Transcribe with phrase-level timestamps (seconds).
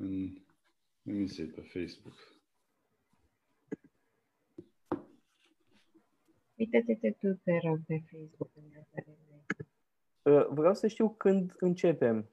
[0.00, 0.38] în
[1.02, 2.36] emisie pe Facebook.
[6.54, 8.50] Uite-te tu, te rog, pe Facebook.
[10.22, 12.28] Uh, vreau să știu când începem.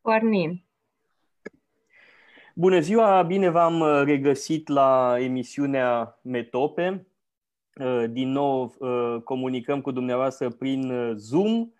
[0.00, 0.64] Pornim.
[2.54, 7.06] Bună ziua, bine v-am uh, regăsit la emisiunea Metope.
[7.74, 8.74] Uh, din nou
[9.24, 11.72] comunicăm cu dumneavoastră prin Zoom,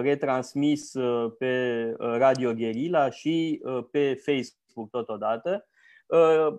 [0.00, 0.92] retransmis
[1.38, 5.66] pe Radio Guerilla și pe Facebook totodată.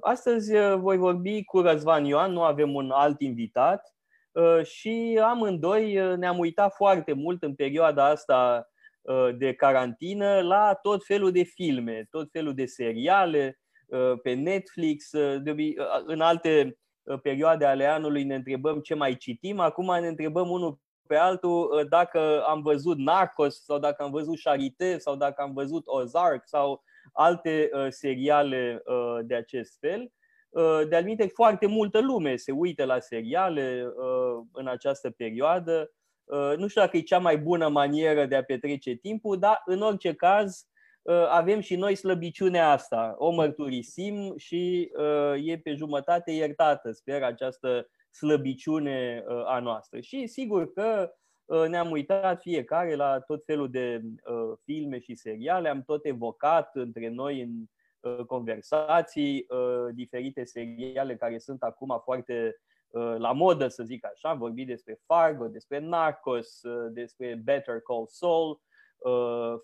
[0.02, 3.94] Astăzi voi vorbi cu Răzvan Ioan, nu avem un alt invitat.
[4.34, 8.70] Uh, și amândoi uh, ne-am uitat foarte mult în perioada asta
[9.02, 13.58] uh, de carantină la tot felul de filme, tot felul de seriale
[14.24, 15.12] pe Netflix.
[16.05, 16.77] În alte
[17.22, 20.80] perioade ale anului ne întrebăm ce mai citim, acum ne întrebăm unul
[21.13, 25.84] pe altul dacă am văzut Narcos sau dacă am văzut Charité sau dacă am văzut
[25.85, 28.84] Ozark sau alte seriale
[29.26, 30.12] de acest fel.
[30.54, 35.91] Uh, de-al minte, foarte multă lume se uită la seriale uh, în această perioadă.
[36.23, 39.82] Uh, nu știu dacă e cea mai bună manieră de a petrece timpul, dar în
[39.82, 40.68] orice caz
[41.29, 43.16] avem și noi slăbiciunea asta.
[43.18, 44.91] O mărturisim și
[45.43, 50.00] e pe jumătate iertată, sper, această slăbiciune a noastră.
[50.00, 51.12] Și sigur că
[51.70, 54.02] ne-am uitat fiecare la tot felul de
[54.64, 57.50] filme și seriale, am tot evocat între noi în
[58.04, 62.56] Uh, conversații, uh, diferite seriale care sunt acum foarte
[62.88, 64.30] uh, la modă, să zic așa.
[64.30, 68.62] Am vorbit despre Fargo, despre Narcos, despre Better Call Saul,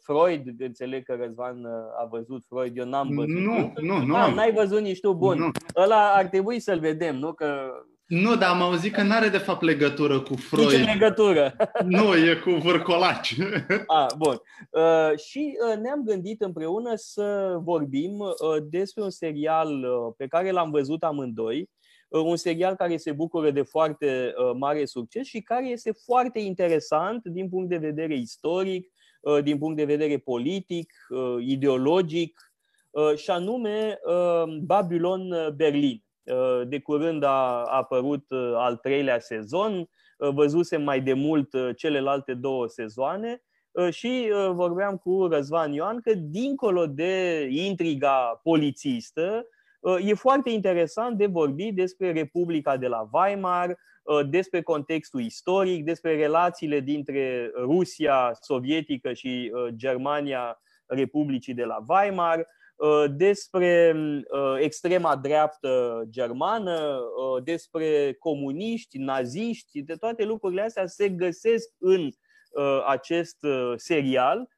[0.03, 1.65] Freud, înțeleg că Răzvan
[1.97, 3.41] a văzut Freud, eu n-am văzut.
[3.41, 4.15] Nu, nu, nu.
[4.15, 5.37] Ah, n-ai văzut nici tu, bun.
[5.37, 5.51] Nu.
[5.75, 7.33] Ăla ar trebui să-l vedem, nu?
[7.33, 7.71] Că
[8.09, 10.71] nu, dar am auzit că nu are de fapt legătură cu Freud.
[10.71, 11.55] Nici legătură.
[11.85, 13.35] nu, e cu vârcolaci.
[13.99, 14.41] ah, bun.
[14.69, 20.51] Uh, și uh, ne-am gândit împreună să vorbim uh, despre un serial uh, pe care
[20.51, 21.69] l-am văzut amândoi,
[22.07, 26.39] uh, un serial care se bucură de foarte uh, mare succes și care este foarte
[26.39, 28.91] interesant din punct de vedere istoric,
[29.21, 32.53] uh, din punct de vedere politic, uh, ideologic,
[32.89, 36.03] uh, și anume uh, Babylon Berlin.
[36.29, 42.33] Uh, de curând a apărut uh, al treilea sezon, uh, văzusem mai de mult celelalte
[42.33, 43.41] două sezoane.
[43.89, 49.45] Și vorbeam cu Răzvan Ioan că dincolo de intriga polițistă,
[50.05, 53.77] e foarte interesant de vorbi despre Republica de la Weimar,
[54.29, 62.45] despre contextul istoric, despre relațiile dintre Rusia sovietică și Germania Republicii de la Weimar, Uh,
[63.15, 63.95] despre
[64.31, 72.09] uh, extrema dreaptă germană, uh, despre comuniști, naziști, de toate lucrurile astea se găsesc în
[72.85, 73.37] acest
[73.75, 74.49] serial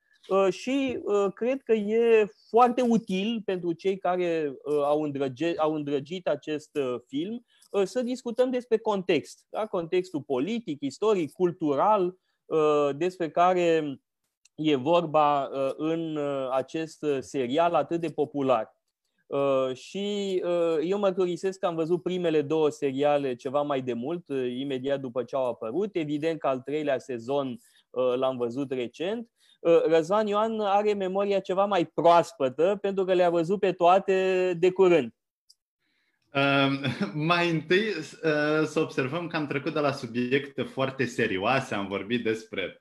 [0.49, 0.99] și
[1.33, 4.53] cred că e foarte util pentru cei care
[4.83, 6.69] au îndrăgit, au îndrăgit acest
[7.07, 7.45] film
[7.83, 9.65] să discutăm despre context, da?
[9.65, 12.17] contextul politic, istoric, cultural,
[12.95, 13.99] despre care
[14.61, 18.79] e vorba uh, în uh, acest uh, serial atât de popular.
[19.73, 20.35] Și
[20.83, 24.25] eu mărturisesc că am văzut primele două seriale ceva mai de mult,
[24.57, 25.95] imediat după ce au apărut.
[25.95, 27.57] Evident că al treilea sezon
[28.15, 29.29] l-am văzut recent.
[29.85, 35.13] Răzvan Ioan are memoria ceva mai proaspătă pentru că le-a văzut pe toate de curând.
[36.33, 36.71] Uh,
[37.13, 42.23] mai întâi uh, să observăm că am trecut de la subiecte foarte serioase, am vorbit
[42.23, 42.80] despre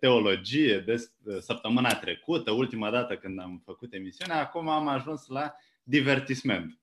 [0.00, 5.54] teologie de uh, săptămâna trecută, ultima dată când am făcut emisiunea, acum am ajuns la
[5.82, 6.78] divertisment.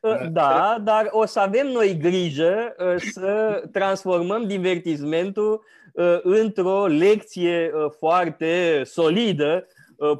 [0.00, 5.64] Uh, da, dar o să avem noi grijă să transformăm divertismentul
[6.22, 9.66] într-o lecție foarte solidă,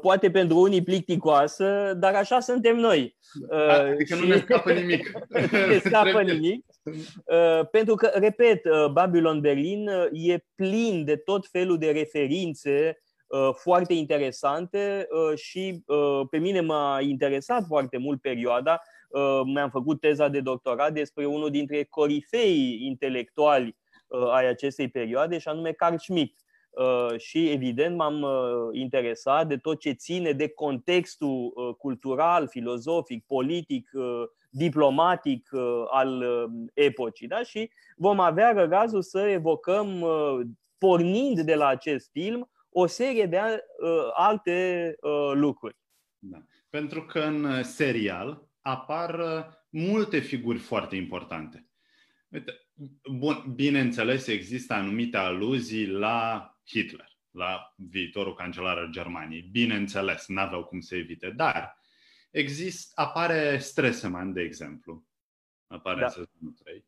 [0.01, 3.15] poate pentru unii plicticoasă, dar așa suntem noi.
[3.49, 4.21] Adică și...
[4.21, 5.11] nu ne scapă nimic.
[5.51, 6.65] nu ne scapă nimic.
[7.25, 12.99] Uh, pentru că, repet, uh, Babylon Berlin uh, e plin de tot felul de referințe
[13.53, 15.83] foarte interesante și
[16.29, 18.81] pe mine m-a interesat foarte mult perioada.
[19.53, 23.77] Mi-am făcut teza de doctorat despre unul dintre corifei intelectuali
[24.31, 26.39] ai acestei perioade, și anume Carl Schmitt.
[27.17, 28.25] Și, evident, m-am
[28.71, 33.89] interesat de tot ce ține de contextul cultural, filozofic, politic,
[34.55, 37.27] diplomatic uh, al uh, epocii.
[37.27, 37.43] Da?
[37.43, 40.39] Și vom avea răgazul să evocăm, uh,
[40.77, 43.39] pornind de la acest film, o serie de
[44.13, 44.95] alte
[45.33, 45.77] lucruri.
[46.19, 46.37] Da.
[46.69, 49.19] Pentru că în serial apar
[49.69, 51.67] multe figuri foarte importante.
[52.29, 52.51] Uite,
[53.17, 57.13] bun, bineînțeles, există anumite aluzii la Hitler.
[57.35, 59.41] la viitorul cancelar al Germaniei.
[59.51, 61.77] Bineînțeles, n-aveau cum să evite, dar
[62.31, 65.05] exist, apare Stresemann, de exemplu,
[65.67, 66.05] apare da.
[66.05, 66.85] în sezonul 3,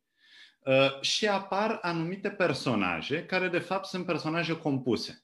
[0.60, 5.22] uh, și apar anumite personaje care de fapt sunt personaje compuse.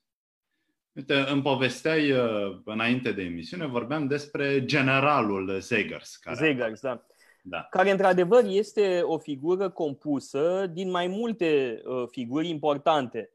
[0.91, 6.15] Uite, îmi povesteai uh, înainte de emisiune, vorbeam despre generalul Zegers.
[6.15, 7.05] Care Zegers, da.
[7.41, 7.67] da.
[7.69, 13.32] Care, într-adevăr, este o figură compusă din mai multe uh, figuri importante, uh,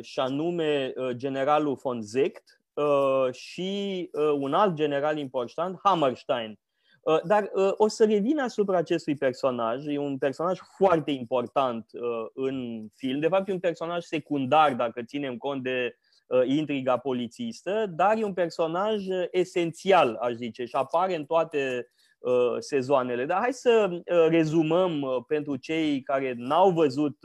[0.00, 6.58] și anume uh, generalul von Zecht uh, și uh, un alt general important, Hammerstein.
[7.02, 9.86] Uh, dar uh, o să revin asupra acestui personaj.
[9.86, 13.20] E un personaj foarte important uh, în film.
[13.20, 15.96] De fapt, e un personaj secundar, dacă ținem cont de
[16.26, 21.90] Uh, intriga polițistă, dar e un personaj uh, esențial, aș zice, și apare în toate
[22.18, 23.24] uh, sezoanele.
[23.24, 27.16] Dar hai să rezumăm pentru cei care n-au văzut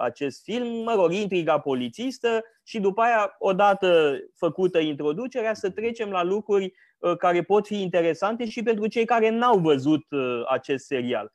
[0.00, 6.22] acest film, mă rog, intriga polițistă și după aia, odată făcută introducerea, să trecem la
[6.22, 6.72] lucruri
[7.18, 10.04] care pot fi interesante și pentru cei care n-au văzut
[10.48, 11.32] acest serial.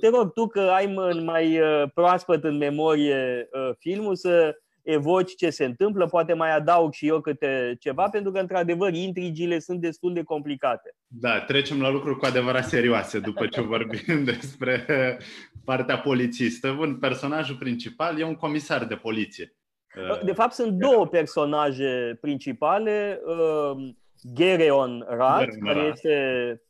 [0.00, 0.86] Te rog, tu că ai
[1.24, 1.60] mai
[1.94, 3.48] proaspăt în memorie
[3.78, 8.38] filmul, să evoci ce se întâmplă, poate mai adaug și eu câte ceva, pentru că,
[8.38, 10.94] într-adevăr, intrigile sunt destul de complicate.
[11.06, 14.86] Da, trecem la lucruri cu adevărat serioase după ce vorbim despre
[15.64, 16.72] partea polițistă.
[16.76, 19.56] Bun, personajul principal e un comisar de poliție.
[20.24, 23.20] De fapt, sunt două personaje principale.
[23.24, 23.92] Uh,
[24.34, 26.16] Gereon Rat, care este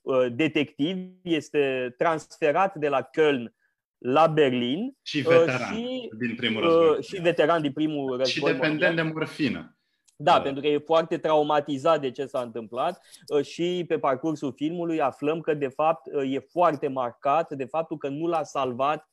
[0.01, 3.62] uh, detectiv, este transferat de la Köln
[4.03, 7.03] la Berlin și veteran și, din primul război.
[7.03, 8.27] Și veteran din primul război.
[8.27, 9.77] Și dependent de morfină.
[10.17, 10.43] Da, uh.
[10.43, 15.41] pentru că e foarte traumatizat de ce s-a întâmplat uh, și pe parcursul filmului aflăm
[15.41, 19.07] că de fapt uh, e foarte marcat de faptul că nu l-a salvat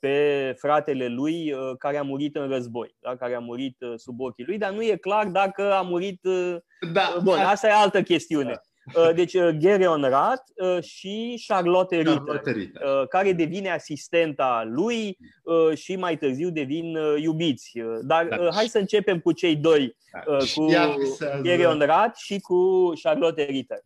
[0.00, 3.16] pe fratele lui care a murit în război, da?
[3.16, 6.20] care a murit sub ochii lui, dar nu e clar dacă a murit.
[6.92, 8.60] Da, Bun, asta e altă chestiune.
[8.92, 9.00] Da.
[9.08, 12.40] Uh, deci uh, Gereon Rat uh, și Charlotte Ritter,
[13.08, 15.18] care devine asistenta lui
[15.74, 17.72] și mai târziu devin iubiți.
[18.02, 18.48] Dar da.
[18.52, 20.46] hai să începem cu cei doi, da.
[20.54, 20.66] cu
[21.42, 23.78] Gereon Rat și cu Charlotte Ritter.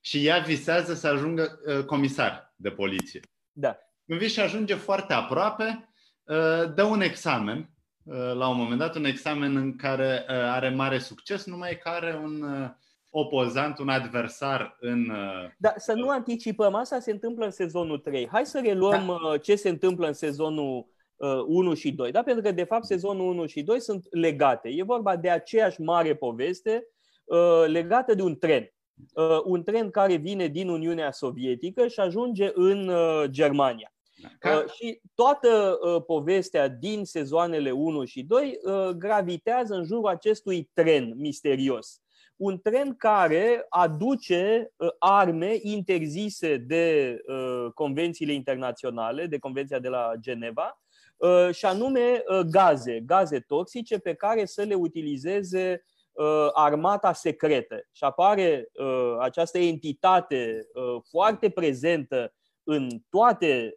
[0.00, 3.20] Și ea visează să ajungă comisar de poliție.
[3.52, 3.78] Da.
[4.06, 5.88] Când vii și ajunge foarte aproape,
[6.74, 7.70] dă un examen,
[8.34, 12.44] la un moment dat, un examen în care are mare succes, numai că are un
[13.18, 15.08] opozant, un adversar în.
[15.08, 18.28] Uh, da, să nu anticipăm, asta se întâmplă în sezonul 3.
[18.28, 19.28] Hai să reluăm da.
[19.28, 20.86] Uh, ce se întâmplă în sezonul
[21.46, 22.22] 1 uh, și 2, da?
[22.22, 24.68] pentru că, de fapt, sezonul 1 și 2 sunt legate.
[24.68, 26.86] E vorba de aceeași mare poveste
[27.66, 28.70] legată de un tren.
[29.44, 32.90] Un tren care vine din Uniunea Sovietică și ajunge în
[33.26, 33.94] Germania.
[34.38, 34.64] Ca...
[34.74, 38.58] Și toată povestea din sezoanele 1 și 2
[38.96, 42.00] gravitează în jurul acestui tren misterios
[42.36, 50.12] un tren care aduce uh, arme interzise de uh, convențiile internaționale, de Convenția de la
[50.20, 50.80] Geneva,
[51.16, 55.84] uh, și anume gaze, gaze toxice pe care să le utilizeze
[56.52, 57.86] armata secretă.
[57.92, 58.68] Și apare
[59.20, 60.66] această entitate
[61.10, 63.76] foarte prezentă în toate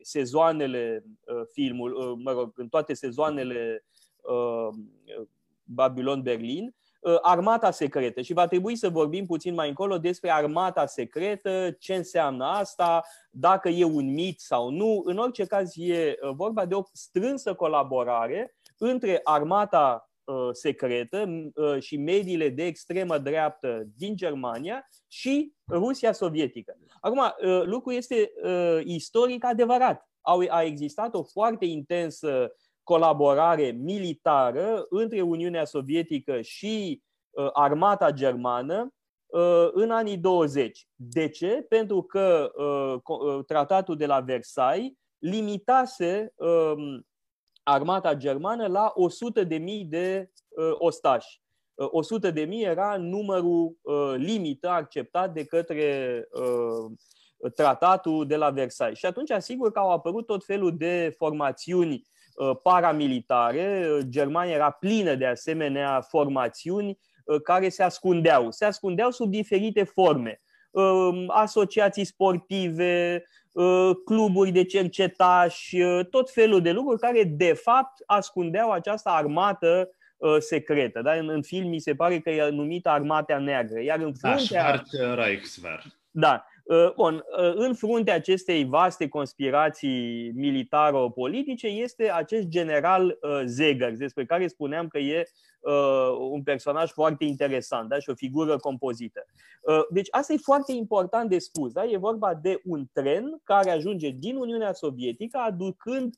[0.00, 1.04] sezoanele
[1.52, 3.84] filmului, mă rog, în toate sezoanele
[5.64, 6.85] Babylon Berlin, Uh,
[7.22, 12.44] armata secretă și va trebui să vorbim puțin mai încolo despre armata secretă, ce înseamnă
[12.44, 15.02] asta, dacă e un mit sau nu.
[15.04, 21.28] În orice caz e uh, vorba de o strânsă colaborare între armata uh, secretă
[21.78, 26.76] și mediile de extremă dreaptă din Germania și Rusia sovietică.
[27.00, 27.22] Acum,
[27.64, 28.32] lucrul este
[28.84, 30.08] istoric adevărat.
[30.48, 32.52] A existat o foarte intensă
[32.86, 38.94] colaborare militară între Uniunea Sovietică și uh, armata germană
[39.26, 40.88] uh, în anii 20.
[40.94, 41.66] De ce?
[41.68, 47.06] Pentru că uh, tratatul de la Versailles limitase um,
[47.62, 48.92] armata germană la
[49.44, 50.30] 100.000 de
[50.72, 51.40] ostași.
[51.74, 53.76] 100 de mii era numărul
[54.16, 56.28] limită acceptat de către
[57.54, 58.98] tratatul de la Versailles.
[58.98, 62.15] Și atunci, asigur că au apărut tot felul de formațiuni Uh,
[62.62, 63.98] paramilitare.
[64.08, 68.50] Germania era plină de asemenea formațiuni uh, care se ascundeau.
[68.50, 70.40] Se ascundeau sub diferite forme.
[70.70, 75.76] Um, asociații sportive, uh, cluburi de cercetași,
[76.10, 79.90] tot felul de lucruri care de fapt ascundeau această armată
[80.38, 81.02] secretă.
[81.02, 81.12] Da?
[81.12, 83.80] În, în film mi se pare că e numită Armata Neagră.
[83.80, 84.82] Iar în fruntea...
[84.98, 85.82] Da, Reichswehr.
[86.10, 86.46] Da.
[86.66, 94.24] Uh, bun, uh, în fruntea acestei vaste conspirații militaro-politice este acest general uh, Zegers, despre
[94.26, 95.28] care spuneam că e
[96.30, 97.98] un personaj foarte interesant da?
[97.98, 99.26] și o figură compozită.
[99.90, 101.72] Deci asta e foarte important de spus.
[101.72, 101.84] Da?
[101.84, 106.14] E vorba de un tren care ajunge din Uniunea Sovietică aducând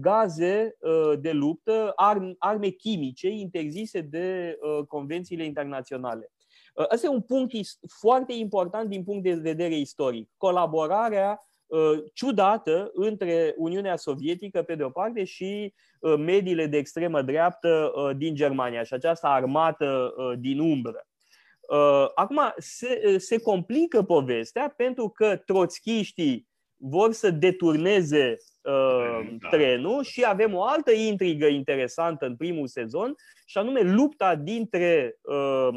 [0.00, 0.76] gaze
[1.20, 1.92] de luptă,
[2.38, 4.58] arme chimice interzise de
[4.88, 6.30] convențiile internaționale.
[6.76, 7.52] Ăsta e un punct
[8.00, 10.30] foarte important din punct de vedere istoric.
[10.36, 17.22] Colaborarea uh, ciudată între Uniunea Sovietică, pe de o parte, și uh, mediile de extremă
[17.22, 21.04] dreaptă uh, din Germania și această armată din umbră.
[22.14, 26.48] Acum, se, se complică povestea pentru că troțchiștii
[26.80, 29.48] vor să deturneze uh, da.
[29.48, 33.14] trenul și avem o altă intrigă interesantă în primul sezon,
[33.46, 35.68] și anume lupta dintre uh,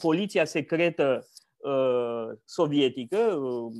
[0.00, 3.72] poliția secretă uh, sovietică, uh,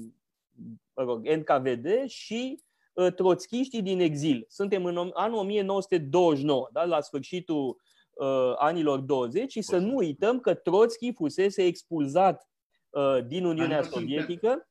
[0.94, 4.44] mă rog, NKVD și uh, troțchiștii din exil.
[4.49, 6.85] Suntem în anul 1929, da?
[6.85, 7.76] la sfârșitul
[8.12, 12.49] uh, anilor 20 și să nu uităm că Troțchi fusese expulzat
[12.90, 14.68] uh, din Uniunea Sovietică.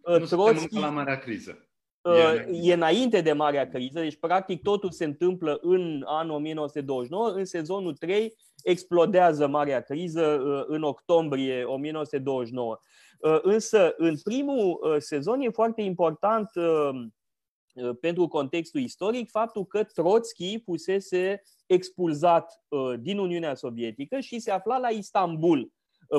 [0.00, 1.68] Uh, Troțchi, la marea criză.
[2.04, 7.28] Uh, e înainte de Marea Criză, deci practic totul se întâmplă în anul 1929.
[7.28, 12.78] În sezonul 3 explodează Marea Criză uh, în octombrie 1929.
[13.18, 16.50] Uh, însă, în primul sezon e foarte important
[18.00, 22.64] pentru contextul istoric faptul că Trotsky fusese expulzat
[23.00, 25.72] din Uniunea Sovietică și se afla la Istanbul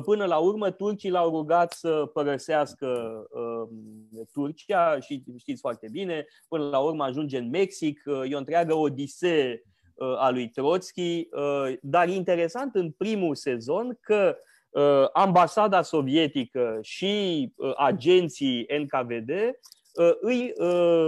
[0.03, 2.87] Până la urmă, turcii l-au rugat să părăsească
[3.29, 8.37] uh, Turcia și știți foarte bine, până la urmă ajunge în Mexic, uh, e o
[8.37, 9.73] întreagă odisee uh,
[10.17, 14.37] a lui Trotsky, uh, dar interesant în primul sezon că
[14.69, 21.07] uh, ambasada sovietică și uh, agenții NKVD uh, îi uh,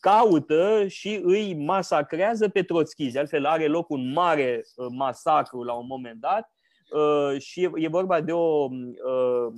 [0.00, 3.10] caută și îi masacrează pe Trotsky.
[3.10, 6.54] De altfel are loc un mare uh, masacru la un moment dat
[6.94, 9.52] Uh, și e, vorba de o uh,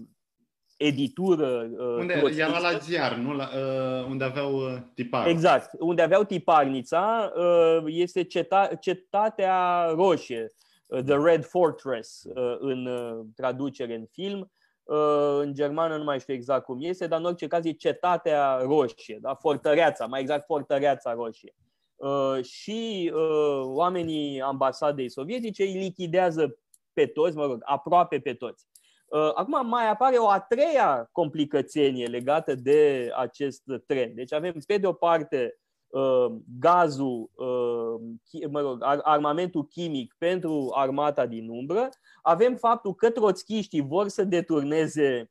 [0.76, 1.70] editură.
[1.78, 3.32] Uh, unde era la ziar, nu?
[3.32, 5.26] La, uh, unde aveau uh, tipar.
[5.26, 10.46] Exact, unde aveau tiparnița, uh, este ceta, cetatea roșie,
[10.86, 14.50] uh, The Red Fortress, uh, în uh, traducere în film.
[14.82, 18.58] Uh, în germană nu mai știu exact cum este, dar în orice caz e cetatea
[18.60, 19.34] roșie, da?
[19.34, 21.54] fortăreața, mai exact fortăreața roșie.
[21.96, 26.58] Uh, și uh, oamenii ambasadei sovietice îi lichidează
[26.92, 28.66] pe toți, mă rog, aproape pe toți.
[29.06, 34.14] Uh, acum mai apare o a treia complicație legată de acest trend.
[34.14, 36.26] Deci avem, pe de o parte, uh,
[36.58, 41.88] gazul, uh, mă rog, armamentul chimic pentru armata din umbră.
[42.22, 45.30] Avem faptul că troțchiștii vor să deturneze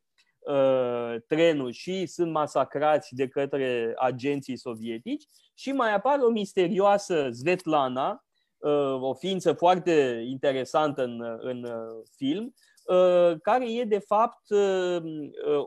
[1.27, 8.24] trenul și sunt masacrați de către agenții sovietici și mai apare o misterioasă Svetlana,
[9.00, 12.51] o ființă foarte interesantă în, în uh, film, uh,
[13.42, 15.01] care e de fapt uh,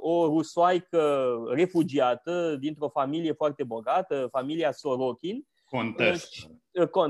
[0.01, 5.47] o rusoaică refugiată dintr-o familie foarte bogată, familia Sorokin.
[5.65, 6.35] Contest.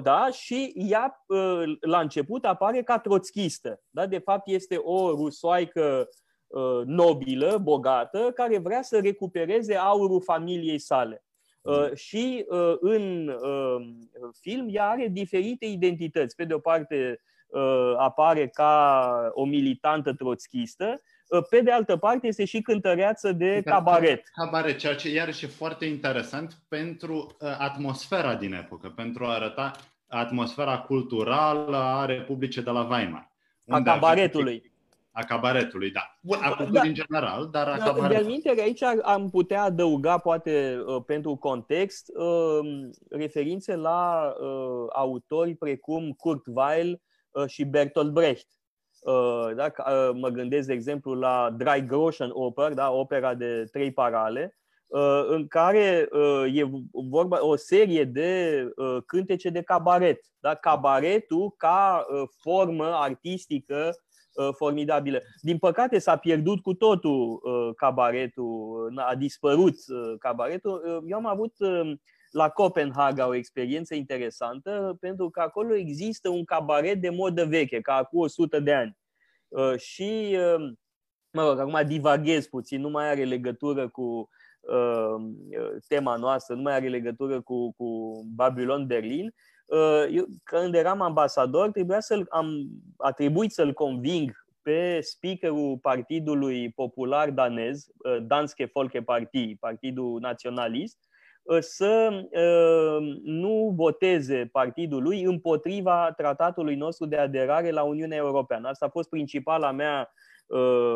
[0.03, 1.25] Da, și ea
[1.81, 3.81] la început apare ca troțchistă.
[3.91, 4.07] Da?
[4.07, 6.09] De fapt este o rusoaică
[6.85, 11.23] nobilă, bogată, care vrea să recupereze aurul familiei sale.
[11.69, 13.87] Uh, și uh, în uh,
[14.41, 16.35] film ea are diferite identități.
[16.35, 17.21] Pe de o parte
[17.99, 21.03] apare ca o militantă troțchistă,
[21.51, 24.23] pe de altă parte este și cântăreață de cabaret.
[24.35, 29.71] Cabaret, ceea ce iarăși e foarte interesant pentru atmosfera din epocă, pentru a arăta
[30.07, 33.33] atmosfera culturală a Republicii de la Weimar.
[33.69, 34.69] A cabaretului
[35.19, 36.19] a cabaretului, da.
[36.21, 38.41] Bun, a da, în general, dar a da, cabaretului.
[38.41, 46.13] De aici am putea adăuga, poate uh, pentru context, uh, referințe la uh, autori precum
[46.13, 47.01] Kurt Weill
[47.47, 48.47] și Bertolt Brecht.
[49.57, 49.73] Da?
[50.15, 52.91] Mă gândesc, de exemplu, la Dry Groschen Oper, da?
[52.91, 54.59] opera de trei parale,
[55.29, 56.09] în care
[56.53, 56.65] e
[57.11, 58.63] vorba o serie de
[59.07, 60.21] cântece de cabaret.
[60.39, 60.55] Da?
[60.55, 62.07] Cabaretul ca
[62.41, 63.93] formă artistică
[64.39, 65.23] Uh, formidabilă.
[65.41, 71.03] Din păcate s-a pierdut cu totul uh, cabaretul, a dispărut uh, cabaretul.
[71.07, 71.53] Eu am avut
[72.31, 77.95] la Copenhaga o experiență interesantă pentru că acolo există un cabaret de modă veche, ca
[77.95, 78.97] acum 100 de ani.
[79.77, 80.37] Și,
[81.31, 84.29] mă rog, acum divaghez puțin, nu mai are legătură cu
[85.89, 89.35] tema noastră, nu mai are legătură cu, cu Babylon Berlin,
[89.69, 96.71] Uh, eu, când eram ambasador, trebuia să-l, am, a trebuit să-l conving pe speakerul Partidului
[96.71, 97.87] Popular Danez,
[98.23, 100.99] Danske Folkeparti, Partidul Naționalist,
[101.59, 102.11] să
[103.23, 108.69] nu voteze partidul lui împotriva tratatului nostru de aderare la Uniunea Europeană.
[108.69, 110.13] Asta a fost principala mea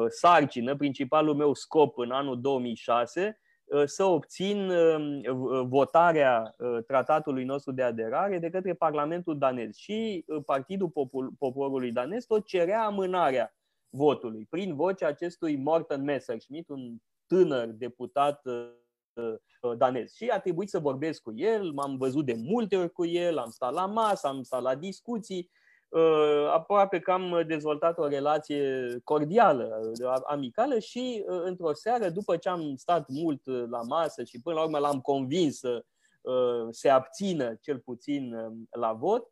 [0.08, 3.40] sarcină, principalul meu scop în anul 2006,
[3.84, 4.72] să obțin
[5.68, 6.54] votarea
[6.86, 9.76] tratatului nostru de aderare de către Parlamentul danez.
[9.76, 10.92] Și Partidul
[11.38, 13.54] Poporului danez tot cerea amânarea
[13.90, 18.80] votului prin vocea acestui Morten Messerschmidt, un tânăr deputat Uh,
[19.76, 20.12] danez.
[20.12, 23.50] Și a trebuit să vorbesc cu el, m-am văzut de multe ori cu el, am
[23.50, 25.50] stat la masă, am stat la discuții,
[25.88, 29.92] uh, aproape că am dezvoltat o relație cordială,
[30.26, 34.62] amicală și uh, într-o seară, după ce am stat mult la masă și până la
[34.62, 35.84] urmă l-am convins să
[36.70, 38.34] se abțină cel puțin
[38.70, 39.31] la vot,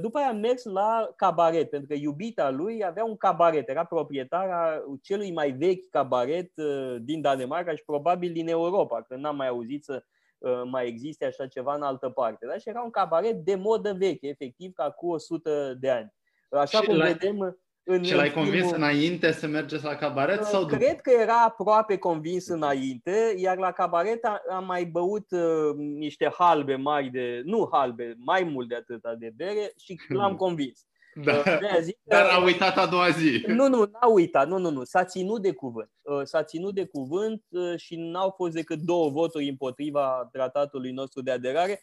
[0.00, 4.84] după aia am mers la cabaret, pentru că iubita lui avea un cabaret, era proprietara
[5.02, 9.84] celui mai vechi cabaret uh, din Danemarca și probabil din Europa, că n-am mai auzit
[9.84, 10.04] să
[10.38, 12.46] uh, mai existe așa ceva în altă parte.
[12.46, 12.56] Da?
[12.56, 16.12] Și era un cabaret de modă veche, efectiv, ca cu 100 de ani.
[16.50, 18.74] Așa și cum vedem în, și l-ai convins filmul...
[18.74, 20.44] înainte să mergeți la cabaret?
[20.44, 21.00] Sau Cred după?
[21.02, 27.10] că era aproape convins înainte, iar la cabaret am mai băut uh, niște halbe mari
[27.10, 30.84] de, nu halbe, mai mult de atâta de bere și l-am convins.
[31.14, 31.32] Da.
[31.32, 33.44] Uh, zi Dar a uitat a doua zi.
[33.46, 34.84] Nu, nu, n-a uitat, nu, nu, nu.
[34.84, 35.90] S-a ținut de cuvânt.
[36.02, 41.22] Uh, s-a ținut de cuvânt uh, și n-au fost decât două voturi împotriva tratatului nostru
[41.22, 41.82] de aderare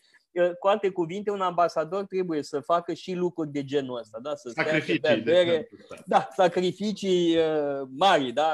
[0.60, 4.36] cu alte cuvinte, un ambasador trebuie să facă și lucruri de genul ăsta, da?
[4.36, 5.70] Să sacrificii, stea, bere,
[6.06, 8.54] da, sacrificii uh, mari, da?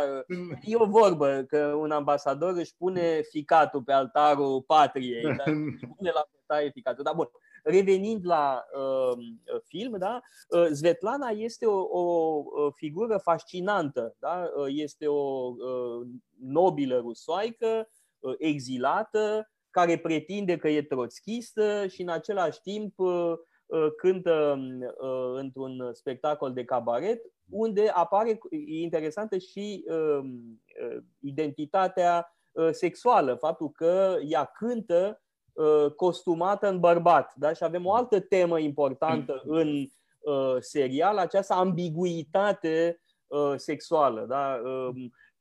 [0.62, 5.44] E o vorbă că un ambasador își pune ficatul pe altarul patriei, da?
[5.98, 7.04] pune la bătaie ficatul.
[7.04, 7.30] Da, bun.
[7.64, 9.18] Revenind la uh,
[9.64, 10.22] film, da?
[10.50, 14.52] Uh, Svetlana este o, o figură fascinantă, da?
[14.56, 16.08] Uh, este o uh,
[16.40, 17.90] nobilă rusoaică,
[18.20, 23.34] uh, exilată, care pretinde că e troțchistă și în același timp uh,
[23.66, 29.86] uh, cântă uh, într-un spectacol de cabaret, unde apare, e interesantă și
[31.20, 32.38] identitatea
[32.72, 35.22] sexuală, faptul că ea cântă
[35.96, 37.34] costumată în bărbat.
[37.36, 37.54] Da?
[37.54, 39.88] Și avem o altă temă importantă în
[40.60, 43.02] serial, această ambiguitate
[43.56, 44.26] sexuală.
[44.30, 44.62] Da?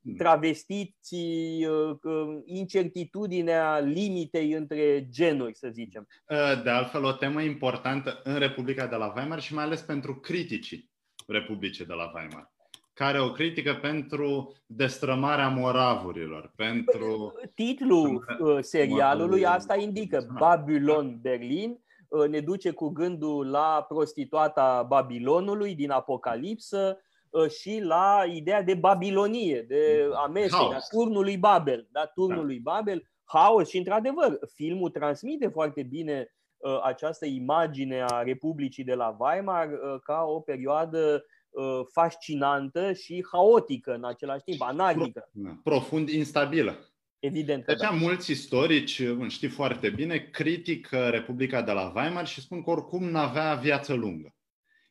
[0.03, 0.15] Hmm.
[0.15, 6.07] travestiții, uh, uh, incertitudinea limitei între genuri, să zicem.
[6.27, 10.15] Uh, de altfel, o temă importantă în Republica de la Weimar și mai ales pentru
[10.15, 10.91] criticii
[11.27, 12.51] Republicii de la Weimar
[12.93, 17.33] care o critică pentru destrămarea moravurilor, pentru...
[17.55, 18.25] Titlul
[18.61, 21.79] serialului asta indică Babylon Berlin,
[22.29, 27.12] ne duce cu gândul la prostituata Babilonului din Apocalipsă, Uh,
[27.59, 32.71] și la ideea de Babilonie, de amestec, a turnului Babel, da, turnului da.
[32.71, 39.15] Babel, haos și într-adevăr, filmul transmite foarte bine uh, această imagine a Republicii de la
[39.19, 45.29] Weimar uh, ca o perioadă uh, fascinantă și haotică în același timp, anarhică.
[45.31, 46.87] Da, profund instabilă.
[47.19, 47.65] Evident.
[47.65, 47.95] De aceea da.
[47.95, 53.53] mulți istorici, știi foarte bine, critică Republica de la Weimar și spun că oricum n-avea
[53.53, 54.35] viață lungă.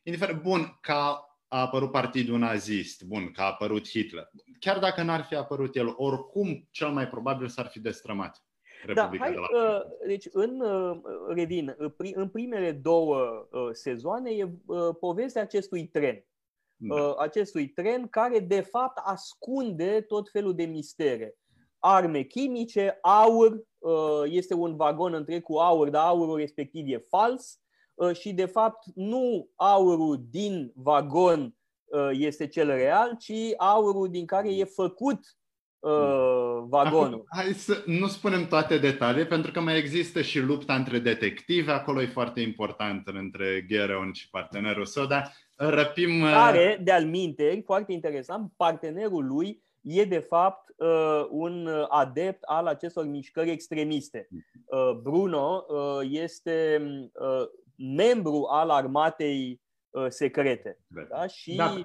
[0.03, 4.29] Indiferent, bun, ca a apărut partidul nazist, bun, că a apărut Hitler.
[4.59, 8.43] Chiar dacă n-ar fi apărut el, oricum cel mai probabil s-ar fi destrămat.
[8.85, 11.75] Republica da, hai, de la uh, deci în, uh, revin,
[12.13, 14.49] în primele două uh, sezoane e
[14.99, 16.25] povestea acestui tren.
[16.75, 17.15] Da.
[17.17, 21.35] Acestui tren care de fapt ascunde tot felul de mistere.
[21.79, 23.63] Arme chimice, aur,
[24.25, 27.62] este un vagon întreg cu aur, dar aurul respectiv e fals Uh,
[28.13, 34.55] și de fapt nu aurul din vagon uh, este cel real, ci aurul din care
[34.55, 35.19] e făcut
[35.79, 37.03] uh, vagonul.
[37.03, 41.69] Acum, hai să nu spunem toate detalii, pentru că mai există și lupta între detectivi,
[41.69, 46.21] acolo e foarte important între Ghereon și partenerul său, dar răpim...
[46.21, 50.61] Care, de-al minte, foarte interesant, partenerul lui e de fapt
[51.29, 54.27] un adept al acestor mișcări extremiste.
[54.29, 55.01] Mhm.
[55.01, 55.65] Bruno
[56.01, 56.81] este
[57.77, 60.79] membru al armatei uh, secrete.
[61.09, 61.27] Da?
[61.27, 61.75] Și da.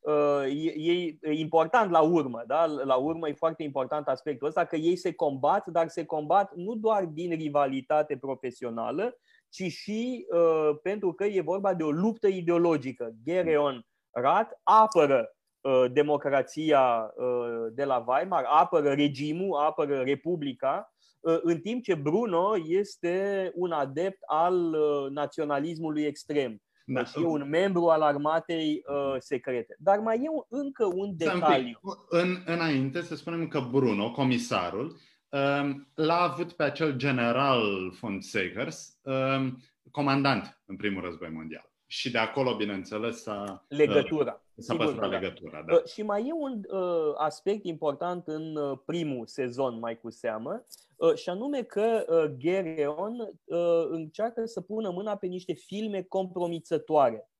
[0.00, 0.42] Uh,
[0.76, 2.66] e, e important la urmă, da?
[2.66, 6.74] la urmă e foarte important aspectul ăsta că ei se combat, dar se combat nu
[6.74, 13.12] doar din rivalitate profesională, ci și uh, pentru că e vorba de o luptă ideologică.
[13.24, 20.93] Gereon Rat apără uh, democrația uh, de la Weimar, apără regimul, apără Republica Uh,
[21.42, 26.62] în timp ce Bruno este un adept al uh, naționalismului extrem.
[26.86, 27.04] Da.
[27.04, 29.76] Și e un membru al armatei uh, secrete.
[29.78, 31.80] Dar mai e un, încă un detaliu.
[32.08, 38.98] În, înainte să spunem că Bruno, comisarul, um, l-a avut pe acel general von Segers,
[39.02, 41.72] um, comandant în primul război mondial.
[41.86, 44.43] Și de acolo, bineînțeles, s-a, legătura.
[44.56, 45.18] S-a sigur, păstrat da.
[45.18, 45.62] legătura.
[45.66, 45.74] Da.
[45.74, 50.66] Uh, și mai e un uh, aspect important în uh, primul sezon, mai cu seamă,
[50.96, 57.30] uh, și anume că uh, Gereon uh, încearcă să pună mâna pe niște filme compromițătoare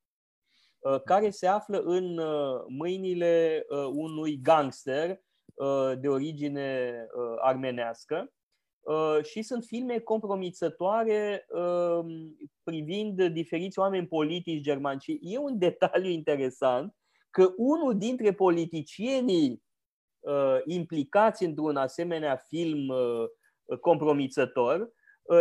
[0.78, 5.20] uh, care se află în uh, mâinile uh, unui gangster
[5.54, 8.32] uh, de origine uh, armenească
[8.84, 12.04] Uh, și sunt filme compromițătoare uh,
[12.62, 15.00] privind diferiți oameni politici germani.
[15.00, 16.94] Și e un detaliu interesant
[17.34, 19.62] că unul dintre politicienii
[20.20, 22.92] uh, implicați într-un asemenea film
[23.80, 24.92] compromițător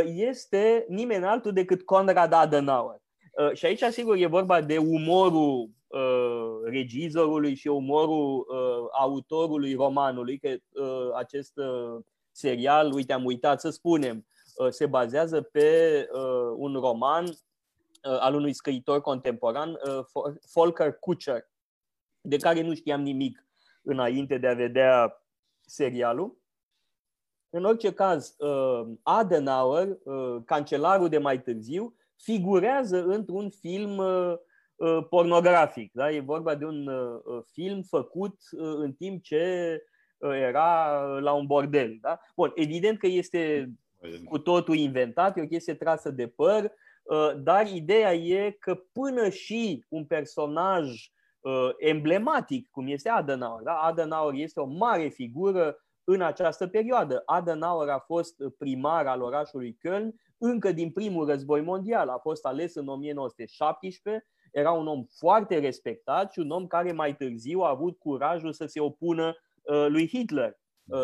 [0.04, 3.02] este nimeni altul decât Konrad Adenauer.
[3.54, 5.70] Și aici, sigur, e vorba de umorul
[6.64, 8.48] regizorului și umorul
[8.92, 10.56] autorului romanului, că
[11.16, 11.54] acest
[12.32, 14.26] serial, uite, am uitat să spunem,
[14.56, 19.80] uh, se bazează pe uh, un roman uh, al unui scriitor contemporan,
[20.54, 21.52] Volker Kutscher,
[22.26, 23.48] de care nu știam nimic
[23.82, 25.24] înainte de a vedea
[25.66, 26.38] serialul.
[27.50, 28.36] În orice caz,
[29.04, 29.98] Adenauer,
[30.46, 34.02] cancelarul de mai târziu, figurează într-un film
[35.10, 35.92] pornografic.
[35.94, 36.12] Da?
[36.12, 36.90] E vorba de un
[37.52, 39.78] film făcut în timp ce
[40.20, 41.98] era la un bordel.
[42.02, 42.20] Da?
[42.36, 43.74] Bun, evident că este
[44.26, 46.72] cu totul inventat, e o chestie trasă de păr,
[47.04, 51.23] uh, dar ideea e că până și un personaj uh,
[51.78, 53.74] emblematic, cum este Adenauer, da?
[53.74, 57.22] Adenauer este o mare figură în această perioadă.
[57.26, 62.10] Adenauer a fost primar al orașului Köln încă din primul război mondial.
[62.10, 67.16] A fost ales în 1917, era un om foarte respectat și un om care mai
[67.16, 70.56] târziu a avut curajul să se opună Uh, lui Hitler uh,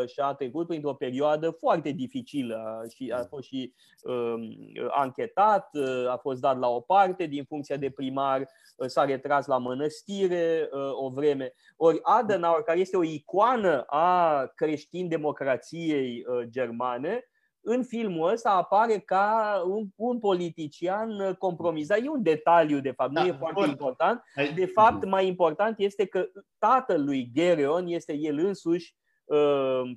[0.08, 4.42] și a trecut printr-o perioadă foarte dificilă și a fost și um,
[4.90, 8.50] anchetat, uh, a fost dat la o parte din funcția de primar,
[8.86, 11.54] s-a retras la mănăstire o vreme.
[11.76, 17.24] Ori Adenauer, care este o icoană a creștin-democrației germane,
[17.62, 21.98] în filmul ăsta apare ca un, un politician compromisat.
[21.98, 23.70] E un detaliu, de fapt, da, nu e foarte bun.
[23.70, 24.24] important.
[24.56, 26.26] De fapt, mai important este că
[26.58, 29.09] tatăl lui Gereon este el însuși uh,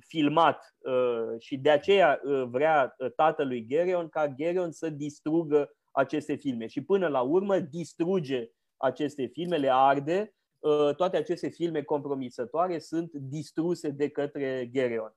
[0.07, 6.35] filmat uh, și de aceea uh, vrea uh, tatălui Gereon ca Gereon să distrugă aceste
[6.35, 6.67] filme.
[6.67, 10.33] Și până la urmă distruge aceste filme, le arde.
[10.59, 15.15] Uh, toate aceste filme compromisătoare sunt distruse de către Gereon.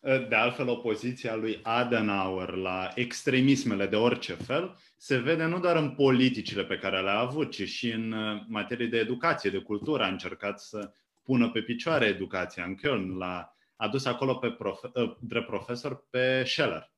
[0.00, 5.90] De altfel, opoziția lui Adenauer la extremismele de orice fel se vede nu doar în
[5.90, 10.02] politicile pe care le-a avut, ci și în uh, materie de educație, de cultură.
[10.02, 10.92] A încercat să
[11.24, 13.16] pună pe picioare educația în Köln.
[13.18, 16.92] L-a adus acolo pe profe- uh, drept profesor pe Scheller,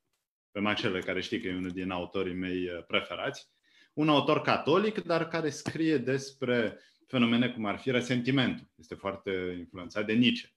[0.51, 3.49] pe Max Scheller, care știi că e unul din autorii mei uh, preferați.
[3.93, 8.67] Un autor catolic, dar care scrie despre fenomene cum ar fi resentimentul.
[8.75, 10.51] Este foarte influențat de Nietzsche.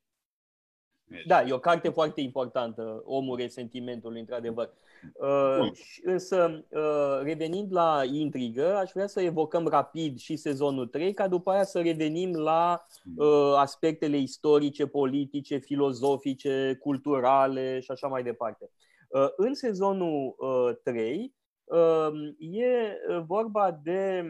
[1.26, 4.72] Da, e o carte foarte importantă, Omul resentimentului, într-adevăr.
[5.14, 5.70] Uh,
[6.02, 11.50] însă, uh, revenind la intrigă, aș vrea să evocăm rapid și sezonul 3, ca după
[11.50, 12.86] aia să revenim la
[13.16, 18.70] uh, aspectele istorice, politice, filozofice, culturale și așa mai departe.
[19.08, 21.34] Uh, în sezonul uh, 3
[21.64, 24.24] uh, e vorba de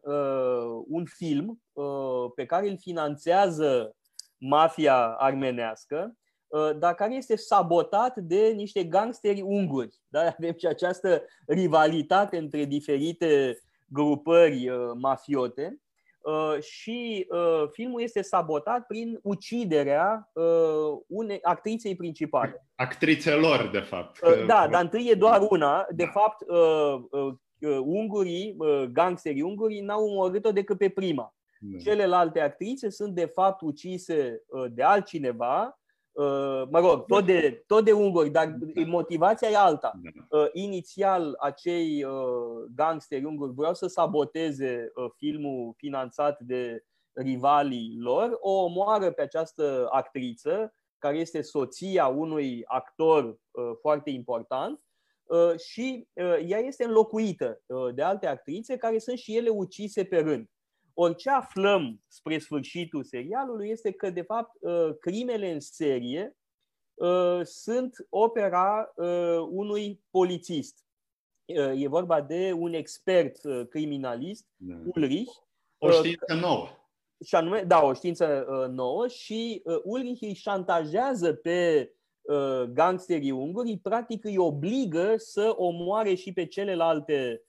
[0.00, 3.96] uh, un film uh, pe care îl finanțează
[4.38, 6.21] mafia armenească, uh,
[6.78, 10.00] dar care este sabotat de niște gangsteri unguri.
[10.08, 10.20] Da?
[10.38, 15.80] Avem și această rivalitate între diferite grupări uh, mafiote
[16.20, 17.26] uh, și
[17.70, 20.30] filmul este sabotat prin uciderea
[21.06, 22.66] unei actriței principale.
[22.74, 24.18] Actrițelor, de fapt.
[24.46, 25.86] Da, dar întâi e doar una.
[25.90, 26.10] De da.
[26.10, 26.44] fapt,
[27.80, 28.56] ungurii,
[28.92, 31.34] gangsterii ungurii, n-au omorât-o decât pe prima.
[31.64, 31.78] Da.
[31.78, 35.72] Celelalte actrițe sunt de fapt ucise uh, de altcineva, uh,
[36.70, 38.82] mă rog, tot de, tot de unguri, dar da.
[38.86, 39.92] motivația e alta.
[40.02, 40.38] Da.
[40.38, 42.06] Uh, inițial, acei
[42.74, 50.74] gangsteri unguri vreau să saboteze filmul finanțat de rivalii lor, o omoară pe această actriță,
[50.98, 53.38] care este soția unui actor
[53.80, 54.80] foarte important,
[55.56, 56.08] și
[56.46, 57.62] ea este înlocuită
[57.94, 60.51] de alte actrițe care sunt și ele ucise pe rând.
[60.94, 66.36] Ori ce aflăm spre sfârșitul serialului este că, de fapt, uh, crimele în serie
[66.94, 70.86] uh, sunt opera uh, unui polițist.
[71.74, 74.74] E vorba de un expert criminalist, da.
[74.94, 75.32] Ulrich.
[75.78, 76.68] O știință nouă.
[77.24, 81.90] Și anume, da, o știință nouă și Ulrich îi șantajează pe
[82.68, 87.42] gangsterii unguri, practic îi obligă să omoare și pe celelalte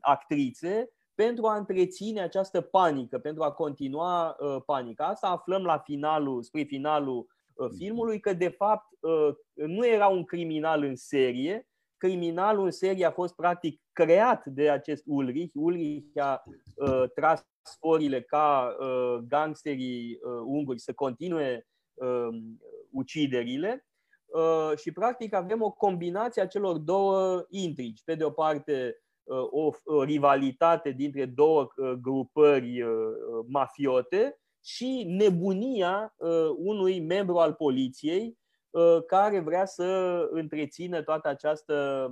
[0.00, 5.06] actrițe pentru a întreține această panică, pentru a continua uh, panica.
[5.06, 10.24] Asta aflăm la finalul, spre finalul uh, filmului, că de fapt uh, nu era un
[10.24, 15.52] criminal în serie, criminalul în serie a fost practic creat de acest Ulrich.
[15.54, 16.42] Ulrich a
[16.76, 22.28] uh, tras sporile ca uh, gangsterii uh, unguri să continue uh,
[22.90, 23.86] uciderile
[24.26, 28.04] uh, și practic avem o combinație a celor două intrigi.
[28.04, 29.03] Pe de o parte,
[29.50, 32.90] o, o rivalitate dintre două uh, grupări uh,
[33.46, 38.42] mafiote și nebunia uh, unui membru al poliției
[39.06, 42.08] care vrea să întrețină toată această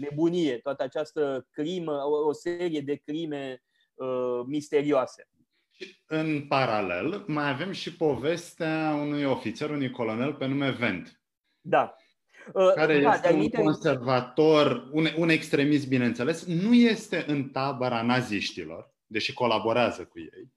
[0.00, 3.62] nebunie, toată această crimă, o serie de crime
[4.46, 5.28] misterioase.
[6.06, 11.20] În paralel, mai avem și povestea unui ofițer, unui colonel pe nume Vent.
[11.60, 11.96] Da.
[12.52, 18.90] Uh, care da, este un conservator, un, un extremist, bineînțeles, nu este în tabăra naziștilor,
[19.06, 20.52] deși colaborează cu ei,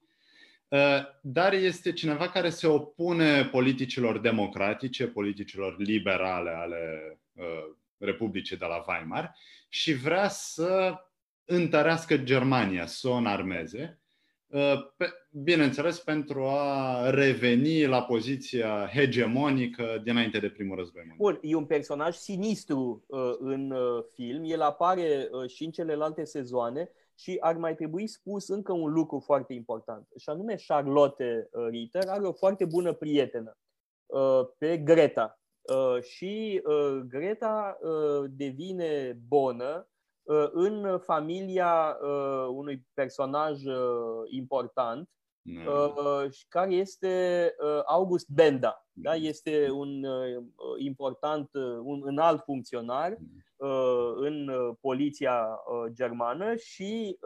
[0.68, 8.66] uh, dar este cineva care se opune politicilor democratice, politicilor liberale ale uh, Republicii de
[8.66, 9.36] la Weimar
[9.70, 10.94] și vrea să
[11.46, 13.99] întărească Germania, să o înarmeze.
[13.99, 13.99] Uh,
[15.32, 21.32] bineînțeles, pentru a reveni la poziția hegemonică dinainte de primul război mondial.
[21.32, 26.92] Bun, e un personaj sinistru uh, în uh, film, el apare și în celelalte sezoane
[27.16, 32.28] și ar mai trebui spus încă un lucru foarte important, și anume Charlotte Ritter are
[32.28, 33.58] o foarte bună prietenă
[34.58, 35.40] pe Greta.
[36.02, 36.62] Și
[37.08, 37.78] Greta
[38.30, 39.99] devine bonă Uh,
[40.52, 43.76] în familia uh, unui personaj uh,
[44.30, 45.10] important
[46.48, 48.88] care este August Benda.
[48.92, 49.16] Da?
[49.16, 50.06] Este un
[50.78, 51.50] important,
[51.84, 53.18] un înalt funcționar
[54.16, 57.18] în poliția germană și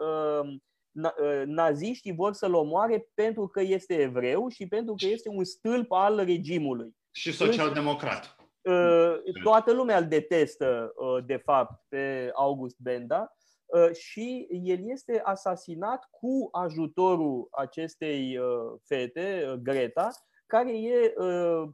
[1.44, 6.24] naziștii vor să-l omoare pentru că este evreu și pentru că este un stâlp al
[6.24, 6.96] regimului.
[7.10, 8.43] Și social-democrat.
[8.64, 13.32] Uh, toată lumea îl detestă, uh, de fapt, pe August Benda
[13.66, 18.38] uh, și el este asasinat cu ajutorul acestei
[18.84, 20.08] fete, Greta,
[20.46, 21.14] care e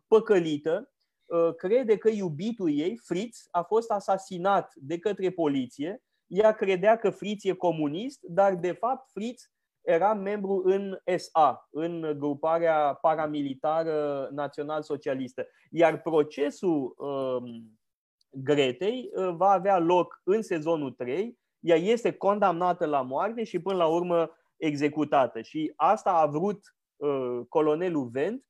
[0.06, 0.92] păcălită,
[1.56, 6.02] crede că iubitul ei, Fritz, a fost asasinat de către poliție.
[6.26, 9.50] Ea credea că Fritz e comunist, dar de fapt Fritz
[9.90, 15.46] era membru în SA, în gruparea paramilitară național-socialistă.
[15.70, 17.62] Iar procesul uh,
[18.30, 21.38] Gretei uh, va avea loc în sezonul 3.
[21.60, 25.40] Ea este condamnată la moarte și până la urmă executată.
[25.40, 28.44] Și asta a vrut uh, colonelul Vent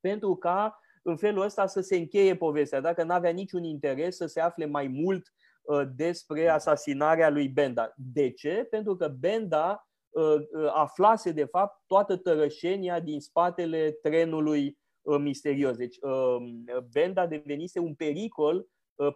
[0.00, 2.80] pentru ca în felul ăsta să se încheie povestea.
[2.80, 5.32] Dacă nu avea niciun interes să se afle mai mult
[5.62, 7.92] uh, despre asasinarea lui Benda.
[7.96, 8.66] De ce?
[8.70, 9.91] Pentru că Benda Uh, uh,
[10.72, 15.76] aflase de fapt toată tărășenia din spatele trenului uh, misterios.
[15.76, 15.96] Deci
[16.92, 18.66] Benda devenise un pericol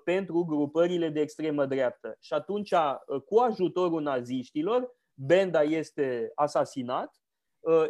[0.04, 2.16] pentru grupările de extremă dreaptă.
[2.20, 2.74] Și atunci,
[3.24, 7.14] cu ajutorul naziștilor, Benda este asasinat,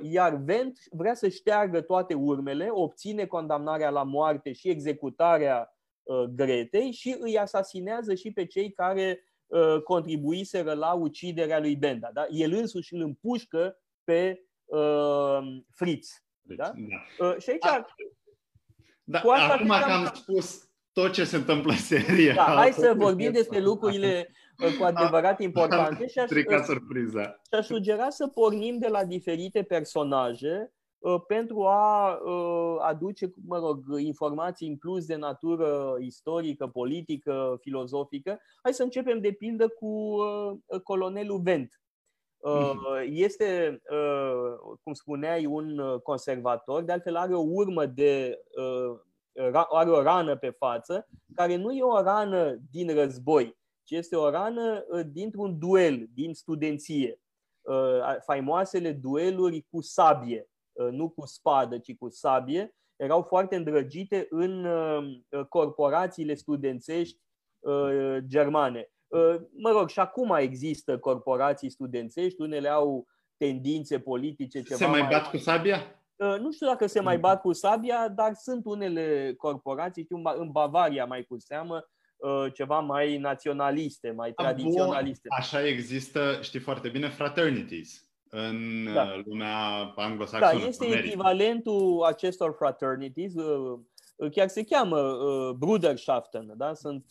[0.02, 5.76] iar Vent vrea să șteargă toate urmele, obține condamnarea la moarte și executarea
[6.34, 9.35] Gretei și îi asasinează și pe cei care Uh,
[9.84, 12.10] contribuiseră la uciderea lui Benda.
[12.12, 12.26] Da?
[12.30, 15.38] El însuși îl împușcă pe uh,
[15.70, 16.08] Fritz.
[16.40, 16.72] Deci, da?
[16.74, 17.26] Da.
[17.26, 17.86] Uh, și aici, A,
[19.04, 22.32] da, cu asta acum că am spus tot ce se întâmplă în serie.
[22.32, 26.28] Da, hai să vorbim despre lucrurile uh, cu adevărat importante și aș,
[26.64, 27.22] surpriza.
[27.22, 30.75] și aș sugera să pornim de la diferite personaje Uh,
[31.26, 38.40] pentru a uh, aduce, mă rog, informații în plus de natură istorică, politică, filozofică.
[38.62, 41.80] Hai să începem de pildă cu uh, colonelul Vent.
[42.42, 42.78] Mhm.
[43.04, 43.80] Este,
[44.82, 48.38] cum spuneai, un conservator, de altfel are o urmă de.
[49.70, 54.30] are o rană pe față, care nu e o rană din război, ci este o
[54.30, 57.20] rană dintr-un duel, din studenție.
[58.24, 60.55] Faimoasele dueluri cu sabie Uh,
[60.90, 67.20] nu cu spadă, ci cu sabie, erau foarte îndrăgite în uh, corporațiile studențești
[67.58, 68.90] uh, germane.
[69.56, 75.10] Mă rog, și acum există corporații studențești, unele au tendințe politice ceva Se mai bat
[75.10, 75.30] mai...
[75.30, 75.80] cu sabia?
[76.16, 81.04] Nu știu dacă se mai bat cu sabia, dar sunt unele corporații, știu, în Bavaria
[81.04, 81.88] mai cu seamă,
[82.54, 85.28] ceva mai naționaliste, mai tradiționaliste.
[85.28, 89.20] Bun, așa există, știi foarte bine, fraternities în da.
[89.24, 90.60] lumea anglosaxonă.
[90.60, 93.32] Da, este echivalentul acestor fraternities,
[94.30, 95.18] chiar se cheamă
[95.58, 96.74] Bruderschaften, da?
[96.74, 97.04] Sunt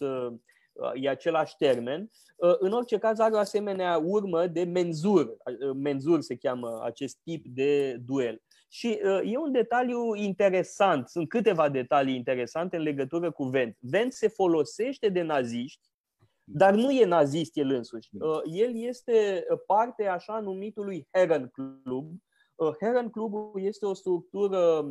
[0.94, 2.12] e același termen.
[2.60, 5.38] În orice caz are o asemenea urmă de menzur.
[5.76, 8.42] Menzur se cheamă acest tip de duel.
[8.70, 13.78] Și e un detaliu interesant, sunt câteva detalii interesante în legătură cu Vent.
[13.80, 15.88] Vent se folosește de naziști,
[16.46, 18.10] dar nu e nazist el însuși.
[18.44, 22.12] El este parte așa numitului Herren Club.
[22.80, 24.86] Herren Club este o structură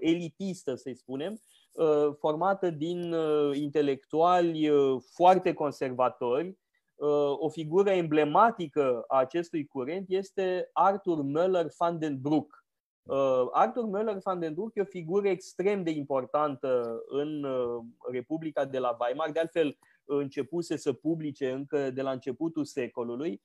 [0.00, 1.40] elitistă, să spunem,
[1.78, 6.58] Uh, formată din uh, intelectuali uh, foarte conservatori.
[7.38, 12.64] O figură emblematică a acestui curent este Arthur Möller van den Broek.
[13.52, 17.46] Arthur Möller van den Broek e o figură extrem de importantă în
[18.10, 23.42] Republica de la Weimar, de altfel începuse să publice încă de la începutul secolului.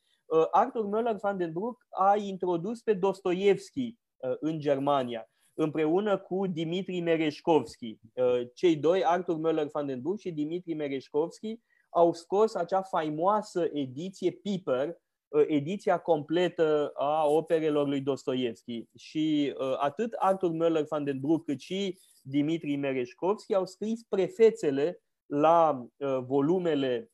[0.52, 3.96] Arthur Möller van den Broek a introdus pe Dostoevski
[4.40, 8.00] în Germania împreună cu Dimitri Mereșkovski.
[8.14, 13.70] Uh, cei doi, Arthur Möller van den Burg și Dimitri Mereșkovski, au scos acea faimoasă
[13.74, 14.88] ediție Piper,
[15.28, 18.88] uh, ediția completă a operelor lui Dostoevski.
[18.98, 25.03] Și uh, atât Arthur Möller van den Broek cât și Dimitri Mereșkovski au scris prefețele
[25.26, 25.88] la
[26.26, 27.12] volumele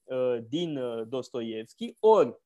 [0.49, 2.37] din Dostoevski, ori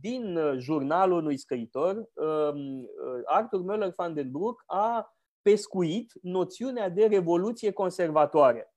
[0.00, 2.86] din uh, jurnalul unui scriitor, um, uh,
[3.24, 8.72] Arthur Möller van den Broek a pescuit noțiunea de revoluție conservatoare.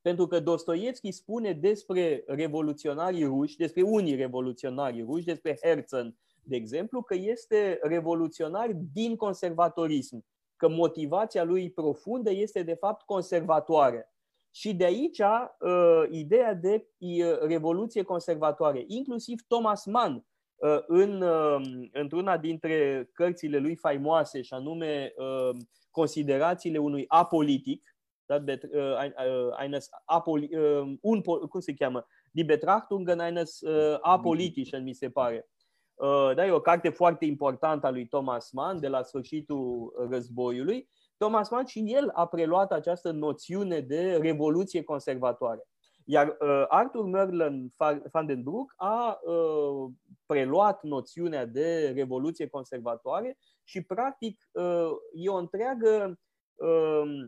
[0.00, 7.02] Pentru că Dostoevski spune despre revoluționarii ruși, despre unii revoluționari ruși, despre Herzen, de exemplu,
[7.02, 10.24] că este revoluționar din conservatorism,
[10.56, 14.15] că motivația lui profundă este de fapt conservatoare.
[14.56, 18.84] Și de aici uh, ideea de uh, revoluție conservatoare.
[18.86, 25.56] Inclusiv Thomas Mann, uh, în, uh, într-una dintre cărțile lui faimoase, și anume uh,
[25.90, 32.06] Considerațiile unui apolitic, da, bet, uh, uh, eines apoli, uh, un, cum se cheamă?
[32.30, 35.48] Die Betrachtung eines uh, apolitischen, mi se pare.
[35.94, 40.88] Uh, da, e o carte foarte importantă a lui Thomas Mann de la sfârșitul războiului
[41.16, 45.62] Thomas Mann și el a preluat această noțiune de revoluție conservatoare.
[46.04, 47.72] Iar uh, Arthur Merlin
[48.12, 49.90] van den Broek a uh,
[50.26, 56.18] preluat noțiunea de revoluție conservatoare și, practic, uh, e o întreagă,
[56.54, 57.26] uh,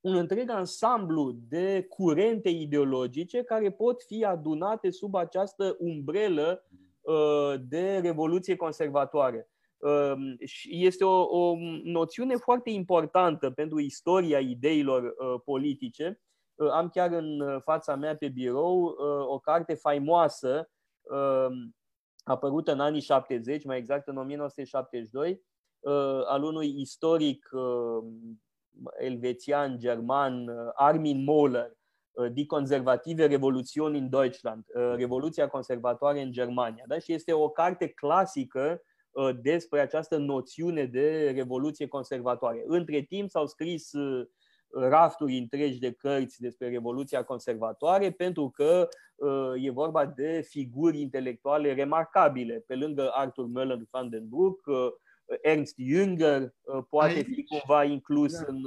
[0.00, 6.64] un întreg ansamblu de curente ideologice care pot fi adunate sub această umbrelă
[7.00, 9.48] uh, de revoluție conservatoare.
[9.78, 10.36] Ehm,
[10.68, 16.20] este o, o noțiune foarte importantă pentru istoria ideilor uh, politice.
[16.54, 18.96] Uh, am chiar în uh, fața mea pe birou
[19.28, 20.70] o carte faimoasă
[21.10, 21.76] ehm,
[22.24, 25.46] apărută în anii 70, mai exact în 1972,
[26.26, 27.48] al unui istoric
[28.98, 31.72] elvețian, german, Armin Mohler,
[32.32, 34.64] Die conservative Revolution in Deutschland,
[34.94, 36.84] Revoluția conservatoare în Germania.
[36.86, 36.98] Da?
[36.98, 38.87] Și este o carte clasică Uh,
[39.40, 42.64] despre această noțiune de revoluție conservatoare.
[42.66, 44.26] Între timp s-au scris uh,
[44.70, 51.74] rafturi întregi de cărți despre Revoluția Conservatoare, pentru că uh, e vorba de figuri intelectuale
[51.74, 52.64] remarcabile.
[52.66, 54.60] Pe lângă Arthur Möller van den Broek,
[55.42, 56.48] Ernst Jünger
[56.88, 58.44] poate Aici, fi cumva inclus da.
[58.46, 58.62] în.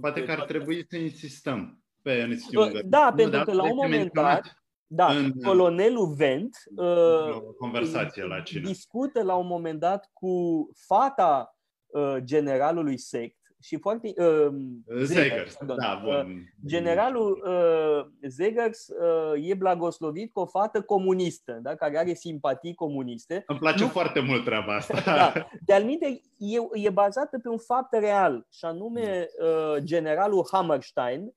[0.00, 2.82] Poate că ar trebui să insistăm pe Ernst Jünger.
[2.84, 4.58] Da, pentru că la un moment dat
[4.90, 8.60] da, în, colonelul Vent uh, conversație la cine.
[8.60, 14.12] discută la un moment dat cu fata uh, generalului sect și foarte...
[14.16, 14.54] Uh,
[15.02, 16.14] Zegers, da, bun.
[16.14, 22.74] Uh, generalul uh, Zegers uh, e blagoslovit cu o fată comunistă, da, care are simpatii
[22.74, 23.44] comuniste.
[23.46, 23.88] Îmi place nu...
[23.88, 25.00] foarte mult treaba asta.
[25.16, 25.32] da.
[25.66, 26.06] De-al minte,
[26.38, 31.34] e, e bazată pe un fapt real, și anume uh, generalul Hammerstein, Uh,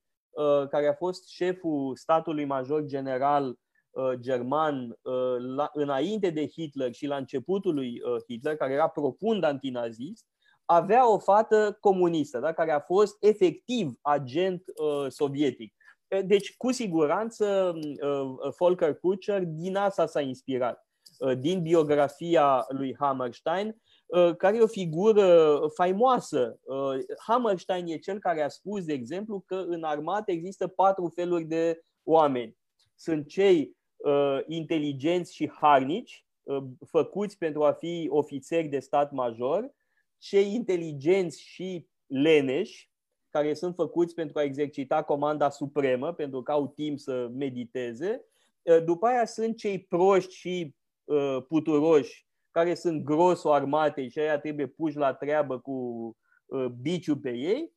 [0.70, 3.58] care a fost șeful statului major general
[3.90, 9.44] uh, german uh, la, înainte de Hitler și la începutul lui Hitler, care era profund
[9.44, 10.26] antinazist,
[10.64, 12.52] avea o fată comunistă, da?
[12.52, 15.74] care a fost efectiv agent uh, sovietic.
[16.24, 20.86] Deci, cu siguranță, uh, Volker Kutscher din asta s-a inspirat.
[21.18, 23.91] Uh, din biografia lui Hammerstein, Uh,
[24.36, 26.58] care e o figură faimoasă.
[26.62, 31.44] Uh, Hammerstein e cel care a spus, de exemplu, că în armată există patru feluri
[31.44, 32.56] de oameni.
[32.94, 36.26] Sunt cei uh, inteligenți și harnici,
[36.86, 39.74] făcuți pentru a fi ofițeri de stat major,
[40.18, 42.90] cei inteligenți și leneși
[43.30, 48.24] care sunt făcuți pentru a exercita comanda supremă, pentru că au timp să mediteze.
[48.84, 50.74] După aia sunt cei proști și
[51.48, 56.16] puturoși, care sunt gros o armate și aia trebuie puși la treabă cu
[56.80, 57.72] biciu pe ei.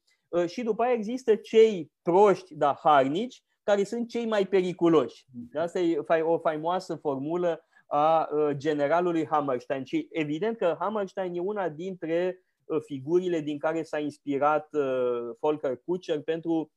[0.48, 5.26] Și după aia există cei proști, dar harnici, care sunt cei mai periculoși.
[5.54, 9.84] Asta e o faimoasă formulă a generalului Hammerstein.
[9.84, 12.40] Și evident că Hammerstein e una dintre
[12.86, 14.70] figurile din care s-a inspirat
[15.40, 16.72] Volker Kutscher pentru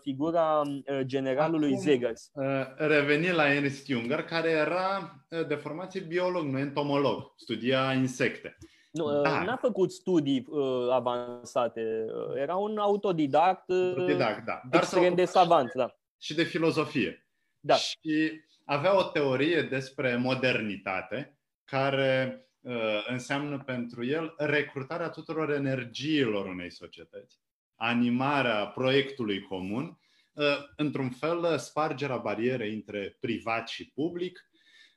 [0.00, 0.62] figura
[1.00, 2.30] generalului Acum, Zegers.
[2.76, 8.56] Reveni la Ernst Junger, care era de formație biolog, nu entomolog, studia insecte.
[8.90, 9.42] Nu, da.
[9.42, 12.06] n-a făcut studii uh, avansate.
[12.34, 14.60] Era un autodidact, autodidact da.
[14.70, 15.72] Dar extrem de savant.
[15.72, 15.96] Da.
[16.18, 17.28] Și de filozofie.
[17.60, 17.74] Da.
[17.74, 26.70] Și avea o teorie despre modernitate care uh, înseamnă pentru el recrutarea tuturor energiilor unei
[26.70, 27.38] societăți,
[27.78, 29.98] animarea proiectului comun,
[30.32, 30.44] uh,
[30.76, 34.50] într-un fel spargerea barierei între privat și public,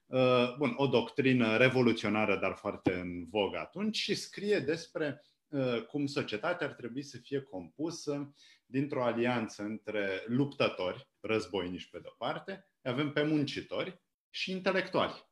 [0.06, 6.06] uh, bun, o doctrină revoluționară, dar foarte în vogă atunci, și scrie despre uh, cum
[6.06, 8.34] societatea ar trebui să fie compusă
[8.66, 15.30] dintr-o alianță între luptători, războinici pe de-o parte, avem pe muncitori și intelectuali.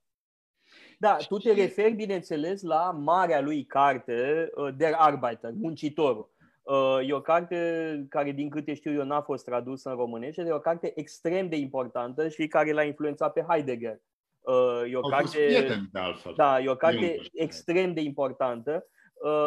[0.97, 6.38] Da, tu te referi, bineînțeles, la marea lui carte, uh, Der Arbeiter, Muncitorul.
[6.70, 10.52] Uh, e o carte care, din câte știu eu, n-a fost tradusă în românește, e
[10.52, 14.00] o carte extrem de importantă și care l-a influențat pe Heidegger.
[14.40, 16.34] Uh, e o Au carte, prieteni, de altfel.
[16.36, 18.88] Da, e o carte extrem de importantă.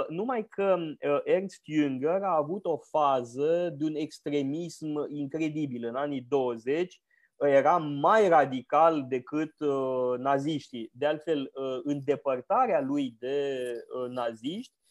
[0.09, 0.77] numai că
[1.25, 7.03] Ernst Jünger a avut o fază de un extremism incredibil în anii 20,
[7.37, 10.91] era mai radical decât uh, naziștii.
[10.93, 13.57] De altfel, uh, îndepărtarea lui de
[14.03, 14.82] uh, naziști uh,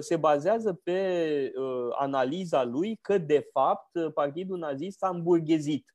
[0.00, 5.94] se bazează pe uh, analiza lui că, de fapt, uh, Partidul Nazist s-a îmburghezit.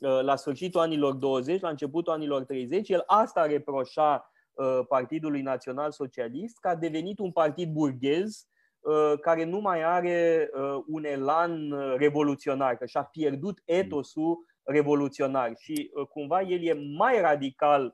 [0.00, 5.90] Uh, la sfârșitul anilor 20, la începutul anilor 30, el asta reproșa uh, Partidului Național
[5.90, 8.46] Socialist, că a devenit un partid burghez
[8.78, 15.90] uh, care nu mai are uh, un elan revoluționar, că și-a pierdut etosul revoluționar și
[15.94, 17.92] uh, cumva el e mai radical uh,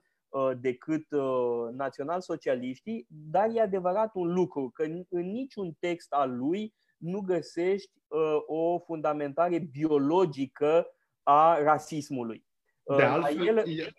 [0.61, 7.20] decât uh, național-socialiștii, dar e adevărat un lucru, că în niciun text al lui nu
[7.20, 7.93] găsești
[8.47, 10.87] o fundamentare biologică
[11.22, 12.45] a rasismului.
[12.97, 13.93] De altfel, el,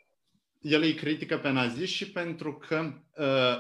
[0.62, 3.58] el îi critică pe naziști și pentru că uh,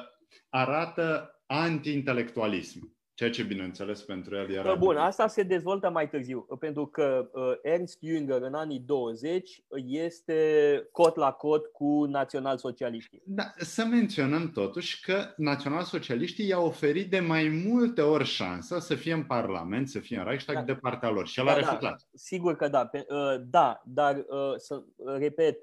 [0.49, 2.95] arată anti-intelectualism.
[3.16, 4.76] Ceea ce, bineînțeles, pentru el era...
[4.76, 10.89] Bun, asta se dezvoltă mai târziu, pentru că uh, Ernst Jünger în anii 20 este
[10.91, 13.22] cot la cot cu național-socialiștii.
[13.26, 19.13] Da, să menționăm totuși că național-socialiștii i-au oferit de mai multe ori șansa să fie
[19.13, 20.61] în Parlament, să fie în Reichstag da.
[20.61, 21.91] de partea lor și el da, a da, refuzat.
[21.91, 24.26] Da, sigur că da, uh, da, dar
[24.57, 24.84] să
[25.18, 25.57] repet,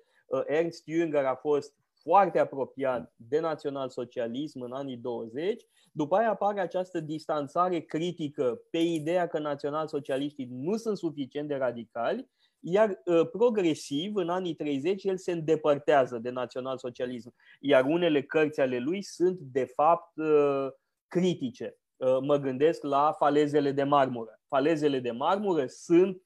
[0.46, 1.72] Ernst Jünger a fost
[2.02, 9.26] foarte apropiat de național-socialism în anii 20 după aia apare această distanțare critică pe ideea
[9.26, 12.30] că național-socialiștii nu sunt suficient de radicali,
[12.60, 17.34] iar uh, progresiv, în anii 30, el se îndepărtează de național-socialism.
[17.60, 20.66] Iar unele cărți ale lui sunt, de fapt, uh,
[21.08, 21.76] critice.
[21.96, 24.40] Uh, mă gândesc la Falezele de marmură.
[24.46, 26.22] Falezele de marmură sunt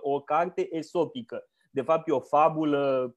[0.00, 1.48] o carte esopică.
[1.70, 3.16] De fapt, e o fabulă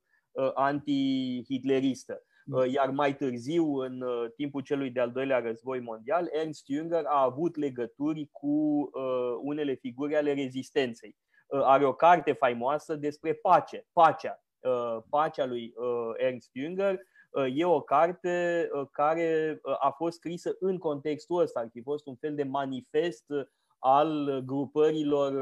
[0.53, 2.23] anti-hitleristă.
[2.51, 7.23] Uh, iar mai târziu, în uh, timpul celui de-al doilea război mondial, Ernst Jünger a
[7.23, 11.15] avut legături cu uh, unele figuri ale rezistenței.
[11.51, 14.43] Are o carte faimoasă despre pace, pacea.
[15.09, 15.73] Pacea lui
[16.17, 16.95] Ernst Jünger
[17.53, 22.35] e o carte care a fost scrisă în contextul ăsta, ar fi fost un fel
[22.35, 23.25] de manifest
[23.79, 25.33] al grupărilor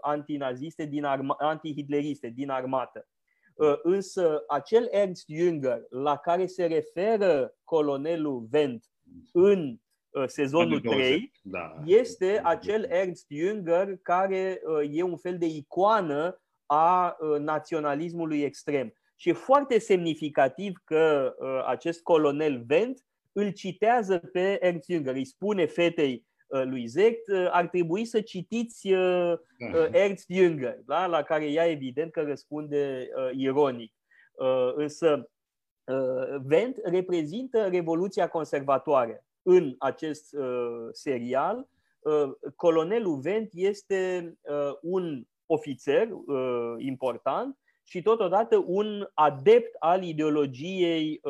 [0.00, 3.08] antinaziste, din arma- antihitleriste din armată.
[3.56, 8.84] Uh, însă acel Ernst Jünger la care se referă colonelul Wendt
[9.32, 9.76] în
[10.10, 11.74] uh, sezonul 3 da.
[11.84, 18.92] este acel Ernst Jünger care uh, e un fel de icoană a naționalismului extrem.
[19.16, 21.34] Și e foarte semnificativ că
[21.66, 27.48] acest colonel Wendt îl citează pe Ernst Jünger, îi spune fetei Uh, lui Zecht, uh,
[27.50, 29.32] ar trebui să citiți uh,
[29.72, 29.88] da.
[29.92, 31.06] Ernst Jünger, da?
[31.06, 33.94] la care ea evident că răspunde ironic.
[34.74, 35.30] Însă
[36.50, 40.36] Wendt reprezintă revoluția conservatoare în acest
[40.90, 41.68] serial.
[42.56, 44.34] Colonelul Wendt este
[44.82, 46.08] un ofițer
[46.76, 51.20] important și totodată un adept al ideologiei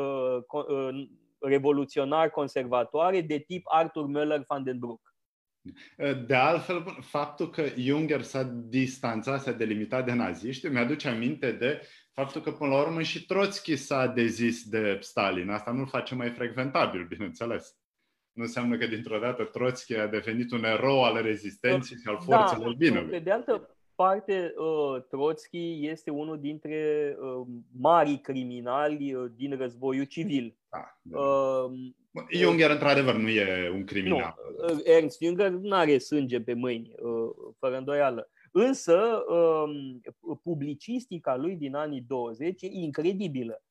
[1.47, 5.15] revoluționar conservatoare de tip Arthur Möller van den Broek.
[6.27, 11.81] De altfel, faptul că Junger s-a distanțat, s-a delimitat de naziști, mi-aduce aminte de
[12.13, 15.51] faptul că, până la urmă, și Trotsky s-a dezis de Stalin.
[15.51, 17.77] Asta nu-l face mai frecventabil, bineînțeles.
[18.33, 22.37] Nu înseamnă că, dintr-o dată, Trotsky a devenit un erou al rezistenței și al da,
[22.37, 23.11] forțelor da, binelui.
[23.11, 27.47] Pe de altă parte, uh, Trotsky este unul dintre uh,
[27.81, 30.57] mari criminali uh, din războiul civil.
[30.71, 31.19] Da, da.
[31.19, 31.71] Uh,
[32.31, 34.35] Junger, într-adevăr, nu e un criminal.
[34.69, 36.95] Nu, Ernst Junger nu are sânge pe mâini,
[37.59, 38.31] fără îndoială.
[38.59, 40.01] Însă, um,
[40.43, 43.63] publicistica lui din anii 20 e incredibilă.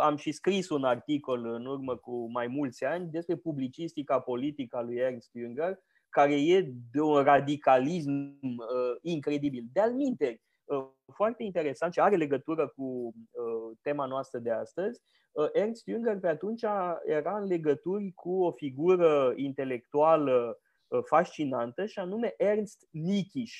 [0.00, 4.82] Am și scris un articol în urmă cu mai mulți ani despre publicistica politică a
[4.82, 5.78] lui Ernst Junger,
[6.14, 8.10] care e de un radicalism
[8.42, 9.64] uh, incredibil.
[9.72, 15.00] De-al minte, uh, foarte interesant și are legătură cu uh, tema noastră de astăzi,
[15.32, 16.62] uh, Ernst Jünger pe atunci
[17.04, 23.58] era în legături cu o figură intelectuală uh, fascinantă și anume Ernst Nikisch.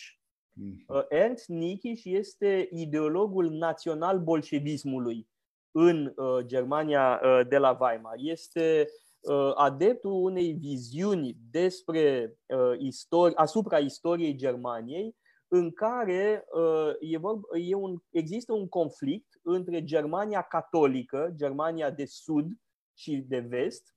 [0.53, 0.85] Mm.
[0.87, 5.29] Uh, Ernst Nikisch este ideologul național bolșevismului
[5.71, 8.15] în uh, Germania uh, de la Weimar.
[8.17, 9.04] Este Uh,
[9.55, 15.17] adeptul unei viziuni despre uh, istori, asupra istoriei Germaniei,
[15.49, 22.05] în care uh, e vorba, e un, există un conflict între Germania catolică, Germania de
[22.05, 22.53] sud
[22.95, 23.95] și de vest,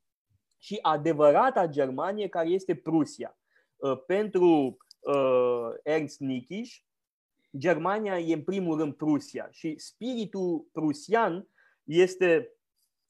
[0.58, 3.38] și adevărata Germanie care este Prusia.
[4.08, 4.78] Pentru
[5.84, 6.76] Ernst Nikisch,
[7.58, 11.48] Germania e în primul rând Prusia și spiritul prusian
[11.84, 12.57] este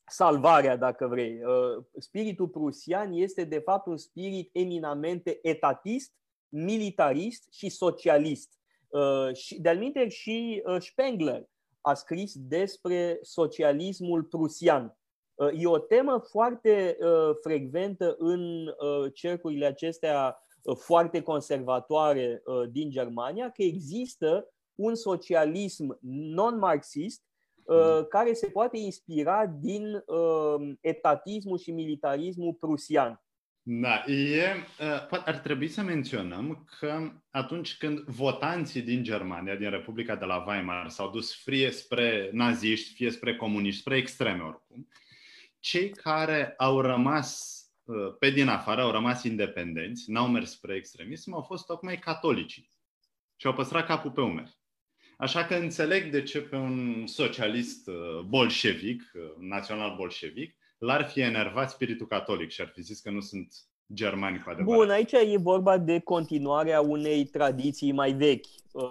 [0.10, 1.40] salvarea, dacă vrei.
[1.44, 6.14] Uh, spiritul prusian este, de fapt, un spirit eminamente etatist,
[6.50, 8.60] militarist și socialist.
[8.88, 11.50] Uh, de-al și uh, Spengler
[11.82, 14.98] a scris despre socialismul prusian.
[15.54, 16.98] E o temă foarte
[17.42, 18.74] frecventă în
[19.14, 20.38] cercurile acestea
[20.76, 27.37] foarte conservatoare din Germania, că există un socialism non-marxist Uh,
[28.10, 33.22] care se poate inspira din uh, etatismul și militarismul prusian.
[33.62, 40.16] Da, e, uh, ar trebui să menționăm că atunci când votanții din Germania, din Republica
[40.16, 44.88] de la Weimar, s-au dus fie spre naziști, fie spre comuniști, spre extreme oricum,
[45.60, 47.56] cei care au rămas
[48.20, 52.70] pe din afară, au rămas independenți, n-au mers spre extremism, au fost tocmai catolicii
[53.36, 54.57] și au păstrat capul pe umeri.
[55.18, 61.20] Așa că înțeleg de ce pe un socialist uh, bolșevic, uh, național bolșevic, l-ar fi
[61.20, 63.54] enervat spiritul catolic și ar fi zis că nu sunt
[63.94, 64.80] germani cu adevărat.
[64.80, 68.84] Bun, aici e vorba de continuarea unei tradiții mai vechi, uh,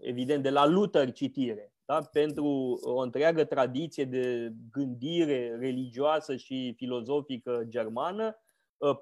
[0.00, 1.72] evident de la Luther citire.
[1.84, 1.98] Da?
[2.12, 8.42] Pentru o întreagă tradiție de gândire religioasă și filozofică germană,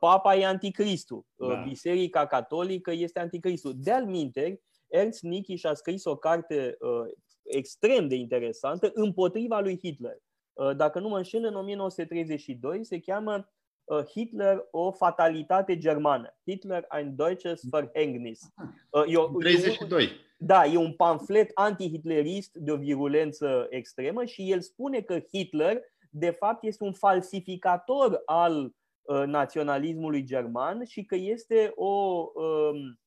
[0.01, 1.55] Papa e anticristul, da.
[1.55, 3.73] Biserica catolică este anticristul.
[3.77, 7.13] De-al minte, Ernst Nikisch a scris o carte uh,
[7.43, 10.17] extrem de interesantă împotriva lui Hitler.
[10.53, 13.49] Uh, dacă nu mă înșel, în 1932 se cheamă
[13.85, 16.37] uh, Hitler o fatalitate germană.
[16.47, 18.41] Hitler ein deutsches Verhängnis.
[18.91, 19.05] Uh,
[19.39, 20.03] 32.
[20.03, 25.19] E un, da, e un pamflet antihitlerist de o virulență extremă și el spune că
[25.19, 25.81] Hitler
[26.11, 33.01] de fapt este un falsificator al uh, naționalismului german și că este o um,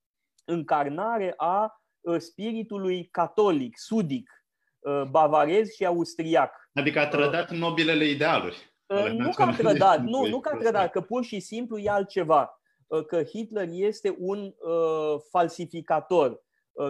[0.50, 4.46] încarnare a uh, spiritului catolic, sudic,
[4.80, 6.70] uh, bavarez și austriac.
[6.74, 8.74] Adică a trădat nobilele idealuri.
[8.86, 11.90] Uh, nu că a trădat, nu, nu că a trădat, că pur și simplu e
[11.90, 12.54] altceva.
[13.08, 16.44] Că Hitler este un uh, falsificator,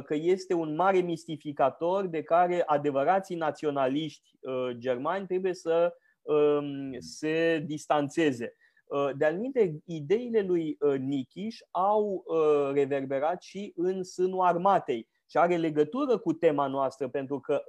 [0.05, 6.59] că este un mare mistificator de care adevărații naționaliști uh, germani trebuie să uh,
[6.99, 8.55] se distanțeze.
[8.89, 15.37] Uh, de anumite, ideile lui uh, Nikiș au uh, reverberat și în sânul armatei și
[15.37, 17.63] are legătură cu tema noastră, pentru că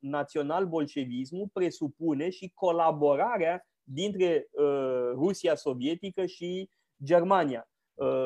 [0.00, 4.48] național-bolșevismul presupune și colaborarea dintre
[5.12, 6.70] Rusia sovietică și
[7.04, 7.70] Germania,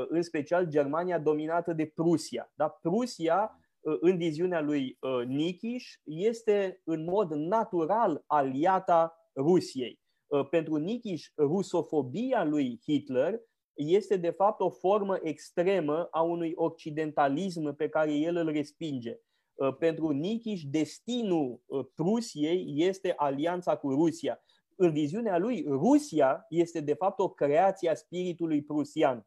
[0.09, 2.53] în special Germania dominată de Prusia.
[2.55, 2.69] Da?
[2.69, 3.59] Prusia,
[4.01, 10.02] în viziunea lui Nikiș, este în mod natural aliata Rusiei.
[10.33, 13.41] Uh, pentru Nikiș, rusofobia lui Hitler
[13.75, 19.17] este de fapt o formă extremă a unui occidentalism pe care el îl respinge.
[19.55, 24.43] Uh, pentru Nikiș, destinul uh, Prusiei este alianța cu Rusia.
[24.77, 29.27] În viziunea lui, Rusia este de fapt o creație a spiritului prusian.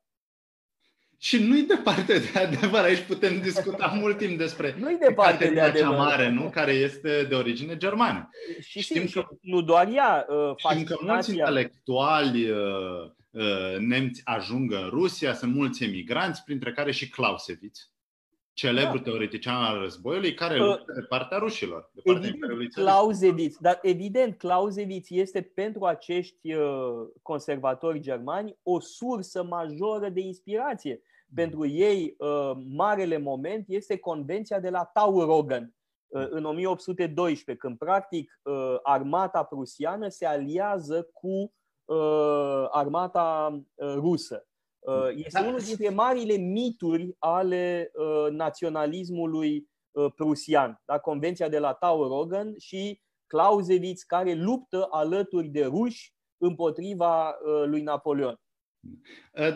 [1.18, 5.90] Și nu-i departe de adevăr, aici putem discuta mult timp despre nu-i departe de adevăr.
[5.90, 6.50] cea mare, nu?
[6.50, 8.30] care este de origine germană.
[8.60, 14.88] Și știm că, nu doar ea, uh, știm că mulți intelectuali uh, nemți ajung în
[14.90, 17.90] Rusia, sunt mulți emigranți, printre care și Clausewitz,
[18.56, 19.04] celebru da.
[19.04, 24.38] teoretician al războiului, care uh, luptă de partea rușilor, de partea evident, Clausewitz, dar evident,
[24.38, 31.02] Clausewitz este pentru acești uh, conservatori germani o sursă majoră de inspirație.
[31.02, 31.36] Mm.
[31.36, 35.74] Pentru ei, uh, marele moment este convenția de la Taurogen,
[36.08, 36.28] mm.
[36.30, 38.40] în 1812, când practic
[38.84, 41.54] armata prusiană se aliază cu
[42.72, 44.48] armata rusă.
[44.86, 45.48] Uh, este da.
[45.48, 50.82] unul dintre marile mituri ale uh, naționalismului uh, prusian.
[50.86, 51.00] Da?
[51.00, 58.40] Convenția de la Taurogen și Clausewitz care luptă alături de ruși împotriva lui Napoleon.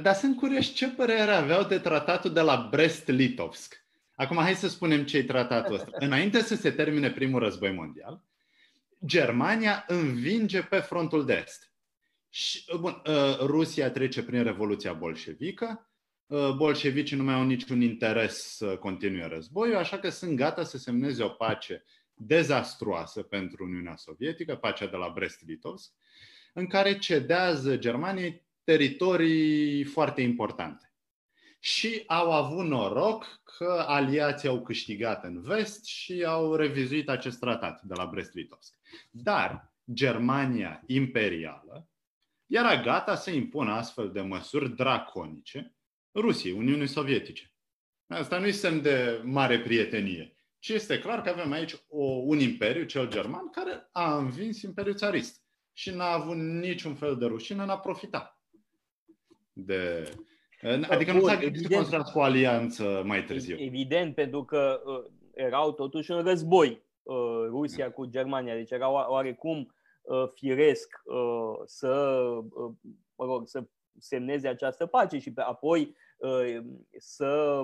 [0.02, 3.86] Dar sunt curios ce părere aveau de tratatul de la Brest-Litovsk.
[4.16, 5.90] Acum hai să spunem ce-i tratatul ăsta.
[6.06, 8.24] Înainte să se termine primul război mondial,
[9.06, 11.69] Germania învinge pe frontul de est.
[12.30, 15.90] Și, uh, bun, uh, Rusia trece prin Revoluția bolșevică,
[16.26, 20.78] uh, bolșevicii nu mai au niciun interes să continue războiul, așa că sunt gata să
[20.78, 25.92] semneze o pace dezastruoasă pentru Uniunea Sovietică, pacea de la Brest-Litovsk,
[26.54, 30.94] în care cedează Germaniei teritorii foarte importante.
[31.60, 37.82] Și au avut noroc că aliații au câștigat în vest și au revizuit acest tratat
[37.82, 38.74] de la Brest-Litovsk.
[39.10, 41.90] Dar Germania imperială
[42.50, 45.76] era gata să impună astfel de măsuri draconice
[46.14, 47.54] Rusiei, Uniunii Sovietice.
[48.08, 52.40] Asta nu e semn de mare prietenie, ci este clar că avem aici o, un
[52.40, 55.44] imperiu, cel german, care a învins Imperiul Țarist
[55.74, 58.42] și n-a avut niciun fel de rușine, n-a profitat
[59.54, 60.10] de,
[60.90, 63.58] Adică Bun, nu s-a gândit să cu o alianță mai târziu.
[63.60, 67.16] Evident, pentru că uh, erau totuși în război uh,
[67.48, 69.79] Rusia cu Germania, deci era oarecum Uh,
[70.34, 72.72] firesc uh, să, uh,
[73.16, 73.64] mă rog, să
[74.00, 75.96] semneze această pace și pe apoi
[76.98, 77.62] să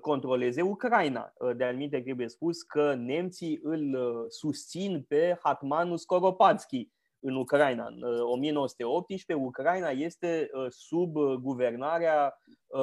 [0.00, 1.32] controleze Ucraina.
[1.56, 3.96] De anumite trebuie spus că nemții îl
[4.28, 6.90] susțin pe Hatmanul Skoropatski
[7.20, 7.86] în Ucraina.
[7.86, 12.40] În 1918, Ucraina este sub guvernarea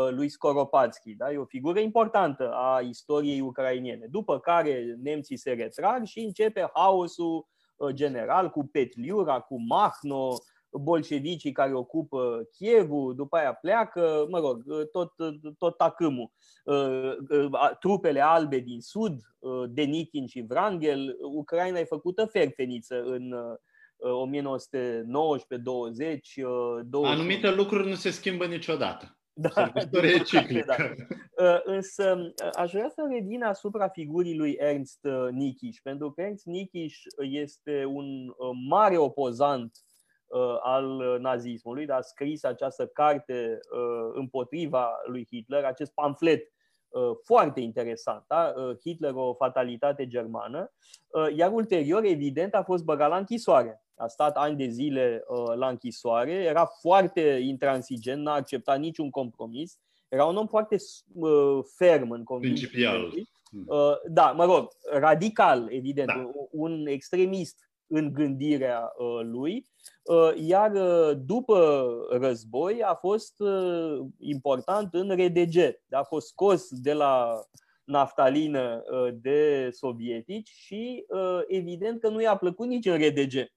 [0.09, 1.15] lui Skoropatski.
[1.15, 1.31] Da?
[1.31, 4.07] E o figură importantă a istoriei ucrainiene.
[4.09, 7.50] După care nemții se retrag și începe haosul Uh,
[7.89, 10.37] general, cu Petliura, cu Mahno,
[10.71, 16.31] bolșevicii care ocupă Chievul, după aia pleacă, mă rog, uh, tot, uh, tot tacâmul.
[17.79, 19.21] Trupele albe din sud,
[19.69, 23.33] Denikin și Wrangel, Ucraina e făcută ferfeniță în
[23.97, 26.39] 1919, 20,
[26.85, 27.11] 20.
[27.11, 29.20] Anumite lucruri nu se schimbă niciodată.
[29.33, 30.75] Da, istorie ciclică.
[31.35, 31.61] Da.
[31.63, 34.99] Însă aș vrea să revin asupra figurii lui Ernst
[35.31, 38.33] Nikiș, pentru că Ernst Nikiș este un
[38.67, 39.77] mare opozant
[40.61, 43.59] al nazismului, a scris această carte
[44.13, 46.51] împotriva lui Hitler, acest pamflet
[47.23, 48.53] foarte interesant, da?
[48.83, 50.71] Hitler o fatalitate germană,
[51.35, 55.67] iar ulterior, evident, a fost băgat la închisoare a stat ani de zile uh, la
[55.67, 59.77] închisoare, era foarte intransigent, n-a acceptat niciun compromis,
[60.07, 60.75] era un om foarte
[61.13, 62.91] uh, ferm în convingerea
[63.67, 66.31] uh, Da, mă rog, radical, evident, da.
[66.51, 68.91] un extremist în gândirea
[69.21, 69.65] lui,
[70.35, 70.71] iar
[71.13, 73.33] după război a fost
[74.17, 75.55] important în RDG,
[75.89, 77.41] a fost scos de la
[77.83, 78.83] naftalină
[79.13, 81.05] de sovietici și
[81.47, 83.51] evident că nu i-a plăcut nici în RDG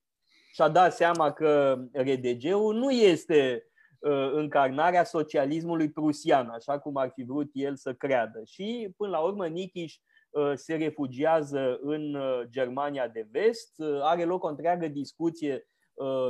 [0.54, 3.66] și-a dat seama că RDG-ul nu este
[3.98, 8.42] uh, încarnarea socialismului prusian, așa cum ar fi vrut el să creadă.
[8.44, 9.96] Și, până la urmă, Nikiș
[10.30, 15.68] uh, se refugiază în uh, Germania de vest, are loc o întreagă discuție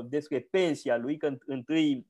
[0.08, 2.06] despre pensia lui, când întâi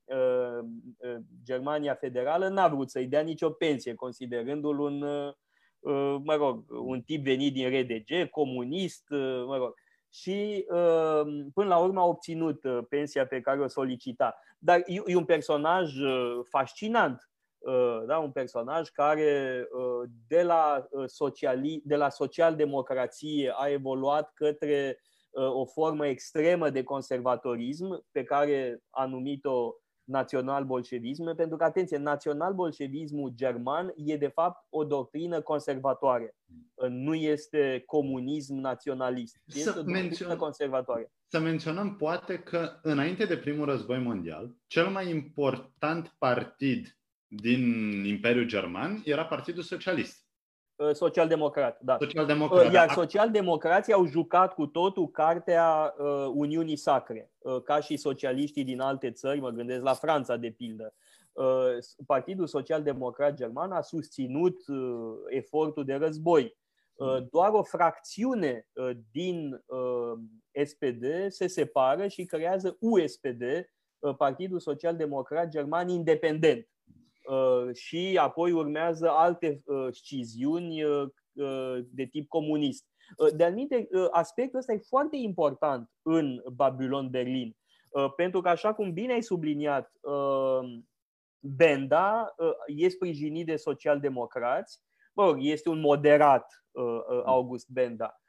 [1.43, 4.99] Germania Federală n-a vrut să-i dea nicio pensie, considerându-l un,
[6.23, 9.05] mă rog, un tip venit din RDG, comunist,
[9.45, 9.73] mă rog
[10.21, 14.39] și uh, până la urmă a obținut uh, pensia pe care o solicita.
[14.59, 17.29] Dar e un personaj uh, fascinant,
[18.07, 18.17] da?
[18.17, 19.67] un personaj care
[20.27, 24.99] de la, sociali, de la social-democrație a evoluat către
[25.31, 29.73] o formă extremă de conservatorism pe care a numit-o
[30.05, 36.35] național-bolșevism, pentru că, atenție, național-bolșevismul german e de fapt o doctrină conservatoare.
[36.89, 39.41] Nu este comunism naționalist.
[39.45, 40.37] Este să o doctrină mențion...
[40.37, 41.11] conservatoare.
[41.27, 46.97] Să menționăm poate că înainte de primul război mondial, cel mai important partid
[47.27, 47.61] din
[48.05, 50.24] Imperiul German era Partidul Socialist.
[50.93, 51.97] Social-democrat, da.
[51.99, 52.73] Social-democrat.
[52.73, 55.95] Iar social-democrații au jucat cu totul cartea
[56.33, 57.31] Uniunii Sacre,
[57.63, 60.93] ca și socialiștii din alte țări, mă gândesc la Franța, de pildă.
[62.05, 64.57] Partidul Social-Democrat German a susținut
[65.27, 66.57] efortul de război.
[67.31, 68.67] Doar o fracțiune
[69.11, 69.63] din
[70.63, 73.43] SPD se separă și creează USPD,
[74.17, 76.74] Partidul Social-Democrat German Independent Uh,
[77.73, 81.07] și apoi urmează alte uh, sciziuni uh,
[81.83, 82.85] de tip comunist.
[83.35, 87.55] De anumite, aspectul ăsta e foarte important în Babylon Berlin,
[88.15, 89.91] pentru că, așa cum bine ai subliniat,
[91.39, 94.81] Benda e sprijinit de socialdemocrați,
[95.13, 96.65] mă rog, este un moderat
[97.25, 98.24] August Benda, Uh,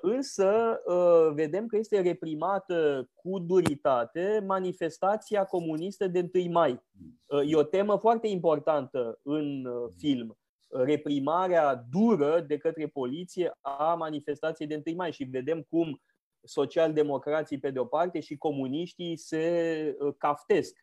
[0.00, 6.82] însă uh, vedem că este reprimată cu duritate manifestația comunistă de 1 mai.
[7.26, 9.66] Uh, e o temă foarte importantă în
[9.98, 10.36] film.
[10.68, 16.02] Reprimarea dură de către poliție a manifestației de 1 mai și vedem cum
[16.44, 20.76] socialdemocrații pe de-o parte și comuniștii se caftesc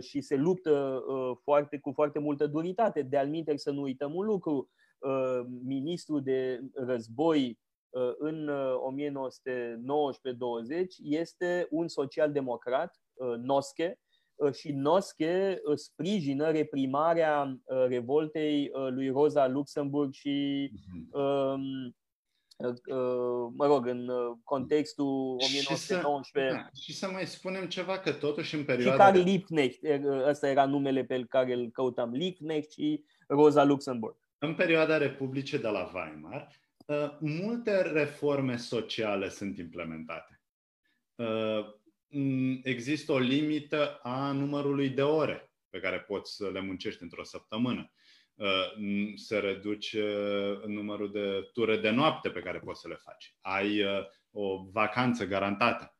[0.00, 1.04] și se luptă
[1.42, 3.02] foarte, cu foarte multă duritate.
[3.02, 4.70] De alminte, să nu uităm un lucru,
[5.64, 7.63] ministrul de război Uh,
[8.18, 8.50] în 1919-20
[10.40, 13.98] uh, este un social-democrat, uh, Nosche,
[14.52, 21.20] și Nosche sprijină reprimarea revoltei lui Rosa Luxemburg și mhm.
[21.20, 21.96] um,
[23.56, 24.10] mă rog, în
[24.44, 25.72] contextul 1919.
[25.72, 29.04] Și să, da, și să mai spunem ceva, că totuși în perioada...
[29.04, 29.80] Și Carl Liebknecht,
[30.26, 34.16] ăsta era numele pe care îl căutam, Liebknecht și Rosa Luxemburg.
[34.38, 36.63] În perioada Republicii de la Weimar, Uh,
[37.20, 40.40] multe reforme sociale sunt implementate.
[41.14, 41.66] Uh,
[42.62, 47.92] există o limită a numărului de ore pe care poți să le muncești într-o săptămână.
[48.34, 50.04] Uh, se reduce
[50.66, 53.34] numărul de ture de noapte pe care poți să le faci.
[53.40, 53.82] Ai
[54.30, 55.94] o vacanță garantată.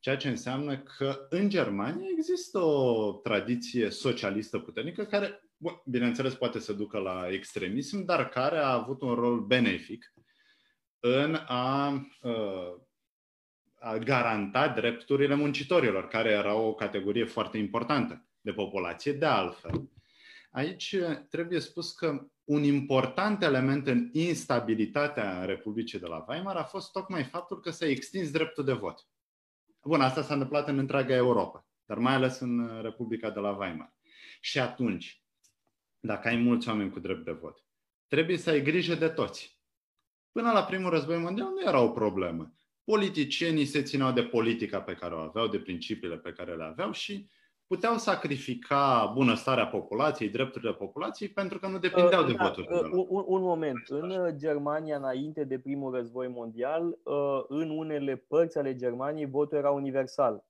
[0.00, 5.40] Ceea ce înseamnă că în Germania există o tradiție socialistă puternică care,
[5.84, 10.14] bineînțeles, poate să ducă la extremism, dar care a avut un rol benefic
[11.06, 11.86] în a,
[13.78, 19.12] a garanta drepturile muncitorilor, care erau o categorie foarte importantă de populație.
[19.12, 19.90] De altfel,
[20.50, 20.96] aici
[21.30, 27.24] trebuie spus că un important element în instabilitatea Republicii de la Weimar a fost tocmai
[27.24, 29.08] faptul că s-a extins dreptul de vot.
[29.82, 33.94] Bun, asta s-a întâmplat în întreaga Europa, dar mai ales în Republica de la Weimar.
[34.40, 35.22] Și atunci,
[36.00, 37.64] dacă ai mulți oameni cu drept de vot,
[38.08, 39.55] trebuie să ai grijă de toți.
[40.36, 42.52] Până la primul război mondial nu era o problemă.
[42.84, 46.92] Politicienii se țineau de politica pe care o aveau, de principiile pe care le aveau
[46.92, 47.28] și
[47.66, 53.06] puteau sacrifica bunăstarea populației, drepturile populației, pentru că nu depindeau uh, de da, voturile uh,
[53.08, 53.84] un, un moment.
[53.88, 59.70] În Germania, înainte de primul război mondial, uh, în unele părți ale Germaniei, votul era
[59.70, 60.44] universal.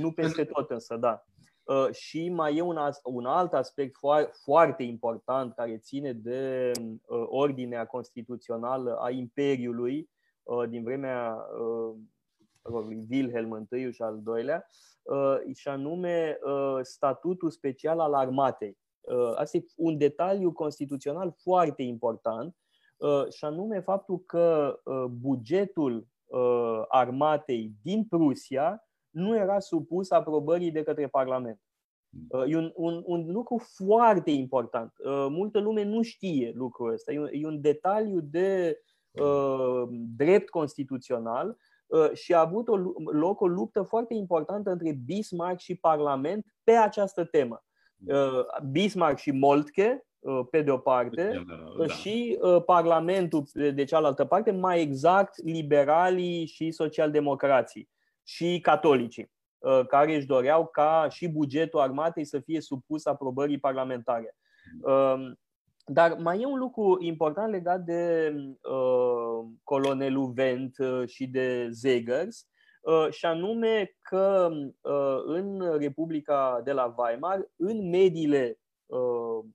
[0.00, 1.24] Nu peste tot însă, da.
[1.66, 3.96] Uh, și mai e un, un alt aspect
[4.44, 10.10] foarte important care ține de uh, ordinea constituțională a Imperiului
[10.42, 11.46] uh, din vremea
[12.62, 14.66] lui Wilhelm I și al doilea,
[15.54, 16.38] și anume
[16.82, 18.78] statutul special al armatei.
[19.34, 22.56] Asta e un detaliu constituțional foarte important
[23.30, 24.78] și anume faptul că
[25.10, 26.06] bugetul
[26.88, 28.85] armatei din Prusia
[29.16, 31.60] nu era supus aprobării de către Parlament.
[32.28, 34.92] Uh, e un, un, un lucru foarte important.
[34.98, 37.12] Uh, multă lume nu știe lucrul ăsta.
[37.12, 39.82] E un, e un detaliu de uh,
[40.16, 41.56] drept constituțional
[41.86, 42.76] uh, și a avut o,
[43.12, 47.64] loc o luptă foarte importantă între Bismarck și Parlament pe această temă.
[48.06, 51.44] Uh, Bismarck și Moltke, uh, pe de o parte,
[51.78, 51.86] da.
[51.86, 57.94] și uh, Parlamentul de cealaltă parte, mai exact liberalii și socialdemocrații
[58.26, 64.36] și catolicii, uh, care își doreau ca și bugetul armatei să fie supus aprobării parlamentare.
[64.80, 65.38] Um,
[65.84, 72.46] dar mai e un lucru important legat de uh, colonelul Vent uh, și de Zegers,
[73.10, 74.50] și anume că
[75.26, 78.60] în Republica de la Weimar, în mediile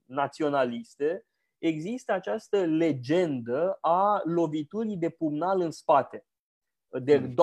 [0.04, 1.26] naționaliste,
[1.58, 6.26] există această legendă a loviturii de pumnal în spate,
[6.88, 7.34] de mm.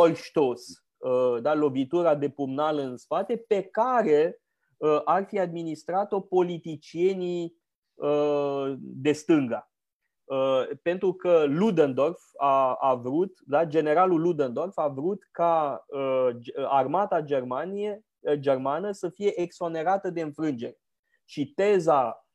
[1.00, 4.42] Dolchstoß, Uh, da, lovitura de pumnal în spate, pe care
[4.78, 7.56] uh, ar fi administrat-o politicienii
[7.94, 9.64] uh, de stânga.
[10.82, 15.86] Pentru că Ludendorff a, a vrut, da, generalul Ludendorff a vrut ca
[16.68, 20.78] armata Germanie, germană să fie exonerată de înfrângere.
[21.26, 22.28] Și teza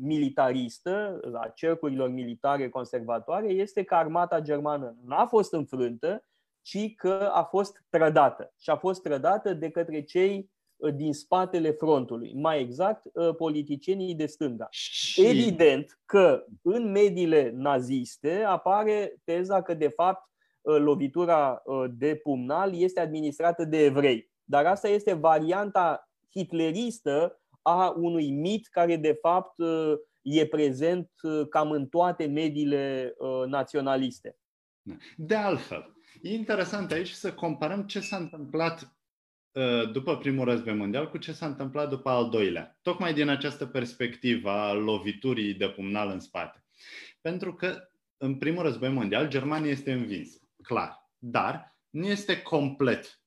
[0.00, 6.24] militaristă, la cercurilor militare conservatoare, este că armata germană n-a fost înfrântă,
[6.62, 8.52] ci că a fost trădată.
[8.58, 14.14] Și a fost trădată de către cei uh, din spatele frontului, mai exact uh, politicienii
[14.14, 14.66] de stânga.
[14.70, 15.26] Și...
[15.26, 20.30] Evident că în mediile naziste apare teza că de fapt
[20.60, 24.30] uh, lovitura de pumnal este administrată de evrei.
[24.44, 29.54] Dar asta este varianta hitleristă a unui mit care de fapt
[30.22, 31.10] e prezent
[31.50, 33.14] cam în toate mediile
[33.46, 34.36] naționaliste.
[35.16, 38.96] De altfel, E interesant aici să comparăm ce s-a întâmplat
[39.52, 42.78] uh, după primul război mondial cu ce s-a întâmplat după al doilea.
[42.82, 46.64] Tocmai din această perspectivă a loviturii de pumnal în spate.
[47.20, 53.20] Pentru că în primul război mondial Germania este învinsă, clar, dar nu este complet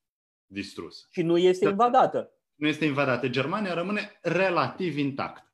[0.46, 1.06] distrusă.
[1.10, 2.32] Și nu este invadată.
[2.54, 3.28] Nu este invadată.
[3.28, 5.51] Germania rămâne relativ intactă.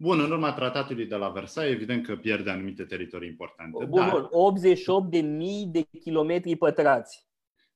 [0.00, 3.84] Bun, în urma tratatului de la Versailles, evident că pierde anumite teritorii importante.
[3.84, 7.26] Bun, dar, 88 de mii de kilometri pătrați.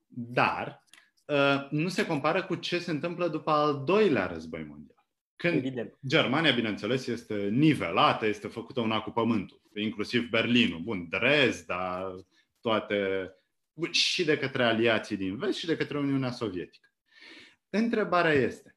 [0.06, 0.84] Dar
[1.26, 5.04] uh, nu se compară cu ce se întâmplă după al doilea război mondial.
[5.36, 5.98] Când Evident.
[6.06, 12.14] Germania, bineînțeles, este nivelată, este făcută una cu pământul, inclusiv Berlinul, bun, Dresda,
[12.60, 13.30] toate,
[13.90, 16.88] și de către aliații din vest și de către Uniunea Sovietică.
[17.70, 18.73] Întrebarea este,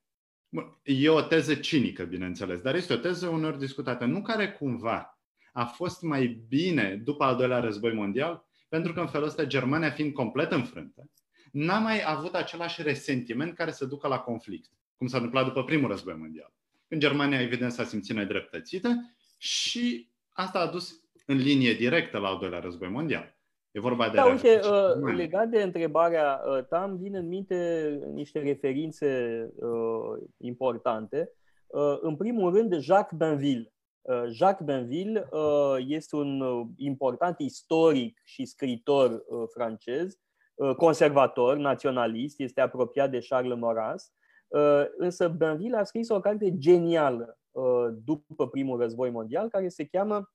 [0.83, 4.05] E o teză cinică, bineînțeles, dar este o teză uneori discutată.
[4.05, 5.19] Nu care cumva
[5.53, 9.89] a fost mai bine după al doilea război mondial, pentru că în felul ăsta Germania
[9.89, 11.09] fiind complet înfrântă,
[11.51, 15.89] n-a mai avut același resentiment care să ducă la conflict, cum s-a întâmplat după primul
[15.89, 16.53] război mondial.
[16.87, 22.37] Când Germania, evident, s-a simțit nedreptățită și asta a dus în linie directă la al
[22.39, 23.36] doilea război mondial.
[23.77, 24.15] E vorba de.
[24.15, 30.23] Da, uite, uh, legat de întrebarea uh, ta, îmi vin în minte niște referințe uh,
[30.37, 31.31] importante.
[31.67, 33.73] Uh, în primul rând, Jacques Benville.
[34.01, 40.19] Uh, Jacques Benville uh, este un uh, important istoric și scritor uh, francez,
[40.55, 44.13] uh, conservator, naționalist, este apropiat de Charles Maurras.
[44.47, 49.85] Uh, însă Benville a scris o carte genială uh, după primul război mondial, care se
[49.85, 50.31] cheamă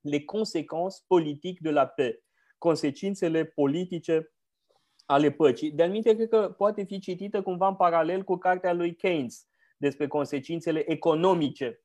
[0.00, 2.18] Les conséquences politiques de la paix
[2.60, 4.32] consecințele politice
[5.06, 5.70] ale păcii.
[5.70, 10.06] De anumite, cred că poate fi citită cumva în paralel cu cartea lui Keynes despre
[10.06, 11.84] consecințele economice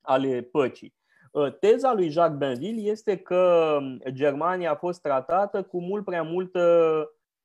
[0.00, 0.94] ale păcii.
[1.32, 6.60] Uh, teza lui Jacques Benville este că Germania a fost tratată cu mult prea multă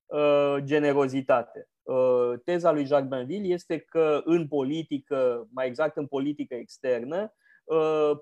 [0.05, 1.69] uh, generozitate.
[1.84, 7.34] Uh, teza lui Jacques Benville este că în politică, mai exact în politică externă,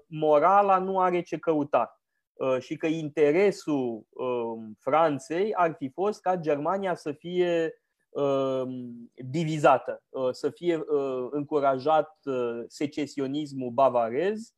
[0.08, 2.03] morala nu are ce căuta.
[2.44, 10.04] Uh, și că interesul um, Franței ar fi fost ca Germania să fie um, divizată,
[10.10, 12.20] uh, să fie uh, încurajat
[12.68, 14.54] secesionismul bavarez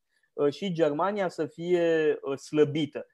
[0.49, 3.05] și Germania să fie slăbită.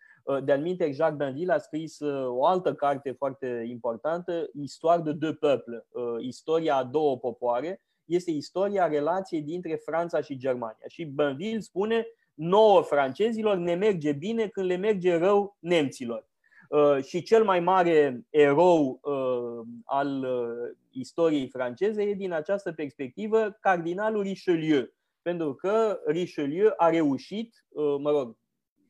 [0.44, 5.84] De alminte, Jacques Benville a scris o altă carte foarte importantă, Histoire de deux peuples,
[6.20, 10.86] istoria a două popoare, este istoria relației dintre Franța și Germania.
[10.88, 16.30] Și Benville spune nouă francezilor ne merge bine când le merge rău nemților.
[16.72, 23.58] Uh, și cel mai mare erou uh, al uh, istoriei franceze e din această perspectivă
[23.60, 24.90] cardinalul Richelieu.
[25.22, 27.66] Pentru că Richelieu a reușit,
[28.00, 28.38] mă rog,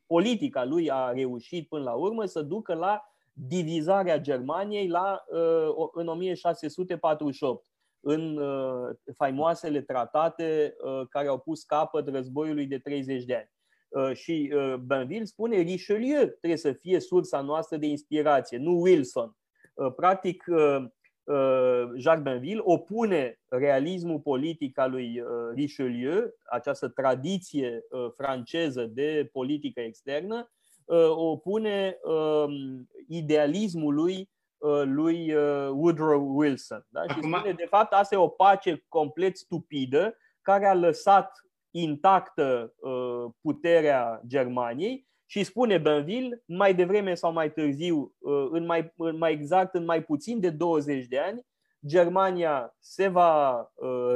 [0.05, 3.01] politica lui a reușit până la urmă să ducă la
[3.33, 5.23] divizarea Germaniei la,
[5.93, 7.65] în 1648
[8.01, 13.49] în uh, faimoasele tratate uh, care au pus capăt războiului de 30 de ani.
[13.89, 14.53] Uh, și
[14.85, 19.35] Benville spune Richelieu trebuie să fie sursa noastră de inspirație, nu Wilson.
[19.95, 20.43] Practic,
[21.97, 25.23] Jacques Benville opune realismul politic al lui
[25.53, 27.85] Richelieu, această tradiție
[28.17, 30.51] franceză de politică externă,
[31.15, 34.40] opune um, idealismului Uh,
[34.83, 36.85] lui uh, Woodrow Wilson.
[36.89, 37.01] Da?
[37.01, 37.33] Și Acum...
[37.33, 41.31] spune, de fapt, asta e o pace complet stupidă care a lăsat
[41.71, 48.13] intactă uh, puterea Germaniei și spune Benville, mai devreme sau mai târziu,
[48.51, 51.45] în mai, în mai exact în mai puțin de 20 de ani,
[51.87, 53.67] Germania se va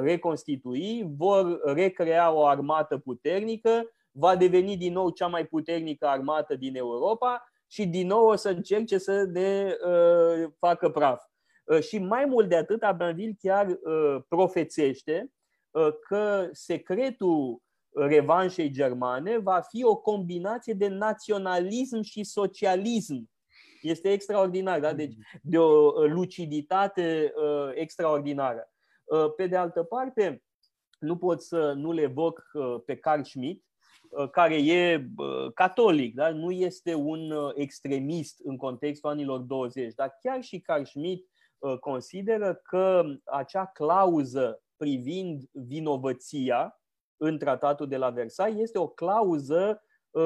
[0.02, 6.76] reconstitui, vor recrea o armată puternică, va deveni din nou cea mai puternică armată din
[6.76, 11.24] Europa și din nou o să încerce să ne uh, facă praf.
[11.64, 15.32] Uh, și mai mult de atât, Abenville chiar uh, profețește
[15.72, 17.64] uh, că secretul
[17.96, 23.30] revanșei germane va fi o combinație de naționalism și socialism.
[23.82, 24.94] Este extraordinar, da?
[24.94, 28.72] deci de o uh, luciditate uh, extraordinară.
[29.04, 30.44] Uh, pe de altă parte,
[31.00, 32.44] nu pot să nu-l evoc
[32.86, 33.65] pe Carl Schmitt,
[34.32, 35.10] care e
[35.54, 36.30] catolic, da?
[36.30, 41.30] nu este un extremist în contextul anilor 20, dar chiar și Carl Schmitt
[41.80, 46.80] consideră că acea clauză privind vinovăția
[47.18, 49.82] în tratatul de la Versailles este o clauză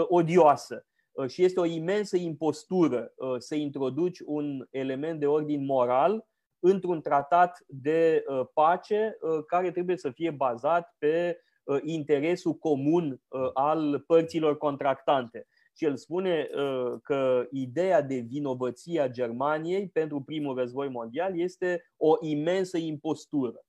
[0.08, 0.86] odioasă
[1.28, 6.28] și este o imensă impostură să introduci un element de ordin moral
[6.60, 8.24] într-un tratat de
[8.54, 9.18] pace
[9.48, 11.48] care trebuie să fie bazat pe Uh,
[11.84, 15.48] interesul comun uh, al părților contractante.
[15.78, 21.92] Și el spune uh, că ideea de vinovăție a Germaniei pentru primul război mondial este
[21.98, 23.64] o imensă impostură.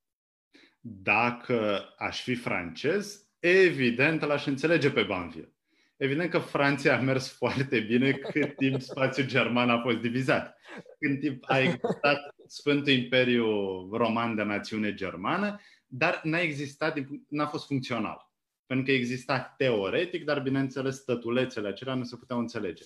[0.81, 5.55] Dacă aș fi francez, evident l-aș înțelege pe Banville.
[5.97, 10.57] Evident că Franța a mers foarte bine cât timp spațiul german a fost divizat.
[10.99, 13.47] Când timp a existat Sfântul Imperiu
[13.93, 15.61] Roman de națiune germană,
[15.93, 18.31] dar n-a existat, n-a fost funcțional.
[18.67, 22.85] Pentru că exista teoretic, dar bineînțeles stătulețele acelea nu se puteau înțelege.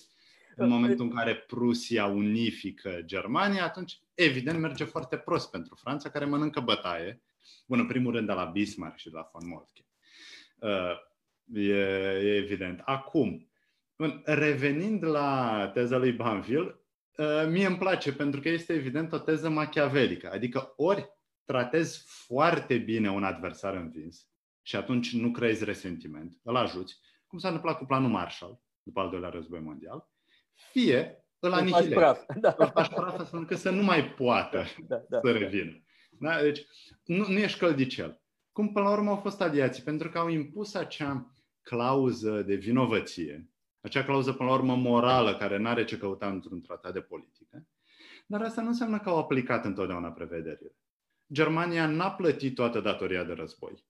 [0.55, 6.25] În momentul în care Prusia unifică Germania, atunci evident merge foarte prost pentru Franța, care
[6.25, 7.21] mănâncă bătaie.
[7.65, 9.85] Bun, în primul rând de la Bismarck și de la von Moltke.
[10.59, 11.73] Uh, e,
[12.23, 12.81] e evident.
[12.85, 13.49] Acum,
[14.23, 16.79] revenind la teza lui Banville,
[17.17, 20.31] uh, mie îmi place pentru că este evident o teză machiavelică.
[20.31, 21.14] Adică ori
[21.45, 24.29] tratezi foarte bine un adversar învins
[24.61, 29.09] și atunci nu creezi resentiment, îl ajuți, cum s-a întâmplat cu planul Marshall după al
[29.09, 30.09] doilea război mondial,
[30.71, 31.93] fie îl anihilezi.
[31.93, 32.21] Praf.
[32.35, 32.55] Da.
[32.57, 35.83] Îl faci praf astfel încât să nu mai poată da, da, să revină.
[36.19, 36.41] Da?
[36.41, 36.65] Deci
[37.03, 38.21] nu, nu ești căldicel.
[38.51, 39.83] Cum până la urmă au fost aliații?
[39.83, 41.31] Pentru că au impus acea
[41.61, 43.49] clauză de vinovăție,
[43.81, 47.67] acea clauză până la urmă morală care nu are ce căuta într-un tratat de politică,
[48.25, 50.75] dar asta nu înseamnă că au aplicat întotdeauna prevederile.
[51.35, 53.85] Germania n-a plătit toată datoria de război.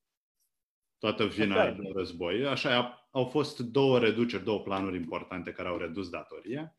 [0.98, 2.48] Toată vina de război.
[2.48, 6.76] Așa au fost două reduceri, două planuri importante care au redus datoria.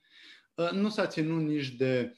[0.58, 2.16] Ă, nu s-a ținut nici de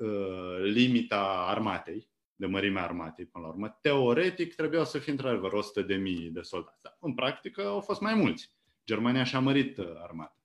[0.00, 3.78] ă, limita armatei, de mărimea armatei, până la urmă.
[3.80, 6.82] Teoretic trebuiau să fie într-adevăr 100 de mii de soldați.
[6.82, 8.52] Dar în practică au fost mai mulți.
[8.86, 10.38] Germania și-a mărit ă, armata.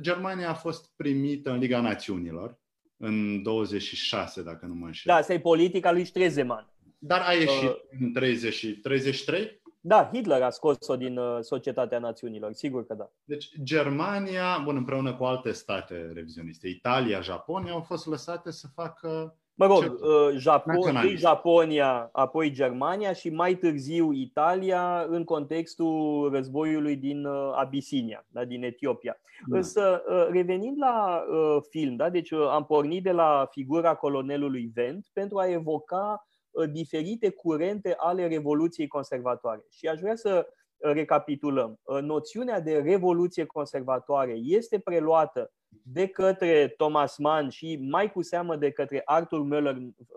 [0.00, 2.59] Germania a fost primită în Liga Națiunilor,
[3.00, 5.12] în 26, dacă nu mă înșel.
[5.12, 6.68] Da, asta e politica lui Strezemann.
[6.98, 9.60] Dar a ieșit uh, în 30, 33?
[9.80, 13.10] Da, Hitler a scos-o din uh, Societatea Națiunilor, sigur că da.
[13.24, 19.38] Deci Germania, bun, împreună cu alte state revizioniste, Italia, Japonia, au fost lăsate să facă
[19.54, 27.24] Mă rog, uh, Japon, Japonia, apoi Germania și mai târziu Italia în contextul războiului din
[27.24, 29.20] uh, Abisinia, da, din Etiopia.
[29.48, 29.56] Da.
[29.56, 31.24] Însă, uh, revenind la
[31.68, 36.28] film, da, deci am pornit de la figura colonelului Vent pentru a evoca
[36.72, 39.64] diferite curente ale Revoluției Conservatoare.
[39.70, 40.46] Și aș vrea să
[40.78, 41.80] recapitulăm.
[42.00, 45.52] Noțiunea de revoluție conservatoare este preluată
[45.82, 49.76] de către Thomas Mann și mai cu seamă de către Arthur Möller,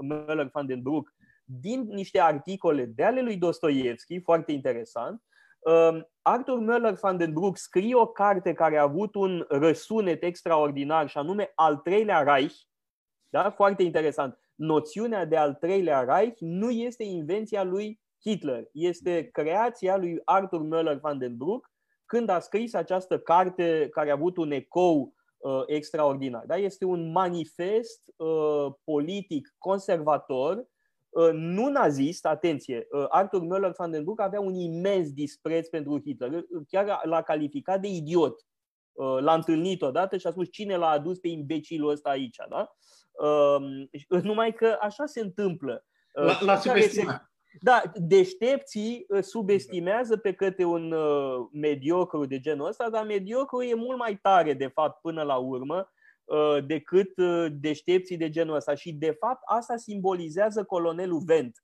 [0.09, 1.13] Möller van den Broek
[1.45, 5.23] din niște articole de ale lui Dostoevski, foarte interesant.
[5.59, 11.09] Um, Arthur Möller van den Broek scrie o carte care a avut un răsunet extraordinar
[11.09, 12.55] și anume Al treilea Reich.
[13.29, 13.49] Da?
[13.49, 14.39] Foarte interesant.
[14.55, 20.99] Noțiunea de al treilea Reich nu este invenția lui Hitler, este creația lui Arthur Möller
[20.99, 21.71] van den Broek
[22.05, 25.13] când a scris această carte care a avut un ecou
[25.43, 26.43] uh, extraordinar.
[26.45, 26.55] Da?
[26.55, 30.67] Este un manifest uh, politic conservator,
[31.09, 36.01] uh, nu nazist, atenție, uh, Arthur Möller van den Broek avea un imens dispreț pentru
[36.05, 38.45] Hitler, chiar l-a calificat de idiot.
[38.91, 42.37] Uh, l-a întâlnit odată și a spus cine l-a adus pe imbecilul ăsta aici.
[42.49, 42.75] Da?
[43.11, 45.85] Uh, numai că așa se întâmplă.
[46.13, 47.32] Uh, la, la subestimat.
[47.61, 53.73] Da, deștepții uh, subestimează pe câte un uh, mediocru de genul ăsta, dar mediocru e
[53.73, 55.91] mult mai tare, de fapt, până la urmă,
[56.23, 57.13] uh, decât
[57.51, 58.75] deștepții de genul ăsta.
[58.75, 61.57] Și, de fapt, asta simbolizează colonelul Vent.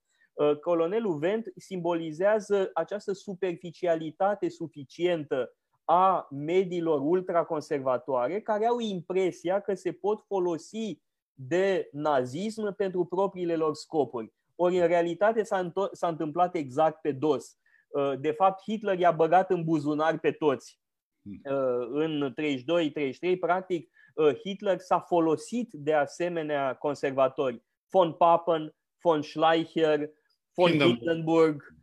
[0.62, 5.54] Colonelul Vent simbolizează această superficialitate suficientă
[5.86, 11.02] a mediilor ultraconservatoare care au impresia că se pot folosi
[11.34, 14.34] de nazism pentru propriile lor scopuri.
[14.62, 17.58] Ori în realitate s-a, s-a întâmplat exact pe dos.
[17.88, 20.80] Uh, de fapt, Hitler i-a băgat în buzunar pe toți.
[21.22, 21.42] Hmm.
[21.44, 27.64] Uh, în 32-33, practic, uh, Hitler s-a folosit de asemenea conservatori.
[27.90, 30.10] Von Papen, von Schleicher,
[30.54, 31.78] von Hindenburg,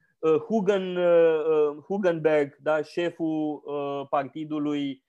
[0.49, 0.99] Hugen,
[1.87, 3.63] Hugenberg, da, șeful
[4.11, 5.05] partidului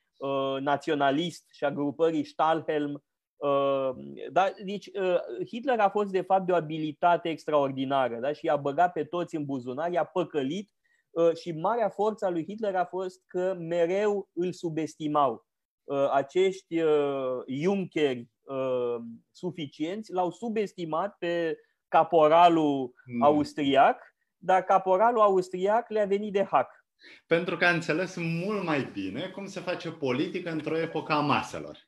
[0.59, 3.06] naționalist și a grupării Stahlhelm, Uh,
[4.31, 5.17] da, deci uh,
[5.47, 8.33] Hitler a fost de fapt de o abilitate extraordinară da?
[8.33, 10.71] și i-a băgat pe toți în buzunar, i-a păcălit
[11.09, 15.45] uh, și marea forță a lui Hitler a fost că mereu îl subestimau.
[16.11, 16.81] Acești
[17.47, 18.29] Junkeri
[19.31, 21.57] suficienți l-au subestimat pe
[21.87, 23.23] caporalul mm.
[23.23, 26.85] austriac, dar caporalul austriac le-a venit de hack.
[27.27, 31.86] Pentru că a înțeles mult mai bine cum se face politică într-o epocă a maselor.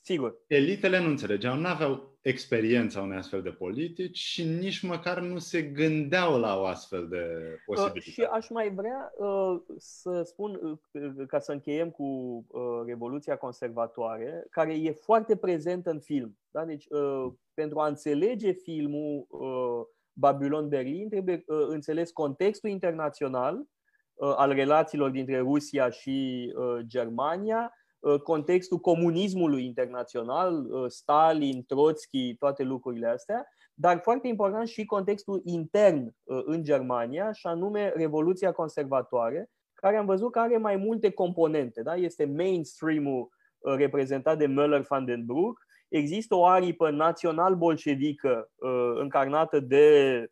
[0.00, 0.38] Sigur.
[0.46, 5.62] Elitele nu înțelegeau, nu aveau experiența unei astfel de politici și nici măcar nu se
[5.62, 7.24] gândeau la o astfel de
[7.66, 7.98] posibilitate.
[8.06, 12.04] Uh, și aș mai vrea uh, să spun, uh, ca să încheiem cu
[12.48, 16.38] uh, Revoluția Conservatoare, care e foarte prezentă în film.
[16.50, 16.64] Da?
[16.64, 24.34] Deci, uh, pentru a înțelege filmul uh, Babylon Berlin, trebuie uh, înțeles contextul internațional uh,
[24.36, 27.77] al relațiilor dintre Rusia și uh, Germania, Uh,
[28.22, 36.14] contextul comunismului internațional, uh, Stalin, Trotsky, toate lucrurile astea, dar foarte important și contextul intern
[36.22, 41.82] uh, în Germania, și anume Revoluția Conservatoare, care am văzut că are mai multe componente.
[41.82, 41.94] Da?
[41.94, 43.28] Este mainstream-ul
[43.58, 48.50] reprezentat de Möller van den Broek, există o aripă național-bolșevică
[48.94, 50.26] încarnată de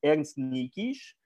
[0.00, 1.17] Ernst Nikisch, Uh,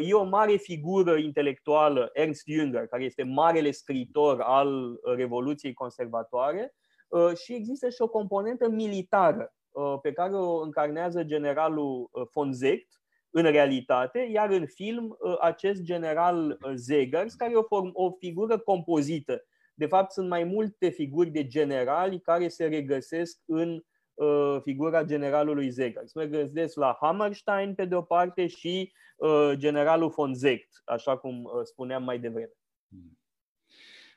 [0.00, 6.74] e o mare figură intelectuală, Ernst Jünger, care este marele scriitor al uh, Revoluției Conservatoare
[7.08, 9.54] uh, și există și o componentă militară
[10.02, 13.00] pe care o încarnează generalul von Zecht
[13.30, 19.44] în realitate, iar în film acest general Zegers, care e o, form, o figură compozită.
[19.74, 23.82] De fapt, sunt mai multe figuri de generali care se regăsesc în
[24.14, 26.12] Uh, figura generalului Zegers.
[26.12, 31.44] Mă gândesc la Hammerstein pe de o parte și uh, generalul von Zecht, așa cum
[31.44, 32.52] uh, spuneam mai devreme.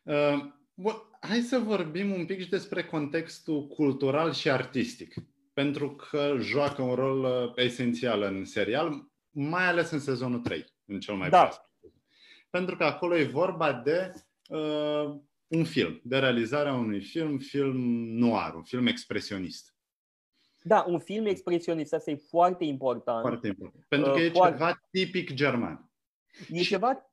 [0.03, 5.13] Uh, bun, hai să vorbim un pic și despre contextul cultural și artistic,
[5.53, 11.15] pentru că joacă un rol esențial în serial, mai ales în sezonul 3, în cel
[11.15, 11.49] mai da.
[12.49, 14.11] Pentru că acolo e vorba de
[14.47, 15.15] uh,
[15.47, 17.77] un film, de realizarea unui film, film
[18.17, 19.72] noir, un film expresionist.
[20.63, 23.21] Da, un film expresionist, asta e foarte important.
[23.21, 23.85] Foarte important.
[23.87, 24.57] Pentru că uh, e foarte...
[24.57, 25.91] ceva tipic german.
[26.49, 27.11] E și ceva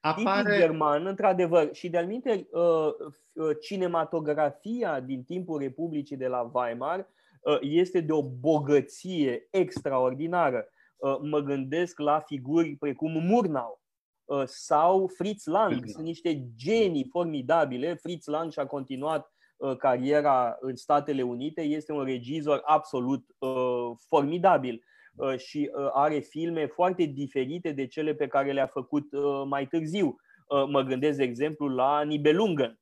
[0.00, 0.42] apare...
[0.42, 1.74] tipic german, într-adevăr.
[1.74, 2.88] Și de-al minte, uh,
[3.32, 7.08] uh, cinematografia din timpul Republicii de la Weimar
[7.60, 10.68] este de o bogăție extraordinară.
[11.22, 13.82] Mă gândesc la figuri precum Murnau
[14.44, 15.82] sau Fritz Lang.
[15.86, 17.94] Sunt niște genii formidabile.
[17.94, 19.38] Fritz Lang și-a continuat Uh,
[19.78, 24.84] cariera în Statele Unite, este un regizor absolut uh, formidabil
[25.16, 29.06] uh, și are filme foarte diferite de cele pe care le-a făcut
[29.46, 30.16] mai târziu.
[30.68, 32.80] Mă gândesc, de exemplu, la Nibelungen,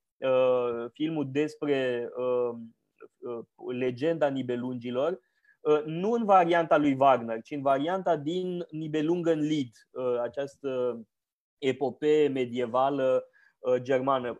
[0.92, 2.08] filmul despre
[3.78, 5.20] legenda Nibelungilor,
[5.84, 9.70] nu în varianta lui Wagner, ci în varianta din Nibelungen Lied,
[10.22, 11.00] această
[11.58, 13.24] epopee medievală
[13.76, 14.38] germană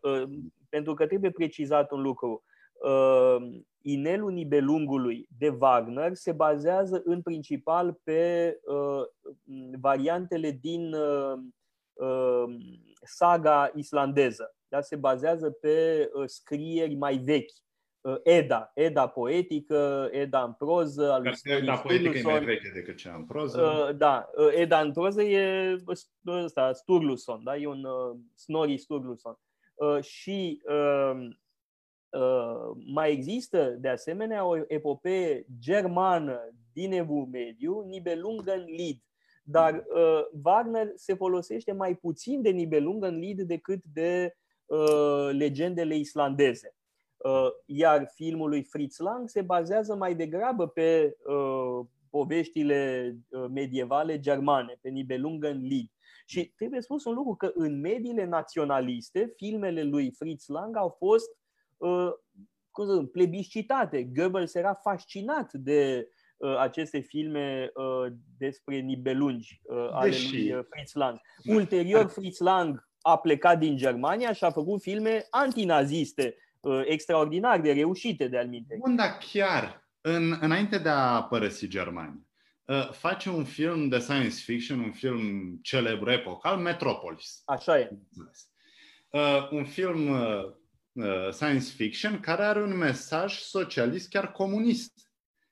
[0.68, 2.42] pentru că trebuie precizat un lucru.
[2.78, 3.36] Uh,
[3.82, 9.02] Inelul Nibelungului de Wagner se bazează în principal pe uh,
[9.80, 11.38] variantele din uh,
[13.02, 14.54] saga islandeză.
[14.68, 14.80] Da?
[14.80, 17.52] Se bazează pe scrieri mai vechi.
[18.22, 21.12] Eda, Eda poetică, Eda în proză.
[21.12, 23.94] Al Eda poetică e mai veche decât cea în proză.
[23.96, 25.76] Da, Eda în proză e
[26.26, 27.56] ăsta, Sturluson, da?
[27.56, 27.86] e un
[28.34, 29.38] Snorri Sturluson.
[29.78, 31.38] Uh, și um,
[32.20, 38.96] uh, mai există de asemenea o epopee germană din Evul Mediu, Nibelungen Lied.
[39.42, 44.32] Dar uh, Wagner se folosește mai puțin de Nibelungen Lied decât de
[45.30, 46.74] legendele islandeze.
[47.66, 51.16] Iar filmul lui Fritz Lang se bazează mai degrabă pe
[52.10, 53.16] poveștile
[53.50, 55.90] medievale germane, pe Nibelungen Lied.
[56.28, 61.28] Și trebuie spus un lucru, că în mediile naționaliste, filmele lui Fritz Lang au fost
[61.76, 62.10] uh,
[62.70, 64.02] cum să zic, plebiscitate.
[64.02, 70.32] Goebbels era fascinat de uh, aceste filme uh, despre nibelungi uh, ale Deși...
[70.32, 71.20] lui uh, Fritz Lang.
[71.44, 77.72] Ulterior, Fritz Lang a plecat din Germania și a făcut filme antinaziste, uh, extraordinar de
[77.72, 78.76] reușite de-al minte.
[78.78, 82.27] Bun, dar chiar în, înainte de a părăsi Germania, Uh,
[82.92, 87.42] face un film de science fiction, un film celebru epocal, Metropolis.
[87.44, 87.90] Așa e.
[89.10, 90.52] Uh, un film uh,
[90.92, 94.92] uh, science fiction care are un mesaj socialist, chiar comunist.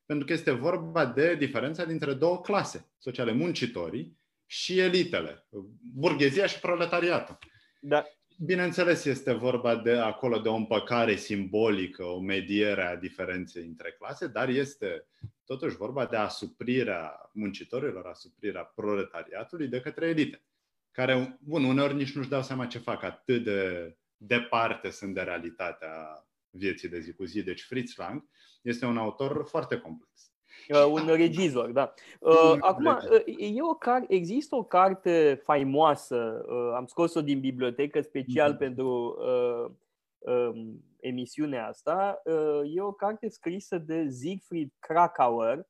[0.06, 5.46] Pentru că este vorba de diferența dintre două clase sociale, muncitorii și elitele,
[5.94, 7.38] burghezia și proletariatul.
[7.80, 8.04] Da.
[8.38, 14.26] Bineînțeles, este vorba de acolo de o împăcare simbolică, o mediere a diferenței între clase,
[14.26, 15.06] dar este
[15.44, 20.42] totuși vorba de asuprirea muncitorilor, asuprirea proletariatului de către elite,
[20.90, 26.26] care, bun, uneori nici nu-și dau seama ce fac, atât de departe sunt de realitatea
[26.50, 27.42] vieții de zi cu zi.
[27.42, 28.28] Deci Fritz Lang
[28.62, 30.35] este un autor foarte complex.
[30.68, 31.94] Uh, un regizor, da.
[32.20, 38.00] Uh, acum, uh, e o car- există o carte faimoasă, uh, am scos-o din bibliotecă
[38.00, 38.58] special mm-hmm.
[38.58, 39.70] pentru uh,
[40.18, 42.22] uh, emisiunea asta.
[42.24, 45.66] Uh, e o carte scrisă de Siegfried Krakauer,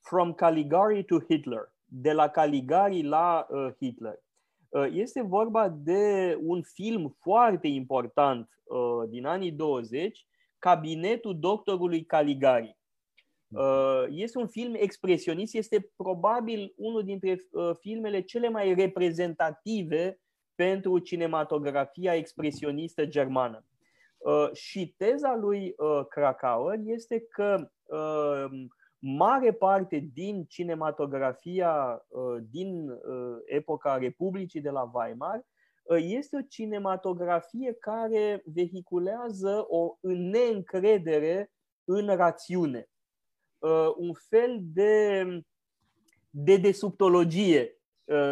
[0.00, 4.22] From Caligari to Hitler, de la Caligari la uh, Hitler.
[4.68, 10.26] Uh, este vorba de un film foarte important uh, din anii 20,
[10.58, 12.77] Cabinetul doctorului Caligari.
[13.48, 17.36] Uh, este un film expresionist, este probabil unul dintre
[17.80, 20.20] filmele cele mai reprezentative
[20.54, 23.64] pentru cinematografia expresionistă germană.
[24.52, 25.74] Și teza lui
[26.08, 27.70] Krakauer este că
[28.98, 35.46] mare parte din cinematografia uh, din uh, epoca Republicii de la Weimar
[35.82, 41.52] uh, este o cinematografie care vehiculează o neîncredere
[41.84, 42.88] în rațiune.
[43.96, 45.24] Un fel de,
[46.30, 47.80] de desubtologie,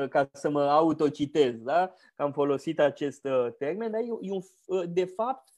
[0.09, 1.93] ca să mă autocitez, da?
[2.15, 3.27] că am folosit acest
[3.59, 4.41] termen, dar e un,
[4.89, 5.49] de fapt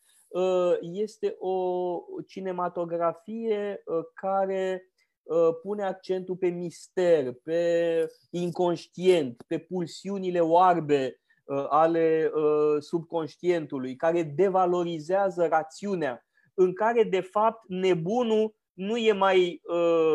[0.80, 3.82] este o cinematografie
[4.14, 4.88] care
[5.28, 14.22] Uh, pune accentul pe mister, pe inconștient, pe pulsiunile oarbe uh, ale uh, subconștientului, care
[14.22, 19.60] devalorizează rațiunea, în care, de fapt, nebunul nu e mai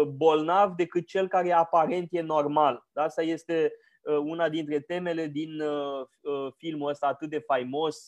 [0.08, 2.86] bolnav decât cel care aparent e normal.
[2.94, 3.74] Asta este
[4.24, 5.50] una dintre temele din
[6.58, 8.08] filmul ăsta atât de faimos,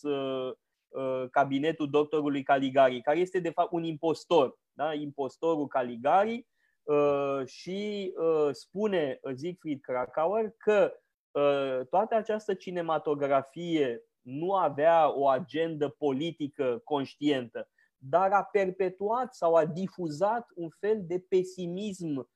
[1.32, 4.60] Cabinetul doctorului Caligari, care este, de fapt, un impostor.
[4.74, 4.94] Da?
[4.94, 6.46] Impostorul Caligari,
[6.86, 10.94] Uh, și uh, spune Siegfried Krakauer că
[11.32, 17.70] uh, toată această cinematografie nu avea o agendă politică conștientă,
[18.10, 22.30] dar a perpetuat sau a difuzat un fel de pesimism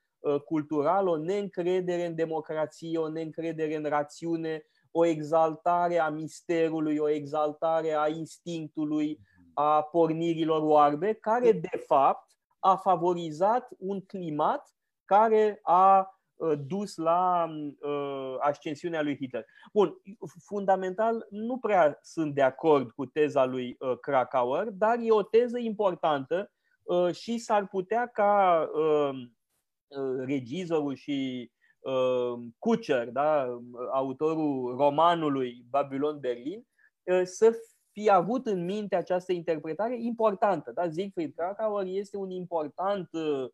[0.46, 7.94] cultural, o neîncredere în democrație, o neîncredere în rațiune, o exaltare a misterului, o exaltare
[7.94, 9.20] a instinctului,
[9.54, 14.74] a pornirilor oarbe, care de fapt a favorizat un climat
[15.06, 16.19] care a uh,
[16.66, 17.50] dus la
[17.80, 19.46] uh, ascensiunea lui Hitler.
[19.74, 20.02] Bun,
[20.46, 25.58] fundamental nu prea sunt de acord cu teza lui uh, Krakauer, dar e o teză
[25.58, 26.52] importantă
[26.84, 29.10] uh, și s-ar putea ca uh,
[29.88, 33.60] uh, regizorul și uh, Kucher, da,
[33.92, 36.68] autorul romanului Babylon Berlin,
[37.04, 37.58] uh, să
[37.92, 40.72] fi avut în minte această interpretare importantă.
[40.72, 40.90] Da?
[40.90, 43.50] Siegfried Krakauer este un important uh, uh,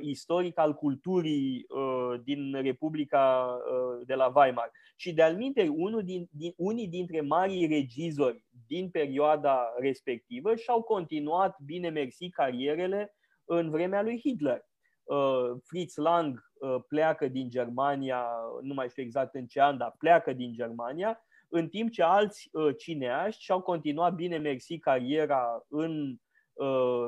[0.00, 4.70] istoric al culturii uh, din Republica uh, de la Weimar.
[4.96, 11.56] Și de-al minte, unul din, din, unii dintre marii regizori din perioada respectivă și-au continuat,
[11.64, 14.66] bine mersi, carierele în vremea lui Hitler.
[15.02, 18.26] Uh, Fritz Lang uh, pleacă din Germania,
[18.62, 22.48] nu mai știu exact în ce an, dar pleacă din Germania în timp ce alți
[22.52, 26.16] uh, cineaști și-au continuat bine mersi cariera în uh,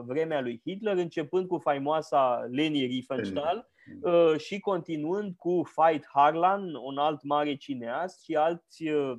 [0.04, 3.68] vremea lui Hitler, începând cu faimoasa Leni Riefenstahl
[4.02, 9.16] uh, și continuând cu Veit Harlan, un alt mare cineast și alți uh,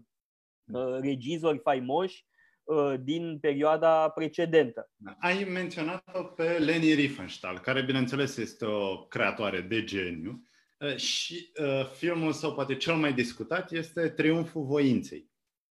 [0.74, 2.26] uh, regizori faimoși
[2.64, 4.90] uh, din perioada precedentă.
[5.20, 10.46] Ai menționat-o pe Leni Riefenstahl, care bineînțeles este o creatoare de geniu
[10.82, 15.30] Uh, și uh, filmul său, poate cel mai discutat, este Triumful Voinței.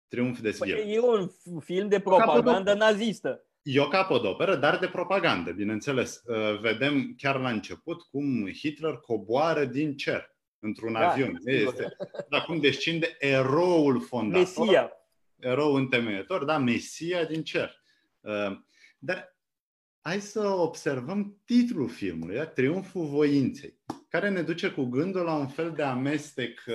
[0.08, 0.76] Triumf de Svier.
[0.76, 1.28] Păi e un
[1.60, 3.47] film de propagandă nazistă.
[3.70, 6.22] E o capodoperă, dar de propagandă, bineînțeles.
[6.24, 11.38] Uh, vedem chiar la început cum Hitler coboară din cer într-un da, avion.
[11.44, 11.96] Este,
[12.28, 14.64] da, cum descinde eroul fondator.
[14.64, 14.92] Mesia.
[15.38, 17.82] Erou întemeiător, da, Mesia din cer.
[18.20, 18.58] Uh,
[18.98, 19.36] dar
[20.00, 22.46] hai să observăm titlul filmului, da?
[22.46, 23.78] Triumful Voinței
[24.08, 26.74] care ne duce cu gândul la un fel de amestec uh,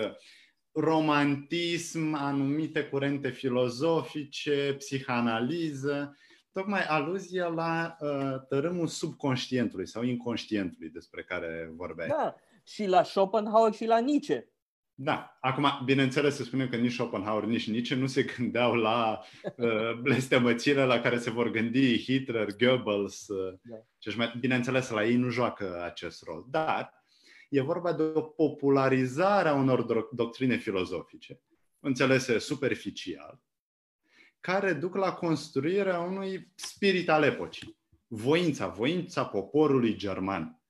[0.71, 6.17] romantism, anumite curente filozofice, psihanaliză,
[6.53, 12.07] tocmai aluzia la uh, tărâmul subconștientului sau inconștientului despre care vorbeai.
[12.07, 14.47] Da, și la Schopenhauer și la Nietzsche.
[14.95, 19.19] Da, acum, bineînțeles, să spunem că nici Schopenhauer, nici Nietzsche nu se gândeau la
[19.57, 23.27] uh, blestemățire la care se vor gândi Hitler, Goebbels.
[23.27, 23.53] Uh,
[24.15, 24.33] da.
[24.39, 26.45] bineînțeles, la ei nu joacă acest rol.
[26.49, 27.03] Dar
[27.53, 31.41] E vorba de o popularizare a unor doctrine filozofice,
[31.79, 33.41] înțelese superficial,
[34.43, 37.77] care duc la construirea unui spirit al epocii.
[38.07, 40.61] Voința, voința poporului german,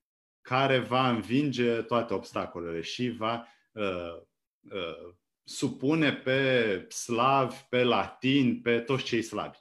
[0.41, 4.21] care va învinge toate obstacolele și va uh,
[4.61, 5.13] uh,
[5.43, 9.57] supune pe slavi, pe latini, pe toți cei slavi,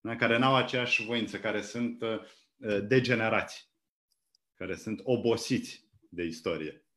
[0.00, 0.16] da?
[0.16, 2.20] care n-au aceeași voință, care sunt uh,
[2.86, 3.70] degenerați,
[4.54, 6.87] care sunt obosiți de istorie.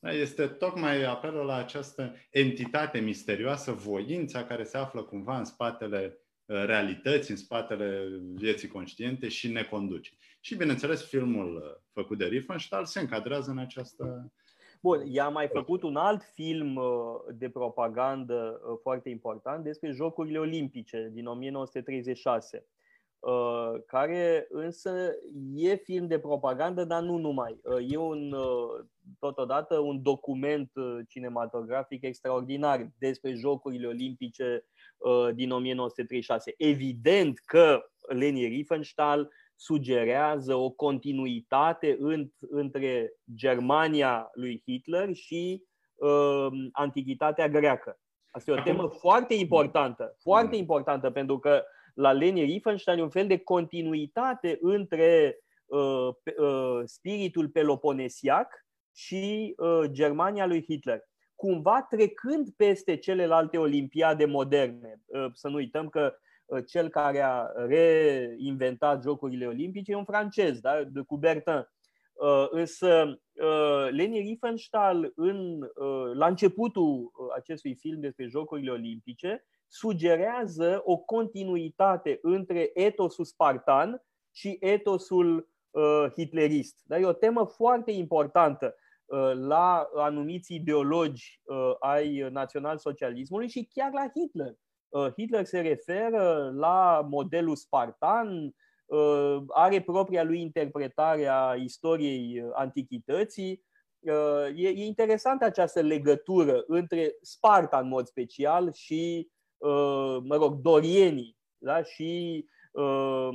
[0.00, 0.12] Da?
[0.12, 6.64] Este tocmai apelul la această entitate misterioasă, voința care se află cumva în spatele uh,
[6.64, 10.12] realității, în spatele vieții conștiente și ne conduce.
[10.40, 14.32] Și, bineînțeles, filmul uh, făcut de Riefenstahl se încadrează în această
[14.80, 16.84] Bun, i-a mai făcut un alt film uh,
[17.34, 22.66] de propagandă foarte important despre Jocurile Olimpice din 1936.
[23.18, 25.10] Uh, care însă
[25.54, 27.60] e film de propagandă, dar nu numai.
[27.62, 28.84] Uh, e un, uh,
[29.18, 30.70] totodată un document
[31.08, 34.64] cinematografic extraordinar despre Jocurile Olimpice
[35.34, 36.54] din 1936.
[36.56, 39.22] Evident că Leni Riefenstahl
[39.60, 41.98] sugerează o continuitate
[42.50, 45.62] între Germania lui Hitler și
[45.94, 47.98] uh, antichitatea greacă.
[48.30, 51.64] Asta e o temă foarte importantă, foarte importantă, pentru că
[51.98, 56.08] la Leni Riefenstahl un fel de continuitate între uh,
[56.38, 61.00] uh, spiritul peloponesiac și uh, Germania lui Hitler.
[61.34, 65.00] Cumva trecând peste celelalte olimpiade moderne.
[65.06, 66.14] Uh, să nu uităm că
[66.46, 70.84] uh, cel care a reinventat Jocurile Olimpice e un francez, da?
[70.84, 71.68] de Coubertin.
[72.12, 79.44] Uh, însă uh, Leni Riefenstahl în, uh, la începutul uh, acestui film despre Jocurile Olimpice
[79.68, 86.82] sugerează o continuitate între etosul spartan și etosul uh, hitlerist.
[86.84, 88.74] Dar e o temă foarte importantă
[89.04, 94.54] uh, la anumiți ideologi uh, ai național-socialismului și chiar la Hitler.
[94.88, 98.54] Uh, Hitler se referă la modelul spartan,
[98.86, 103.66] uh, are propria lui interpretare a istoriei antichității.
[103.98, 109.37] Uh, e, e interesantă această legătură între Sparta în mod special și Uh,
[110.22, 111.82] mă rog, dorienii da?
[111.82, 113.28] și uh,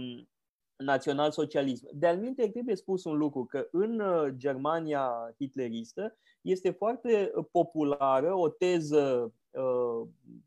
[0.76, 1.88] național-socialism.
[1.94, 8.50] De-al minte, trebuie spus un lucru, că în uh, Germania hitleristă este foarte populară o
[8.50, 9.34] teză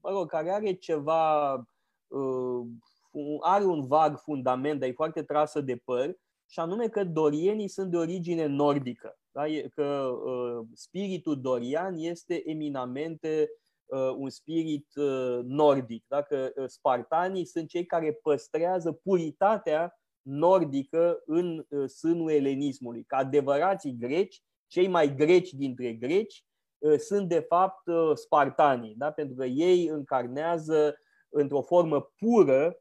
[0.00, 1.52] mă rog, care are ceva,
[3.40, 6.16] are un vag fundament, dar e foarte trasă de păr,
[6.46, 9.18] și anume că dorienii sunt de origine nordică.
[9.30, 9.42] Da?
[9.74, 10.18] Că
[10.72, 13.65] spiritul dorian este eminamente Uh,
[14.16, 16.04] un spirit uh, nordic.
[16.08, 23.04] Dacă uh, spartanii sunt cei care păstrează puritatea nordică în sânul elenismului.
[23.04, 26.44] Ca adevărații greci, cei mai greci dintre greci
[26.98, 27.82] sunt de fapt
[28.14, 29.10] spartanii, da?
[29.12, 30.96] pentru că ei încarnează
[31.28, 32.80] într-o formă pură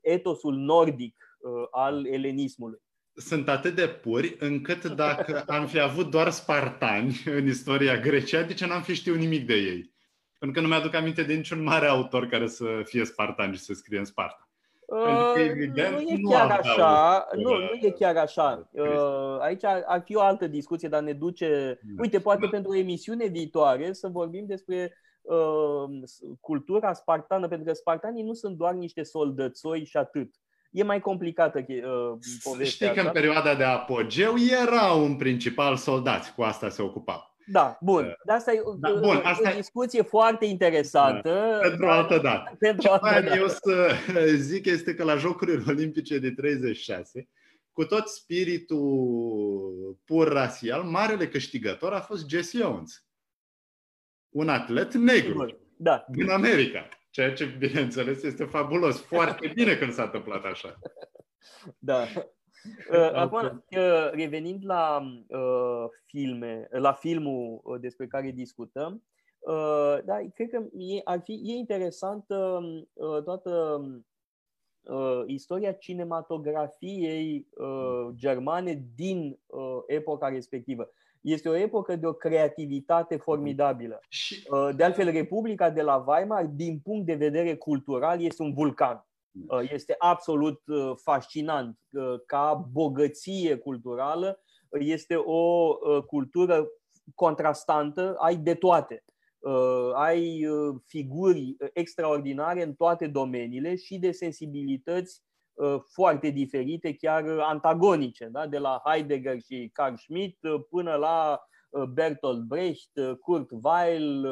[0.00, 1.38] etosul nordic
[1.70, 2.80] al elenismului
[3.18, 8.54] sunt atât de puri încât dacă am fi avut doar spartani în istoria Grecia, de
[8.54, 9.96] ce n-am fi știut nimic de ei?
[10.38, 13.72] Pentru că nu mi-aduc aminte de niciun mare autor care să fie spartan și să
[13.72, 14.48] scrie în Sparta.
[14.86, 17.26] Uh, evident, nu e nu chiar așa.
[17.36, 18.68] Nu, nu e chiar așa.
[18.70, 21.78] Uh, aici ar fi o altă discuție, dar ne duce.
[21.82, 22.02] Da.
[22.02, 22.48] Uite, poate da.
[22.48, 24.92] pentru o emisiune viitoare să vorbim despre
[25.22, 25.84] uh,
[26.40, 30.34] cultura spartană, pentru că spartanii nu sunt doar niște soldățoi și atât
[30.70, 36.34] e mai complicată uh, povestea Știi că în perioada de apogeu erau în principal soldați,
[36.34, 37.36] cu asta se ocupau.
[37.50, 38.04] Da, bun.
[38.04, 41.58] Uh, de asta e da, bun, uh, asta o discuție foarte interesantă.
[41.62, 42.56] Da, pentru o altă dată.
[42.58, 43.36] Pentru altă dată.
[43.36, 43.90] eu să
[44.34, 47.28] zic este că la Jocurile Olimpice de 36,
[47.72, 53.06] cu tot spiritul pur rasial, marele câștigător a fost Jesse Owens.
[54.28, 56.04] Un atlet negru da.
[56.08, 56.88] din America.
[57.18, 59.00] Ceea ce, bineînțeles, este fabulos.
[59.00, 60.78] Foarte bine când s-a întâmplat așa.
[61.78, 62.02] Da.
[62.90, 69.04] Uh, acum, uh, revenind la uh, filme, la filmul uh, despre care discutăm,
[69.38, 72.60] uh, da, cred că e, ar fi, e interesantă
[72.92, 73.80] uh, toată
[74.88, 80.90] uh, istoria cinematografiei uh, germane din uh, epoca respectivă.
[81.20, 84.00] Este o epocă de o creativitate formidabilă.
[84.50, 89.06] Uh, de altfel, Republica de la Weimar, din punct de vedere cultural, este un vulcan.
[89.48, 91.78] Uh, este absolut uh, fascinant
[92.26, 94.40] ca bogăție culturală.
[94.70, 95.72] Este o
[96.06, 96.68] cultură
[97.14, 99.04] contrastantă, ai de toate.
[99.94, 100.46] Ai
[100.86, 105.22] figuri extraordinare în toate domeniile și de sensibilități
[105.58, 108.46] Uh, foarte diferite, chiar antagonice, da?
[108.46, 111.42] de la Heidegger și Carl Schmitt uh, până la
[111.92, 112.90] Bertolt Brecht,
[113.20, 114.24] Kurt Weill,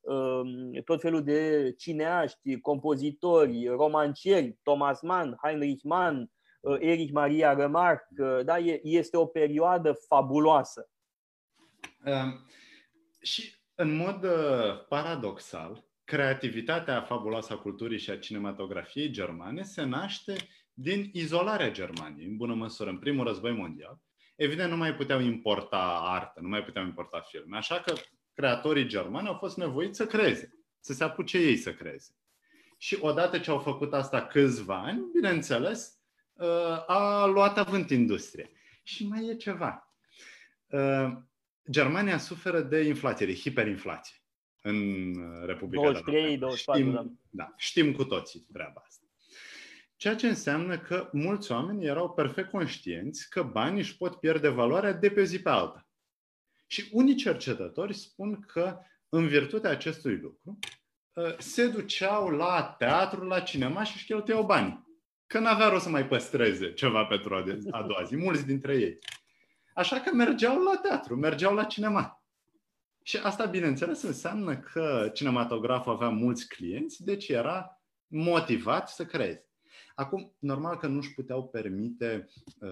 [0.00, 6.30] um, tot felul de cineaști, compozitori, romancieri, Thomas Mann, Heinrich Mann,
[6.78, 8.42] Erich Maria Remarque.
[8.42, 8.56] Da?
[8.82, 10.90] Este o perioadă fabuloasă.
[12.04, 12.46] Um,
[13.20, 14.26] și în mod
[14.88, 20.36] paradoxal, creativitatea fabuloasă a culturii și a cinematografiei germane se naște
[20.72, 24.00] din izolarea Germaniei, în bună măsură, în primul război mondial.
[24.36, 27.94] Evident, nu mai puteau importa artă, nu mai puteau importa filme, așa că
[28.34, 32.14] creatorii germani au fost nevoiți să creeze, să se apuce ei să creeze.
[32.78, 35.98] Și odată ce au făcut asta câțiva ani, bineînțeles,
[36.32, 38.50] uh, a luat avânt industrie.
[38.82, 39.94] Și mai e ceva.
[41.64, 44.14] Uh, Germania suferă de inflație, de hiperinflație
[44.62, 45.14] în
[45.46, 47.06] Republica 23, 24, știm, da.
[47.30, 47.54] da.
[47.56, 49.06] Știm cu toții treaba asta.
[49.96, 54.92] Ceea ce înseamnă că mulți oameni erau perfect conștienți că banii își pot pierde valoarea
[54.92, 55.88] de pe zi pe alta.
[56.66, 58.78] Și unii cercetători spun că,
[59.08, 60.58] în virtutea acestui lucru,
[61.16, 64.88] ă, se duceau la teatru, la cinema și își cheltuiau banii.
[65.26, 67.34] Că n-avea rost să mai păstreze ceva pentru
[67.70, 68.98] a doua zi, mulți dintre ei.
[69.74, 72.24] Așa că mergeau la teatru, mergeau la cinema.
[73.02, 79.48] Și asta, bineînțeles, înseamnă că cinematograful avea mulți clienți, deci era motivat să creeze.
[79.94, 82.28] Acum, normal că nu își puteau permite
[82.60, 82.70] uh,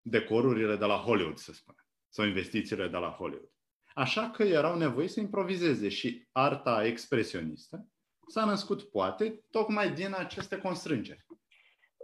[0.00, 3.50] decorurile de la Hollywood, să spunem, sau investițiile de la Hollywood.
[3.94, 7.88] Așa că erau nevoiți să improvizeze și arta expresionistă
[8.26, 11.26] s-a născut, poate, tocmai din aceste constrângeri.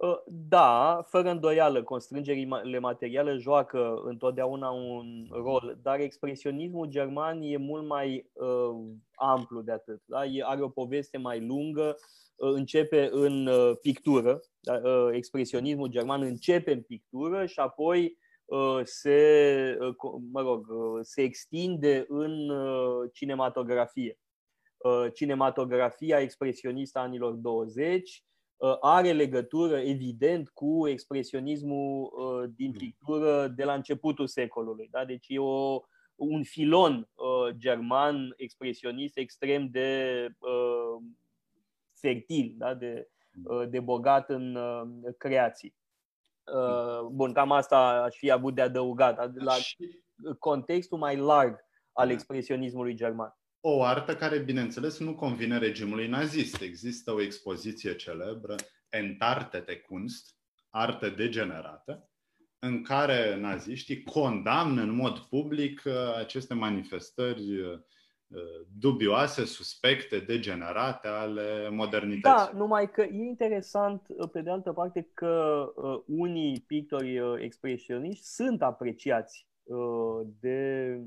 [0.01, 7.87] Uh, da, fără îndoială, constrângerile materiale joacă întotdeauna un rol, dar expresionismul german e mult
[7.87, 10.03] mai uh, amplu de atât.
[10.07, 10.23] Da?
[10.43, 11.97] Are o poveste mai lungă,
[12.37, 14.81] uh, începe în uh, pictură, da?
[14.85, 19.95] uh, expresionismul german începe în pictură și apoi uh, se, uh,
[20.33, 24.19] mă rog, uh, se extinde în uh, cinematografie.
[24.77, 28.30] Uh, cinematografia expresionistă anilor 20 Uh,
[28.81, 34.89] are legătură, evident, cu expresionismul uh, din pictură de la începutul secolului.
[34.91, 35.05] Da?
[35.05, 35.81] Deci e o,
[36.15, 41.03] un filon uh, german expresionist extrem de uh,
[42.01, 42.75] fertil, da?
[42.75, 43.09] de,
[43.45, 45.75] uh, de bogat în uh, creații.
[46.55, 49.55] Uh, bun, cam asta aș fi avut de adăugat, la
[50.39, 51.59] contextul mai larg
[51.93, 52.13] al da.
[52.13, 56.61] expresionismului german o artă care, bineînțeles, nu convine regimului nazist.
[56.61, 58.55] Există o expoziție celebră,
[58.89, 60.35] Entartete Kunst,
[60.71, 62.11] artă degenerată,
[62.59, 67.79] în care naziștii condamnă în mod public uh, aceste manifestări uh,
[68.79, 72.23] dubioase, suspecte, degenerate ale modernității.
[72.23, 75.65] Da, numai că e interesant, uh, pe de altă parte, că
[76.07, 79.49] unii pictori expresioniști sunt apreciați
[80.41, 80.99] de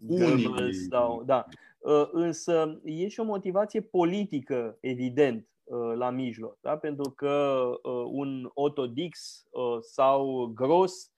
[0.00, 1.46] Goebbels sau, da.
[1.78, 6.58] Uh, însă e și o motivație politică, evident, uh, la mijloc.
[6.60, 6.76] Da?
[6.76, 9.44] Pentru că uh, un Otto Dix
[9.80, 11.12] sau Gross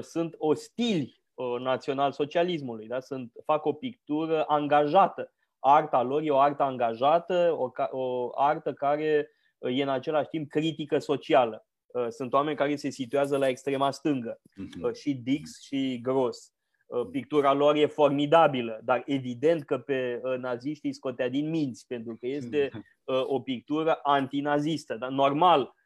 [0.00, 1.22] sunt ostili
[1.60, 2.86] național-socialismului.
[2.86, 3.00] Da?
[3.00, 5.32] Sunt, fac o pictură angajată.
[5.58, 9.30] Arta lor e o artă angajată, o, o artă care
[9.60, 11.66] e în același timp critică socială.
[12.08, 14.94] Sunt oameni care se situează la extrema stângă, uh-huh.
[14.94, 16.52] și Dix și Gross.
[16.88, 21.86] Uh, pictura lor e formidabilă, dar evident că pe uh, naziști îi scotea din minți,
[21.86, 22.70] pentru că este
[23.04, 24.94] uh, o pictură antinazistă.
[24.94, 25.76] Dar normal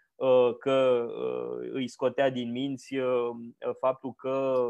[0.58, 1.06] că
[1.72, 2.94] îi scotea din minți
[3.80, 4.68] faptul că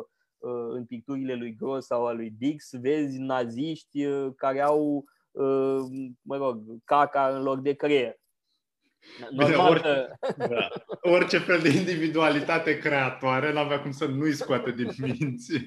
[0.73, 4.07] în picturile lui Gross sau a lui Dix vezi naziști
[4.37, 5.05] care au,
[6.23, 8.21] mă rog, caca în loc de creier.
[9.31, 10.69] Bine, Normal orice, da,
[11.01, 15.65] orice fel de individualitate creatoare n-avea cum să nu-i scoate din minți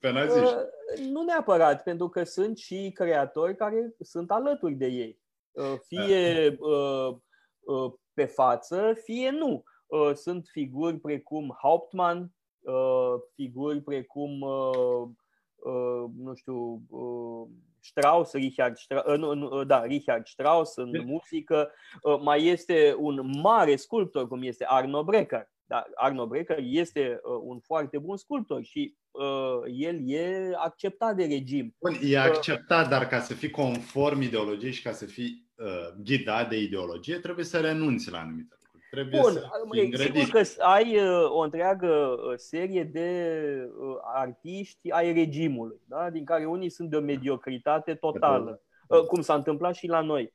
[0.00, 0.54] pe naziști.
[0.54, 5.20] Uh, nu neapărat, pentru că sunt și creatori care sunt alături de ei.
[5.50, 9.62] Uh, fie uh, pe față, fie nu.
[10.14, 12.34] Sunt figuri precum Hauptmann,
[13.34, 14.38] figuri precum,
[16.16, 16.82] nu știu,
[17.84, 21.72] Strauss, Richard Strauss, uh, nu, nu, da, Richard Strauss în muzică.
[22.02, 25.52] Uh, mai este un mare sculptor cum este Arno Brecker.
[25.66, 31.24] Da, Arno Brecker este uh, un foarte bun sculptor și uh, el e acceptat de
[31.24, 31.74] regim.
[31.80, 36.48] Bun, e acceptat, dar ca să fii conform ideologiei și ca să fii uh, ghidat
[36.48, 38.53] de ideologie, trebuie să renunți la anumite
[38.94, 39.50] Trebuie Bun, să
[39.96, 43.38] sigur că ai uh, o întreagă uh, serie de
[43.78, 46.10] uh, artiști ai regimului, da?
[46.10, 48.60] din care unii sunt de o mediocritate totală,
[49.06, 50.32] cum s-a întâmplat și la noi.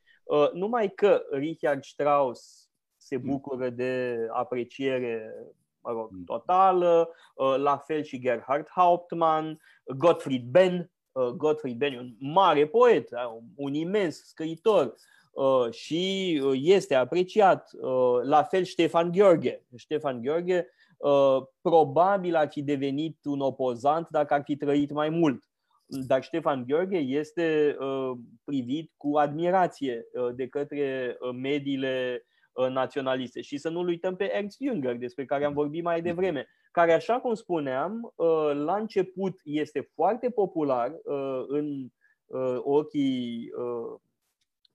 [0.53, 3.23] Numai că Richard Strauss se mm.
[3.25, 5.33] bucură de apreciere
[5.81, 6.23] mă rog, mm.
[6.23, 7.09] totală,
[7.57, 9.61] la fel și Gerhard Hauptmann,
[9.97, 10.91] Gottfried Benn,
[11.35, 14.95] Gottfried Benn un mare poet, da, un imens scriitor
[15.71, 17.69] și este apreciat,
[18.21, 19.65] la fel Ștefan Gheorghe.
[19.75, 20.67] Ștefan Gheorghe
[21.61, 25.49] probabil ar fi devenit un opozant dacă ar fi trăit mai mult
[25.89, 28.11] dar Ștefan Gheorghe este uh,
[28.43, 32.23] privit cu admirație uh, de către uh, mediile
[32.69, 33.41] naționaliste.
[33.41, 37.19] Și să nu uităm pe Ernst Jünger, despre care am vorbit mai devreme, care, așa
[37.19, 38.13] cum spuneam,
[38.53, 40.91] la început este foarte popular
[41.47, 41.87] în
[42.57, 43.49] ochii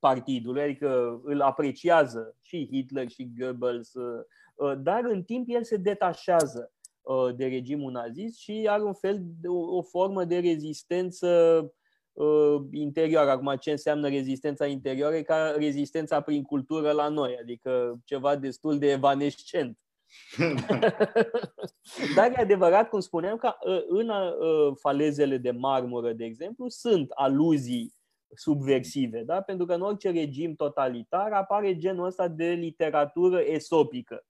[0.07, 3.93] partidului, adică îl apreciază și Hitler și Goebbels,
[4.79, 6.75] dar în timp el se detașează
[7.05, 11.29] Uh, de regimul nazist și are un fel de o, o formă de rezistență
[12.13, 13.31] uh, interioară.
[13.31, 15.15] Acum, ce înseamnă rezistența interioară?
[15.15, 19.79] E ca rezistența prin cultură la noi, adică ceva destul de evanescent.
[22.17, 24.11] Dar e adevărat, cum spuneam, că uh, în
[24.75, 27.95] falezele de marmură, de exemplu, sunt aluzii
[28.35, 29.41] subversive, da?
[29.41, 34.25] pentru că în orice regim totalitar apare genul ăsta de literatură esopică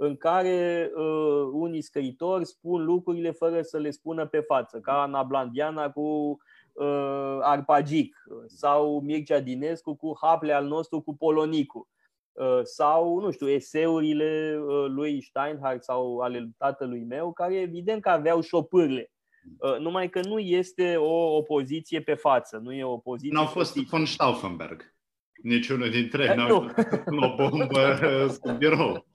[0.00, 5.22] în care uh, unii scriitori spun lucrurile fără să le spună pe față, ca Ana
[5.22, 6.36] Blandiana cu
[6.72, 8.16] uh, Arpagic
[8.46, 11.88] sau Mircea Dinescu cu Haple al nostru cu Polonicu
[12.32, 18.08] uh, sau, nu știu, eseurile uh, lui Steinhardt sau ale tatălui meu, care evident că
[18.08, 19.12] aveau șopârle.
[19.58, 23.32] Uh, numai că nu este o opoziție pe față, nu e o opoziție.
[23.32, 24.94] Nu au fost von Stauffenberg.
[25.42, 27.96] Niciunul dintre ei nu au o bombă
[28.42, 29.06] sub birou.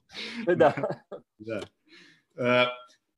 [0.56, 0.74] Da.
[1.36, 1.60] da.
[2.36, 2.68] Uh,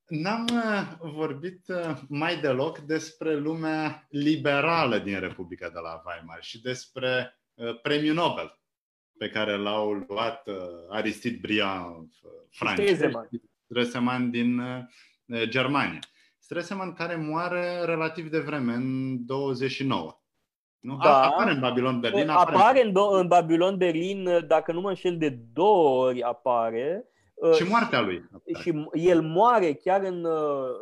[0.08, 6.62] n-am uh, vorbit uh, mai deloc despre lumea liberală din Republica de la Weimar și
[6.62, 7.40] despre
[7.82, 8.60] premiul Nobel
[9.18, 10.50] pe care l-au luat
[10.90, 12.12] Aristide Briand
[12.50, 14.62] francez și Stresemann din
[15.44, 16.00] Germania.
[16.46, 20.20] Stresemann care moare relativ de vreme, în 29.
[20.80, 20.98] Nu?
[21.04, 21.24] Da.
[21.24, 22.30] Apare în Babilon Berlin.
[22.30, 27.06] Apare, apare în, în Babilon Berlin, dacă nu mă înșel, de două ori apare.
[27.54, 28.30] Și moartea lui.
[28.60, 30.34] Și el moare chiar în uh,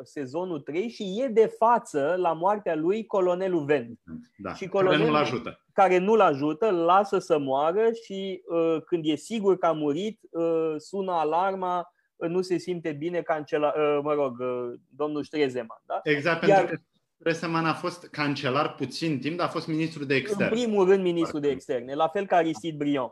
[0.03, 3.99] sezonul 3 și e de față la moartea lui colonelul Ven.
[4.37, 5.63] Da, și colonelul, care nu-l ajută.
[5.73, 10.19] Care nu-l ajută, îl lasă să moară și uh, când e sigur că a murit,
[10.31, 15.81] uh, sună alarma, uh, nu se simte bine cancela, uh, mă rog, uh, domnul Strezeman.
[15.85, 15.99] Da?
[16.03, 16.81] Exact, Iar, pentru că
[17.19, 20.43] Stresemann a fost cancelar puțin timp, dar a fost ministru de externe.
[20.43, 23.11] În primul rând ministru de externe, la fel ca Aristide Briand.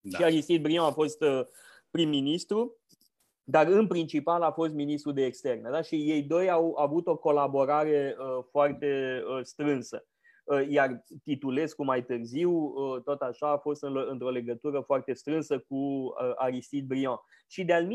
[0.00, 0.18] Da.
[0.18, 1.40] Și Aristide Briand a fost uh,
[1.90, 2.80] prim-ministru,
[3.44, 5.70] dar în principal a fost ministru de externe.
[5.70, 5.82] Da?
[5.82, 10.06] Și ei doi au avut o colaborare uh, foarte uh, strânsă.
[10.44, 15.58] Uh, iar Titulescu mai târziu, uh, tot așa, a fost în, într-o legătură foarte strânsă
[15.58, 17.18] cu uh, Aristide Briand.
[17.46, 17.88] Și de-al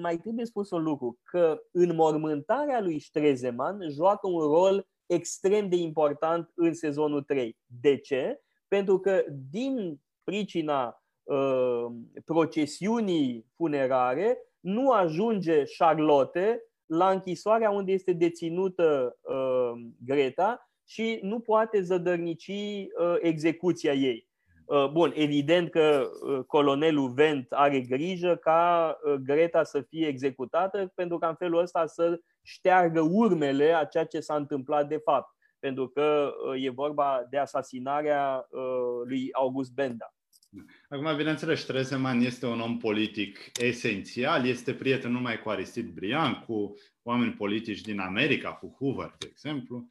[0.00, 6.50] mai trebuie spus un lucru, că înmormântarea lui Strezeman joacă un rol extrem de important
[6.54, 7.56] în sezonul 3.
[7.66, 8.40] De ce?
[8.68, 11.86] Pentru că din pricina uh,
[12.24, 19.72] procesiunii funerare nu ajunge Charlotte la închisoarea unde este deținută uh,
[20.04, 24.30] Greta și nu poate zădărnici uh, execuția ei.
[24.64, 30.92] Uh, bun, evident că uh, colonelul Vent are grijă ca uh, Greta să fie executată
[30.94, 35.36] pentru că în felul ăsta să șteargă urmele a ceea ce s-a întâmplat de fapt.
[35.58, 38.46] Pentru că e vorba de asasinarea
[39.04, 40.14] lui August Benda.
[40.88, 46.74] Acum, bineînțeles, Stresemann este un om politic esențial, este prieten numai cu Aristide Briand, cu
[47.02, 49.86] oameni politici din America, cu Hoover, de exemplu.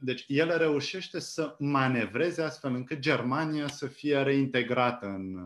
[0.00, 5.36] Deci el reușește să manevreze astfel încât Germania să fie reintegrată în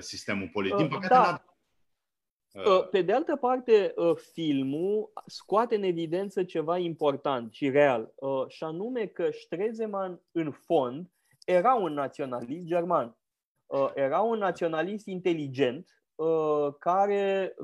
[0.00, 0.76] sistemul politic.
[0.76, 1.44] Din păcate, da.
[2.64, 8.44] Uh, pe de altă parte, uh, filmul scoate în evidență ceva important și real, uh,
[8.48, 11.10] și anume că Stresemann, în fond,
[11.44, 13.16] era un naționalist german.
[13.94, 15.90] Era un naționalist inteligent
[16.78, 17.54] care,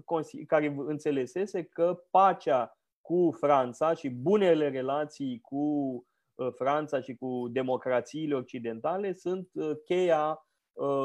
[0.46, 6.06] care înțelesese că pacea cu Franța și bunele relații cu
[6.54, 9.48] Franța și cu democrațiile occidentale sunt
[9.84, 10.46] cheia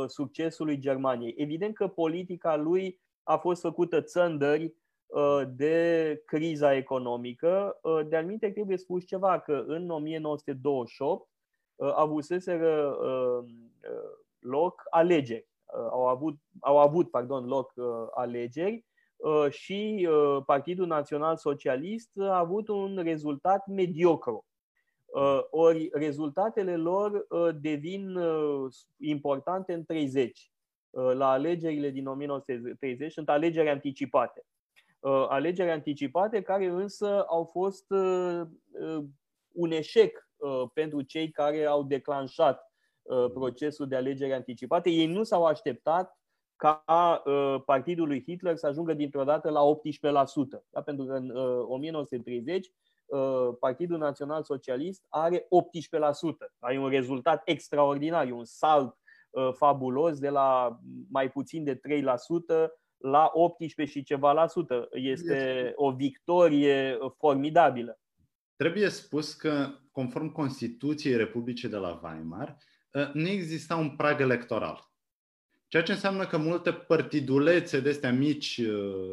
[0.08, 1.34] succesului Germaniei.
[1.38, 4.74] Evident că politica lui a fost făcută țândări
[5.06, 7.80] uh, de criza economică.
[7.82, 11.30] Uh, de anumite trebuie spus ceva, că în 1928
[11.76, 12.98] uh, avuseseră
[14.40, 15.48] loc alegeri.
[15.92, 17.74] Au avut, au avut pardon, loc
[18.14, 18.86] alegeri
[19.50, 20.10] și
[20.46, 24.46] Partidul Național Socialist a avut un rezultat mediocru.
[25.50, 27.28] Ori rezultatele lor
[27.62, 28.20] devin
[28.98, 30.52] importante în 30.
[30.90, 34.46] Uh, la alegerile din 1930 sunt alegeri anticipate.
[35.28, 37.86] alegeri anticipate care însă au fost
[39.54, 40.30] un eșec
[40.74, 42.72] pentru cei care au declanșat
[43.34, 44.90] procesul de alegeri anticipate.
[44.90, 46.17] Ei nu s-au așteptat
[46.58, 46.84] ca
[47.66, 50.64] partidul lui Hitler să ajungă dintr-o dată la 18%.
[50.70, 50.82] Da?
[50.82, 51.32] Pentru că în
[51.68, 52.72] 1930
[53.60, 55.46] Partidul Național Socialist are 18%.
[56.60, 58.98] Ai un rezultat extraordinar, e un salt
[59.54, 60.80] fabulos de la
[61.10, 61.80] mai puțin de 3%
[62.98, 64.88] la 18 și ceva la sută.
[64.92, 68.00] Este o victorie formidabilă.
[68.56, 72.58] Trebuie spus că, conform Constituției Republicii de la Weimar,
[73.14, 74.92] nu exista un prag electoral.
[75.68, 78.62] Ceea ce înseamnă că multe partidulețe de astea mici,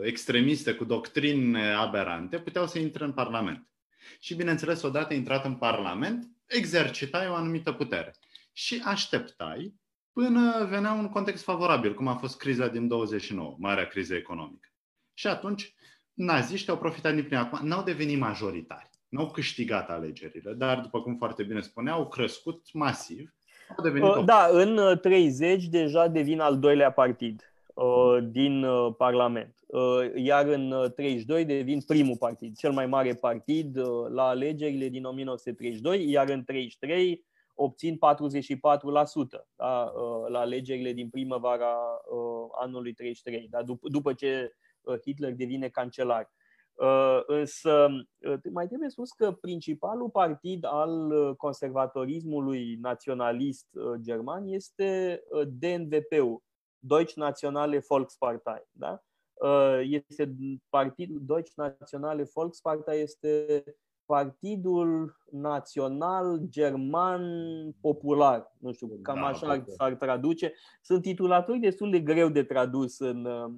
[0.02, 3.68] extremiste, cu doctrine aberante, puteau să intre în Parlament.
[4.20, 8.14] Și, bineînțeles, odată intrat în Parlament, exercitai o anumită putere.
[8.52, 9.74] Și așteptai
[10.12, 14.68] până venea un context favorabil, cum a fost criza din 29, marea criză economică.
[15.14, 15.74] Și atunci,
[16.12, 17.40] naziștii au profitat din prima.
[17.40, 22.72] Acum, n-au devenit majoritari, n-au câștigat alegerile, dar, după cum foarte bine spuneau, au crescut
[22.72, 23.35] masiv.
[23.77, 29.55] Au devenit uh, da, în 30 deja devin al doilea partid uh, din uh, Parlament.
[30.15, 33.78] Iar în 32 devin primul partid, cel mai mare partid
[34.09, 37.24] la alegerile din 1932, iar în 33
[37.55, 37.99] obțin 44%
[39.57, 41.74] da, uh, la alegerile din primăvara
[42.11, 46.31] uh, anului 33, da, dup- după ce uh, Hitler devine cancelar.
[47.27, 47.89] Însă
[48.53, 53.67] mai trebuie spus că principalul partid al conservatorismului naționalist
[54.01, 56.43] german este DNVP-ul,
[56.79, 58.69] Deutsche Nationale Volkspartei.
[58.71, 59.03] Da?
[59.83, 60.35] Este
[60.69, 63.65] partidul Deutsche Nationale Volkspartei este
[64.06, 67.22] Partidul Național German
[67.81, 68.52] Popular.
[68.59, 70.52] Nu știu, cam da, așa s-ar traduce.
[70.82, 73.52] Sunt titulaturi destul de greu de tradus în, uh,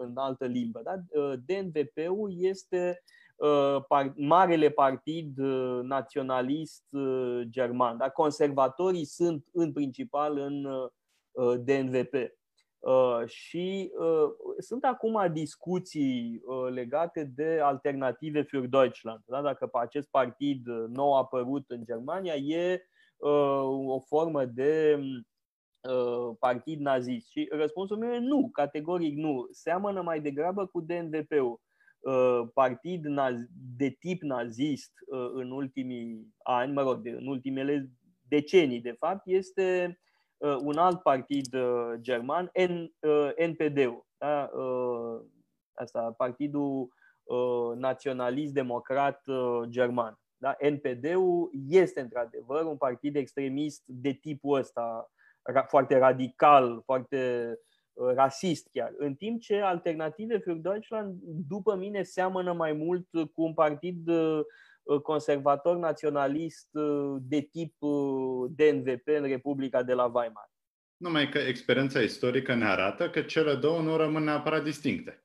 [0.00, 0.80] în altă limbă.
[0.84, 1.20] Da?
[1.20, 3.02] Uh, DNVP-ul este
[3.36, 5.38] uh, marele partid
[5.82, 6.84] naționalist
[7.40, 7.96] german.
[7.96, 8.08] Da?
[8.08, 10.66] Conservatorii sunt în principal în
[11.64, 12.14] DNVP.
[12.84, 19.20] Uh, și uh, sunt acum discuții uh, legate de alternative für Deutschland.
[19.26, 19.42] Da?
[19.42, 22.82] Dacă acest partid nou apărut în Germania e
[23.86, 25.00] o formă de
[26.38, 27.30] partid nazist.
[27.30, 29.46] Și răspunsul meu e nu, categoric nu.
[29.50, 31.60] Seamănă mai degrabă cu DNVP-ul.
[32.54, 33.06] Partid
[33.76, 34.92] de tip nazist
[35.34, 37.90] în ultimii ani, mă rog, în ultimele
[38.28, 40.02] decenii, de fapt, este Uh,
[40.38, 42.50] un alt partid uh, german,
[43.48, 44.06] NPD-ul.
[44.18, 44.50] Uh, da?
[45.74, 46.88] Asta, Partidul
[47.76, 49.24] Naționalist-Democrat
[49.68, 50.18] German.
[50.36, 50.56] Da?
[50.70, 55.10] NPD-ul este într-adevăr un partid extremist de tipul ăsta,
[55.68, 57.54] foarte radical, foarte
[58.14, 58.92] rasist chiar.
[58.96, 64.40] În timp ce Alternative für Deutschland, după mine, seamănă mai mult cu un partid Uh,
[65.02, 70.52] conservator naționalist uh, de tip uh, DNVP în Republica de la Weimar.
[70.96, 75.24] Numai că experiența istorică ne arată că cele două nu rămân neapărat distincte.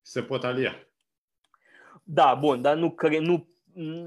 [0.00, 0.74] Se pot alia.
[2.02, 3.52] Da, bun, dar nu, cre- nu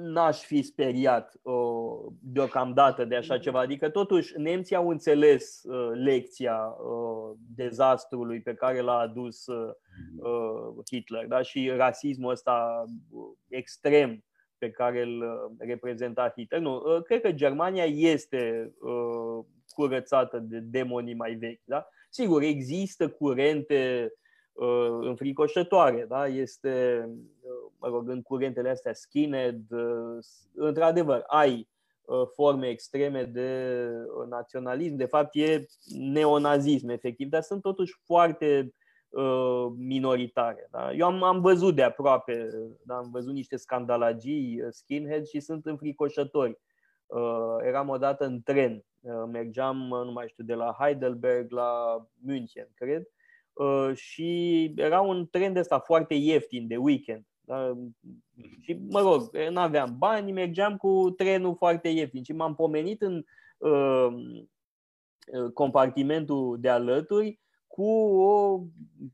[0.01, 3.59] n-aș fi speriat uh, deocamdată de așa ceva.
[3.59, 9.73] Adică, totuși, nemții au înțeles uh, lecția uh, dezastrului pe care l-a adus uh,
[10.91, 11.41] Hitler da?
[11.41, 12.85] și rasismul ăsta
[13.47, 14.23] extrem
[14.65, 16.61] pe care îl uh, reprezenta Hitler.
[16.61, 21.61] Nu, uh, cred că Germania este uh, curățată de demonii mai vechi.
[21.63, 21.87] Da?
[22.09, 24.13] Sigur, există curente
[25.01, 26.05] înfricoșătoare.
[26.07, 26.27] Da?
[26.27, 27.05] Este,
[27.79, 29.61] mă rog, în curentele astea skinhead,
[30.53, 31.67] într-adevăr, ai
[32.35, 33.79] forme extreme de
[34.29, 34.95] naționalism.
[34.95, 35.65] De fapt, e
[35.97, 38.71] neonazism, efectiv, dar sunt totuși foarte Uh,
[39.77, 40.67] minoritare.
[40.71, 40.93] Da?
[40.93, 42.49] Eu am, am văzut de aproape,
[42.83, 42.95] da?
[42.95, 46.59] am văzut niște scandalagii uh, skinhead și sunt înfricoșători.
[47.05, 48.85] Uh, eram odată în tren,
[49.31, 53.07] mergeam, nu mai știu, de la Heidelberg la München, cred,
[53.93, 57.25] și era un tren de ăsta foarte ieftin, de weekend.
[57.41, 57.73] Da?
[58.61, 63.23] Și, mă rog, nu aveam bani, mergeam cu trenul foarte ieftin și m-am pomenit în
[65.53, 67.39] compartimentul de alături
[67.75, 67.91] cu
[68.21, 68.63] o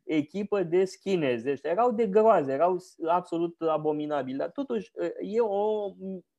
[0.03, 1.43] echipă de schinezi.
[1.43, 2.77] Deci erau de groază, erau
[3.07, 4.37] absolut abominabili.
[4.37, 5.95] Dar totuși e o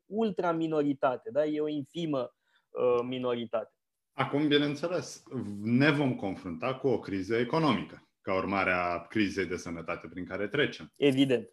[0.06, 1.44] ultra minoritate, da?
[1.44, 2.34] e o infimă
[2.68, 3.72] uh, minoritate.
[4.12, 5.22] Acum, bineînțeles,
[5.62, 10.48] ne vom confrunta cu o criză economică, ca urmare a crizei de sănătate prin care
[10.48, 10.92] trecem.
[10.96, 11.48] Evident.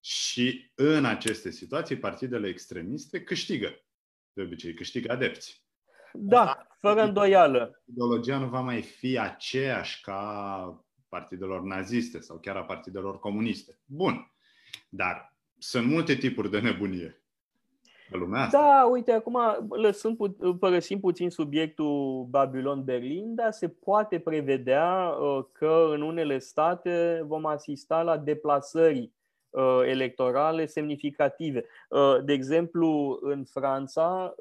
[0.00, 3.84] Și în aceste situații, partidele extremiste câștigă.
[4.32, 5.64] De obicei, câștigă adepți.
[6.12, 7.82] Da, fără îndoială.
[7.84, 13.78] Ideologia nu va mai fi aceeași ca partidelor naziste sau chiar a partidelor comuniste.
[13.84, 14.32] Bun.
[14.88, 17.20] Dar sunt multe tipuri de nebunie.
[18.10, 18.58] Lumea asta.
[18.58, 19.38] Da, uite, acum
[19.68, 20.16] lăsând,
[20.58, 28.02] părăsim puțin subiectul Babylon-Berlin, dar se poate prevedea uh, că în unele state vom asista
[28.02, 29.10] la deplasări uh,
[29.84, 31.64] electorale semnificative.
[31.88, 34.34] Uh, de exemplu, în Franța,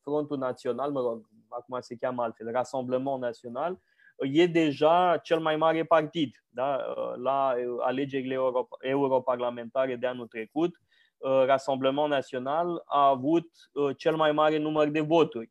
[0.00, 3.80] Frontul Național, mă rog, acum se cheamă altfel, Rassemblement Național,
[4.16, 6.44] e deja cel mai mare partid.
[6.48, 6.78] Da?
[7.22, 8.36] La alegerile
[8.80, 10.76] europarlamentare de anul trecut,
[11.22, 15.50] Uh, Rassemblement Național a avut uh, cel mai mare număr de voturi.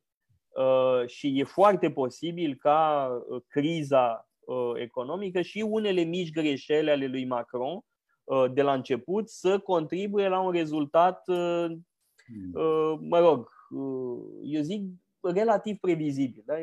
[0.49, 3.09] Uh, și e foarte posibil ca
[3.47, 4.25] criza
[4.75, 7.81] economică și unele mici greșeli ale lui Macron
[8.53, 12.99] de la început să contribuie la un rezultat, hmm.
[12.99, 13.49] mă rog,
[14.43, 14.83] eu zic
[15.21, 16.43] relativ previzibil.
[16.45, 16.53] Da?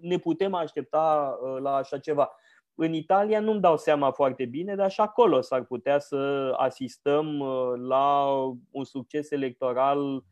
[0.00, 2.30] Ne putem aștepta la așa ceva.
[2.78, 7.72] În Italia nu-mi dau seama foarte bine, dar și acolo s-ar putea să asistăm uh,
[7.88, 8.34] la
[8.70, 10.22] un succes electoral uh,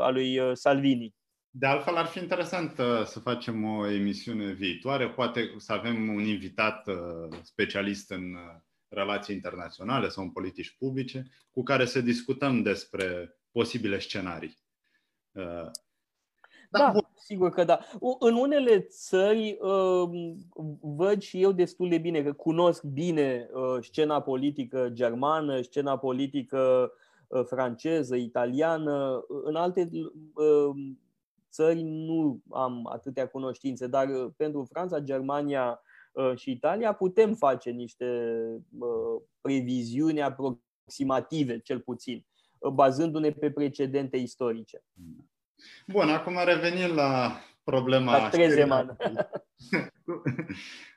[0.00, 1.14] al lui uh, Salvini.
[1.50, 2.74] De altfel, ar fi interesant
[3.04, 6.88] să facem o emisiune viitoare, poate să avem un invitat
[7.42, 8.36] specialist în
[8.92, 14.58] relații internaționale sau în politici publice, cu care să discutăm despre posibile scenarii.
[15.32, 15.70] Da,
[16.70, 17.78] da sigur că da.
[18.18, 20.36] În unele țări um,
[20.80, 26.92] văd și eu destul de bine, că cunosc bine uh, scena politică germană, scena politică
[27.26, 29.24] uh, franceză, italiană.
[29.44, 29.90] În alte
[30.34, 31.00] um,
[31.50, 35.80] țări nu am atâtea cunoștințe, dar uh, pentru Franța, Germania
[36.34, 38.36] și Italia putem face niște
[39.40, 42.26] previziuni aproximative, cel puțin,
[42.72, 44.82] bazându-ne pe precedente istorice.
[44.92, 45.30] Mm.
[45.86, 48.18] Bun, acum revenim la problema...
[48.18, 48.96] La Trezeman.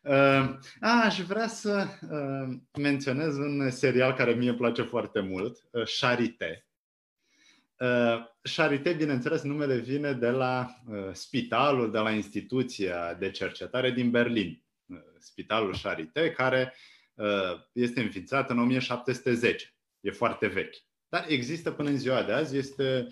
[0.01, 0.57] uh,
[1.05, 6.67] aș vrea să uh, menționez un serial care mie îmi place foarte mult, uh, Charité.
[7.79, 14.11] Uh, Charité, bineînțeles, numele vine de la uh, spitalul, de la instituția de cercetare din
[14.11, 14.64] Berlin.
[14.85, 16.73] Uh, spitalul Charité, care
[17.13, 19.75] uh, este înființat în 1710.
[19.99, 20.75] E foarte vechi.
[21.09, 23.07] Dar există până în ziua de azi, este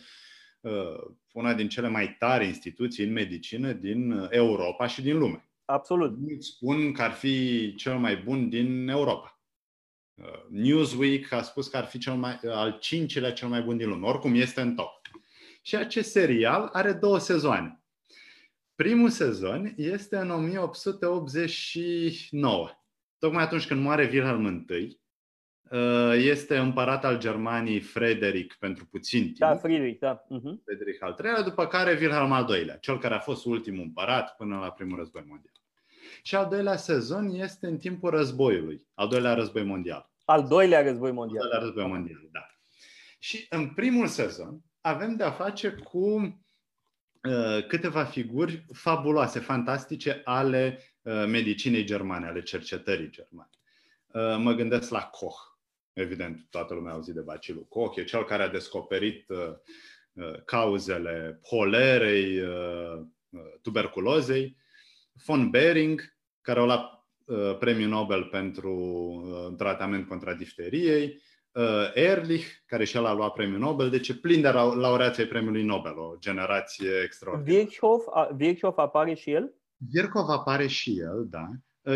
[0.63, 5.49] Uh, una din cele mai tari instituții în medicină din uh, Europa și din lume.
[5.65, 6.17] Absolut.
[6.39, 9.41] Spun că ar fi cel mai bun din Europa.
[10.13, 13.89] Uh, Newsweek a spus că ar fi cel mai, al cincilea cel mai bun din
[13.89, 14.07] lume.
[14.07, 15.01] Oricum este în top.
[15.61, 17.82] Și acest serial are două sezoane.
[18.75, 22.69] Primul sezon este în 1889,
[23.17, 25.01] tocmai atunci când moare Wilhelm I
[25.73, 29.37] Uh, este împărat al Germaniei Frederic pentru puțin timp.
[29.37, 30.23] Da, Friedrich, da.
[30.23, 30.63] Uh-huh.
[30.65, 34.57] Frederic al III-lea, după care Wilhelm al II-lea, cel care a fost ultimul împărat până
[34.57, 35.53] la primul război mondial.
[36.23, 40.11] Și al doilea sezon este în timpul războiului, al doilea război mondial.
[40.25, 41.43] Al doilea război mondial.
[41.43, 42.47] Al doilea război mondial, da.
[43.19, 46.31] Și în primul sezon avem de a face cu uh,
[47.67, 53.49] câteva figuri fabuloase, fantastice ale uh, medicinei germane, ale cercetării germane.
[54.07, 55.53] Uh, mă gândesc la Koch,
[55.93, 59.37] Evident, toată lumea a auzit de bacilul Koch, e cel care a descoperit uh,
[60.13, 63.01] uh, cauzele holerei, uh,
[63.61, 64.57] tuberculozei.
[65.25, 67.01] Von Behring, care a luat
[67.59, 68.73] premiul Nobel pentru
[69.47, 71.21] un tratament contra difteriei,
[71.93, 75.97] Ehrlich, care și el a luat premiul Nobel, deci e plin de laureații premiului Nobel,
[75.97, 77.59] o generație extraordinară.
[77.59, 78.03] Virchow,
[78.35, 79.53] Virchow apare și el?
[79.77, 81.49] Virchow apare și el, da.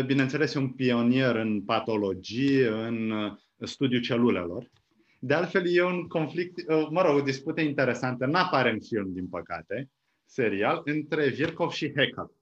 [0.06, 3.12] Bineînțeles, e un pionier în patologie, în
[3.58, 4.70] studiul celulelor.
[5.20, 9.28] De altfel, e un conflict, uh, mă rog, o dispută interesantă, n-apare în film, din
[9.28, 9.90] păcate,
[10.24, 12.32] serial, între Virkov și Haeckel,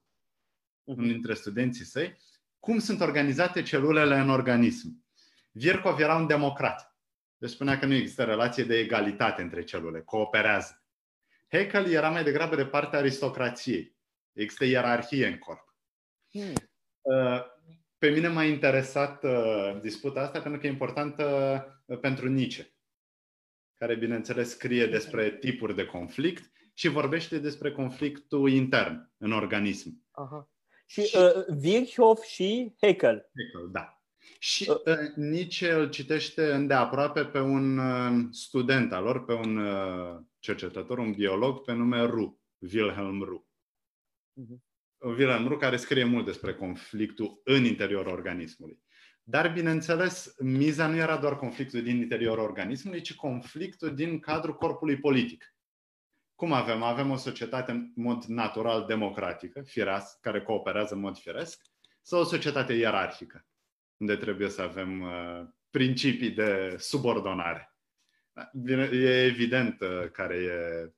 [0.83, 0.97] mhm.
[0.99, 2.17] unul dintre studenții săi,
[2.59, 5.05] cum sunt organizate celulele în organism.
[5.51, 6.96] Virkov era un democrat.
[7.37, 10.83] Deci spunea că nu există relație de egalitate între celule, cooperează.
[11.47, 13.95] Haeckel era mai degrabă de partea aristocrației.
[14.33, 15.75] Există ierarhie în corp.
[16.29, 16.53] Hmm.
[17.01, 17.41] Uh,
[17.97, 21.25] pe mine m-a interesat uh, disputa asta pentru că e importantă
[21.85, 22.73] uh, pentru Nietzsche,
[23.73, 30.05] care, bineînțeles, scrie despre tipuri de conflict și vorbește despre conflictul intern în organism.
[30.11, 30.51] Aha.
[30.85, 33.29] Și, și uh, Virchow și Haeckel.
[33.35, 33.96] Haeckel, da.
[34.39, 34.75] Și uh.
[34.85, 40.97] uh, Nietzsche îl citește îndeaproape pe un uh, student al lor, pe un uh, cercetător,
[40.97, 43.47] un biolog pe nume Ru, Wilhelm Ru.
[44.41, 44.65] Uh-huh.
[44.97, 48.79] Wilhelm Ru, care scrie mult despre conflictul în interiorul organismului.
[49.23, 54.97] Dar, bineînțeles, miza nu era doar conflictul din interiorul organismului, ci conflictul din cadrul corpului
[54.97, 55.55] politic.
[56.35, 56.83] Cum avem?
[56.83, 61.61] Avem o societate în mod natural democratică, firească, care cooperează în mod firesc,
[62.01, 63.45] sau o societate ierarhică,
[63.97, 67.75] unde trebuie să avem uh, principii de subordonare.
[68.91, 70.91] E evident uh, care e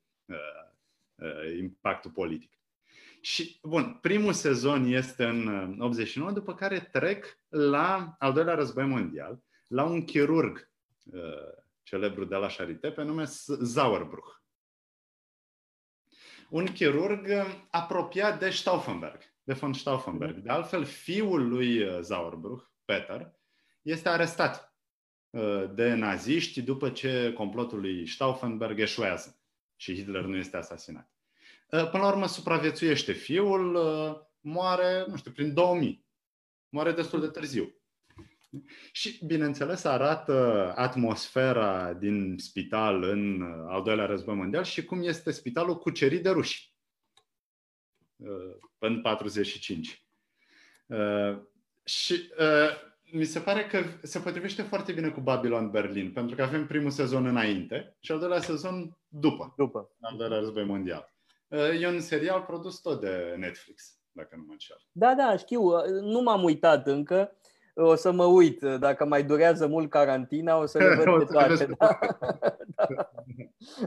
[1.57, 2.53] impactul politic.
[3.21, 9.43] Și, bun, primul sezon este în 89, după care trec la al doilea război mondial,
[9.67, 10.71] la un chirurg
[11.83, 13.25] celebru de la Charité, pe nume
[13.63, 14.39] Sauerbruch
[16.49, 20.35] un chirurg uh, apropiat de Stauffenberg, de von Stauffenberg.
[20.35, 23.31] De altfel, fiul lui uh, Sauerbruch, Peter,
[23.81, 24.75] este arestat
[25.29, 29.41] uh, de naziști după ce complotul lui Stauffenberg eșuează
[29.75, 31.11] și Hitler nu este asasinat.
[31.67, 33.77] Până la urmă supraviețuiește fiul,
[34.39, 36.05] moare, nu știu, prin 2000.
[36.69, 37.73] Moare destul de târziu.
[38.91, 45.77] Și, bineînțeles, arată atmosfera din spital în al doilea război mondial și cum este spitalul
[45.77, 46.73] cucerit de ruși
[48.15, 50.07] uh, în 45.
[51.89, 52.69] Uh, și uh,
[53.11, 56.89] mi se pare că se potrivește foarte bine cu Babylon Berlin, pentru că avem primul
[56.89, 59.89] sezon înainte și al doilea sezon după, după.
[60.01, 61.13] al doilea război mondial.
[61.79, 64.81] E un serial produs tot de Netflix, dacă nu mă înșel.
[64.91, 65.61] Da, da, știu.
[66.01, 67.35] Nu m-am uitat încă
[67.73, 68.61] o să mă uit.
[68.61, 71.65] Dacă mai durează mult carantina, o să le văd pe toate.
[71.77, 71.99] Da.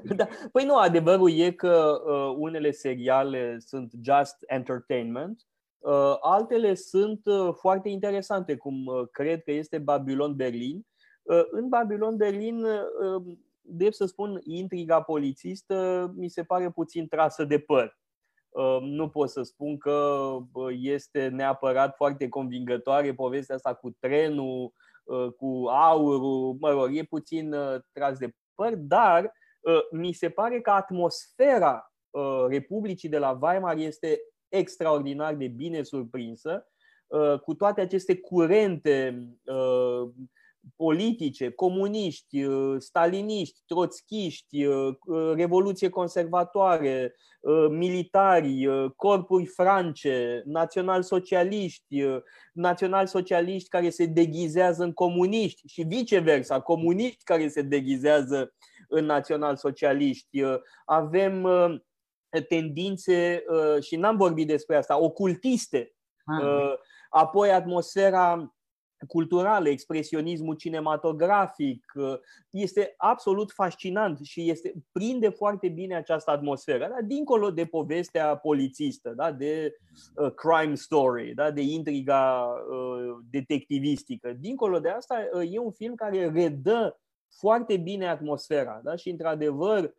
[0.02, 0.14] da.
[0.14, 0.28] da.
[0.52, 5.51] Păi nu, adevărul e că uh, unele seriale sunt just entertainment, uh,
[6.20, 10.86] altele sunt uh, foarte interesante, cum uh, cred că este Babylon Berlin.
[11.22, 17.44] Uh, în Babylon Berlin, uh, drept să spun, intriga polițistă mi se pare puțin trasă
[17.44, 18.00] de păr.
[18.54, 20.36] Ehm, nu pot să spun că
[20.70, 24.72] este neapărat foarte convingătoare povestea asta cu trenul,
[25.08, 29.32] ă, cu aurul, mă rog, e puțin ă, tras de păr, dar
[29.64, 31.86] ă, mi se pare că atmosfera
[32.48, 34.20] Republicii de la Weimar este
[34.56, 36.66] extraordinar de bine surprinsă,
[37.44, 39.28] cu toate aceste curente
[40.76, 47.14] politice, comuniști, uh, staliniști, troțchiști, uh, uh, revoluție conservatoare,
[47.70, 48.66] militari,
[48.96, 52.04] corpuri france, național-socialiști,
[52.52, 58.54] național-socialiști care se deghizează în comuniști și viceversa, comuniști care se deghizează
[58.88, 60.42] în național-socialiști.
[60.84, 61.46] Avem
[62.40, 63.44] tendințe,
[63.80, 65.94] și n-am vorbit despre asta, ocultiste.
[66.24, 66.72] Ah.
[67.10, 68.52] Apoi atmosfera
[69.06, 71.92] culturale, expresionismul cinematografic.
[71.94, 72.14] Uh,
[72.50, 77.06] este absolut fascinant și este, prinde foarte bine această atmosferă, da?
[77.06, 79.32] dincolo de povestea polițistă, da?
[79.32, 79.76] de
[80.14, 81.50] uh, crime story, da?
[81.50, 84.32] de intriga uh, detectivistică.
[84.32, 87.00] Dincolo de asta, uh, e un film care redă
[87.38, 88.96] foarte bine atmosfera da?
[88.96, 89.90] și, într-adevăr, uh,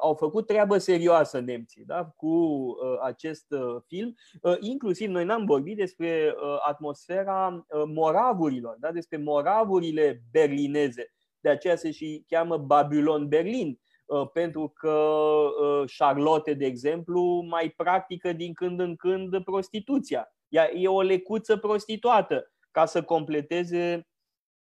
[0.00, 2.04] au făcut treabă serioasă nemții da?
[2.04, 4.14] cu uh, acest uh, film.
[4.42, 8.92] Uh, inclusiv noi n-am vorbit despre uh, atmosfera uh, moravurilor, da?
[8.92, 11.12] despre moravurile berlineze.
[11.40, 17.74] De aceea se și cheamă Babylon Berlin, uh, pentru că uh, Charlotte, de exemplu, mai
[17.76, 20.32] practică din când în când prostituția.
[20.48, 24.08] Ea e o lecuță prostituată ca să completeze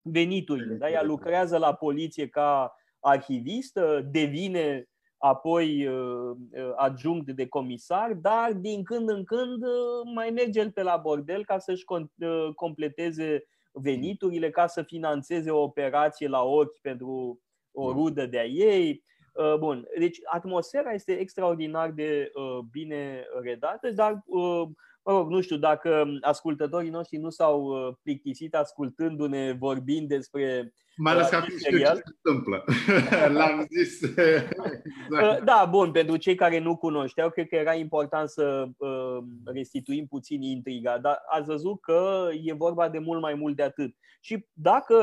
[0.02, 0.74] veniturile.
[0.74, 0.90] Da?
[0.90, 4.88] Ea lucrează la poliție ca arhivistă, devine
[5.18, 10.72] apoi uh, uh, adjunct de comisar, dar din când în când uh, mai merge el
[10.72, 11.86] pe la bordel ca să-și
[12.56, 17.40] completeze veniturile, ca să financeze o operație la ochi pentru
[17.72, 19.06] o rudă de-a ei.
[19.60, 22.32] Bun, deci atmosfera este extraordinar de
[22.72, 24.24] bine redată, dar
[25.04, 31.30] mă rog, nu știu dacă ascultătorii noștri nu s-au plictisit ascultându-ne vorbind despre mai ales
[31.30, 32.64] că acum știu ce se întâmplă.
[33.38, 34.02] L-am zis.
[35.10, 35.44] exact.
[35.44, 40.42] Da, bun, pentru cei care nu cunoșteau, cred că era important să uh, restituim puțin
[40.42, 43.96] intriga, dar ați văzut că e vorba de mult mai mult de atât.
[44.20, 44.96] Și dacă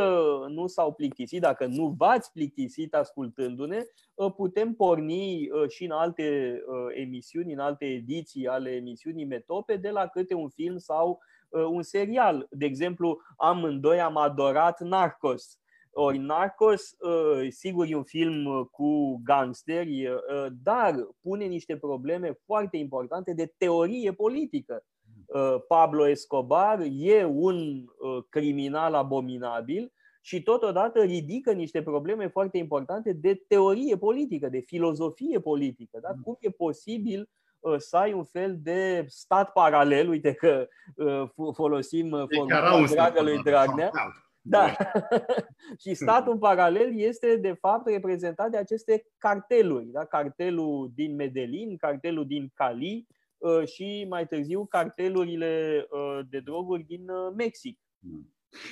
[0.48, 3.82] nu s-au plictisit, dacă nu v-ați plictisit ascultându-ne,
[4.14, 6.58] uh, putem porni uh, și în alte
[6.94, 11.20] emisiuni, în alte ediții ale emisiunii Metope, de la câte un film sau
[11.70, 12.46] un serial.
[12.50, 15.58] De exemplu, amândoi am adorat Narcos
[15.94, 22.38] ori Narcos, uh, sigur, e un film uh, cu gangsteri, uh, dar pune niște probleme
[22.44, 24.84] foarte importante de teorie politică.
[25.68, 27.84] Pablo Escobar e un
[28.28, 35.98] criminal abominabil și totodată ridică niște probleme foarte importante de teorie politică, de filozofie politică.
[36.02, 36.08] Da?
[36.22, 37.28] Cum e posibil
[37.76, 40.68] să ai un fel de stat paralel, uite că
[41.52, 43.90] folosim formula dragă lui Dragnea,
[44.46, 44.76] da.
[45.82, 49.86] și statul paralel este, de fapt, reprezentat de aceste carteluri.
[49.86, 50.04] Da?
[50.04, 53.06] Cartelul din Medellin, cartelul din Cali
[53.38, 57.78] uh, și mai târziu cartelurile uh, de droguri din uh, Mexic.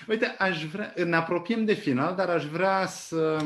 [0.08, 3.38] Uite, aș vrea, ne apropiem de final, dar aș vrea să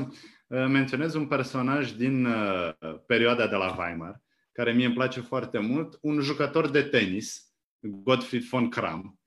[0.47, 2.73] uh, menționez un personaj din uh,
[3.07, 4.21] perioada de la Weimar,
[4.53, 9.19] care mie îmi place foarte mult, un jucător de tenis, Gottfried von Kram,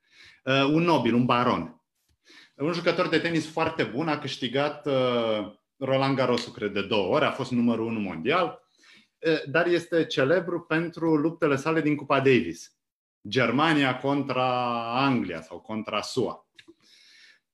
[0.44, 1.79] uh, un nobil, un baron.
[2.60, 4.88] Un jucător de tenis foarte bun, a câștigat
[5.78, 8.62] Roland Garros, cred, de două ori, a fost numărul unu mondial,
[9.46, 12.74] dar este celebru pentru luptele sale din Cupa Davis.
[13.28, 16.48] Germania contra Anglia sau contra SUA.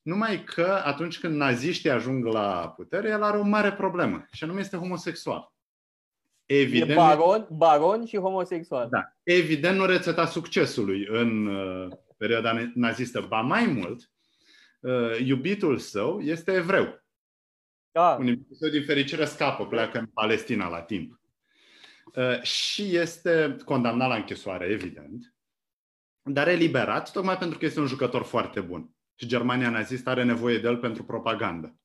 [0.02, 4.60] Numai că atunci când naziștii ajung la putere, el are o mare problemă, și anume
[4.60, 5.54] este homosexual.
[6.46, 8.88] Evident, e baron, baron și homosexual.
[8.90, 9.16] Da.
[9.24, 13.26] Evident, nu rețeta succesului în uh, perioada nazistă.
[13.28, 14.10] Ba mai mult,
[14.86, 17.04] uh, iubitul său este evreu.
[17.92, 18.18] Da.
[18.20, 21.20] Un iubitul său, din fericire, scapă, pleacă în Palestina la timp.
[22.16, 25.36] Uh, și este condamnat la închisoare, evident,
[26.22, 30.58] dar eliberat, tocmai pentru că este un jucător foarte bun și Germania nazistă are nevoie
[30.58, 31.76] de el pentru propagandă.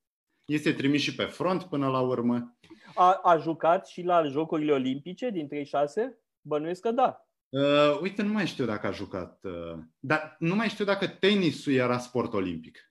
[0.44, 2.56] Este trimis și pe front până la urmă.
[2.94, 6.18] A, a jucat și la Jocurile Olimpice din 36?
[6.40, 7.24] Bănuiesc că da.
[7.48, 9.40] Uh, uite, nu mai știu dacă a jucat.
[9.42, 12.89] Uh, dar nu mai știu dacă tenisul era sport olimpic.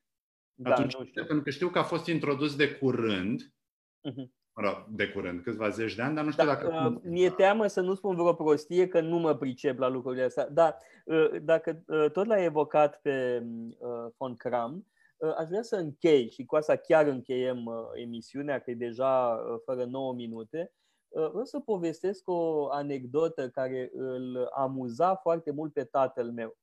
[0.61, 1.25] Da, Atunci, nu știu.
[1.25, 3.41] Pentru că știu că a fost introdus de curând.
[3.41, 4.37] Uh-huh
[4.89, 6.89] de curând, câțiva zeci de ani, dar nu știu da, dacă...
[6.93, 10.49] Uh, mi-e teamă să nu spun vreo prostie, că nu mă pricep la lucrurile astea.
[10.49, 13.43] Dar uh, dacă uh, tot l-ai evocat pe
[13.79, 14.85] uh, von Kram,
[15.17, 19.43] uh, aș vrea să închei și cu asta chiar încheiem uh, emisiunea, că e deja
[19.51, 20.73] uh, fără 9 minute.
[21.07, 26.57] Uh, vreau să povestesc o anecdotă care îl amuza foarte mult pe tatăl meu.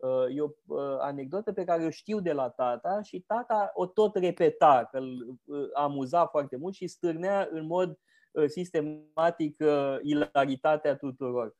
[0.00, 3.86] Uh, e o uh, anecdotă pe care o știu de la tata și tata o
[3.86, 7.98] tot repeta, că îl uh, amuza foarte mult și stârnea în mod
[8.46, 9.56] sistematic
[10.02, 11.56] ilaritatea tuturor.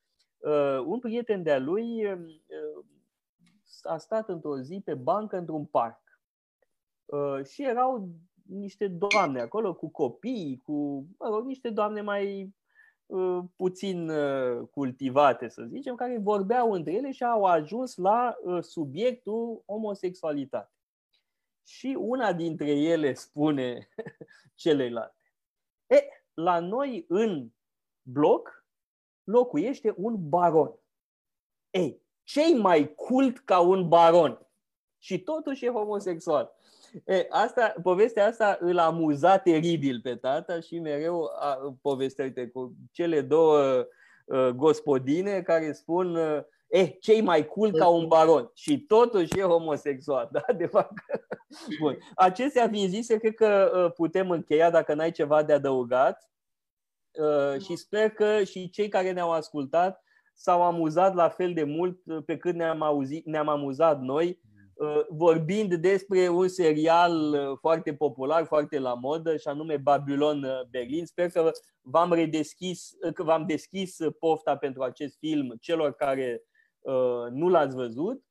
[0.87, 2.19] Un prieten de-a lui
[3.83, 6.01] a stat într-o zi pe bancă într-un parc
[7.45, 8.09] și erau
[8.47, 12.60] niște doamne acolo cu copii, cu mă rog, niște doamne mai Uh,
[13.57, 19.63] puțin uh, cultivate, să zicem, care vorbeau între ele și au ajuns la uh, subiectul
[19.67, 20.73] homosexualitate.
[21.67, 23.89] Și una dintre ele spune
[24.55, 25.17] celelalte.
[25.87, 26.03] E,
[26.35, 27.51] la noi în
[28.03, 28.67] bloc
[29.25, 30.79] locuiește un baron.
[31.71, 34.47] Ei, cei mai cult ca un baron.
[34.99, 36.53] Și totuși e homosexual.
[37.05, 43.21] E, asta, povestea asta îl amuza teribil pe tata și mereu a, povestea cu cele
[43.21, 43.87] două
[44.25, 49.43] uh, gospodine care spun uh, eh, cei mai cool ca un baron și totuși e
[49.43, 50.29] homosexual.
[50.33, 50.53] Da?
[50.57, 50.93] De fapt.
[51.81, 51.99] Bun.
[52.15, 56.31] Acestea fiind zise, cred că uh, putem încheia dacă n-ai ceva de adăugat
[57.13, 60.05] uh, și sper că și cei care ne-au ascultat
[60.35, 64.50] s-au amuzat la fel de mult pe cât ne-am, auzit, ne-am amuzat noi Uh,
[65.09, 71.07] vorbind despre un serial uh, foarte popular, foarte la modă, și anume Babylon uh, Berlin.
[71.07, 71.51] Sper că
[71.81, 76.43] v-am redeschis, că v-am deschis pofta pentru acest film celor care
[77.31, 78.25] nu l-ați văzut,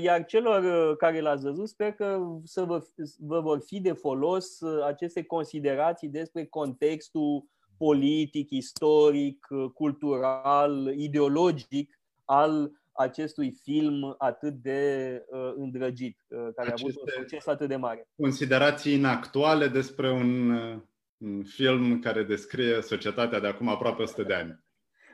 [0.00, 2.86] iar celor care l-ați văzut, sper că să vă,
[3.18, 7.44] vă vor fi de folos aceste considerații despre contextul
[7.78, 16.86] politic, istoric, cultural, ideologic al acestui film atât de uh, îndrăgit, uh, care Aceste a
[16.88, 18.08] avut un succes atât de mare.
[18.16, 20.78] Considerații inactuale despre un, uh,
[21.16, 24.64] un film care descrie societatea de acum aproape 100 de ani.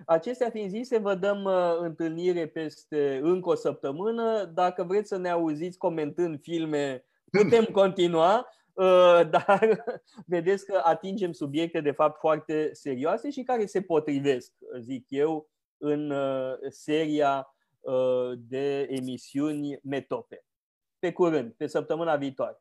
[0.06, 4.50] Acestea fiind zise, vă dăm uh, întâlnire peste încă o săptămână.
[4.54, 7.04] Dacă vreți să ne auziți comentând filme,
[7.42, 9.84] putem continua, uh, dar
[10.26, 16.10] vedeți că atingem subiecte de fapt foarte serioase și care se potrivesc, zic eu, în
[16.10, 17.54] uh, seria Uh,
[18.38, 20.44] de emisiuni Metope.
[20.98, 22.60] Pe curând, pe săptămâna viitoare.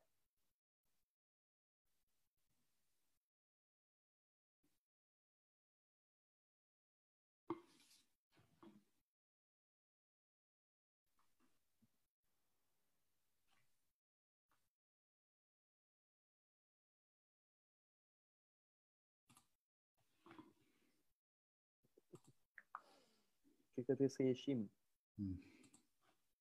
[23.72, 24.70] Cred că trebuie să ieșim.
[25.18, 25.36] Hum.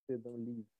[0.07, 0.74] Perdão livre.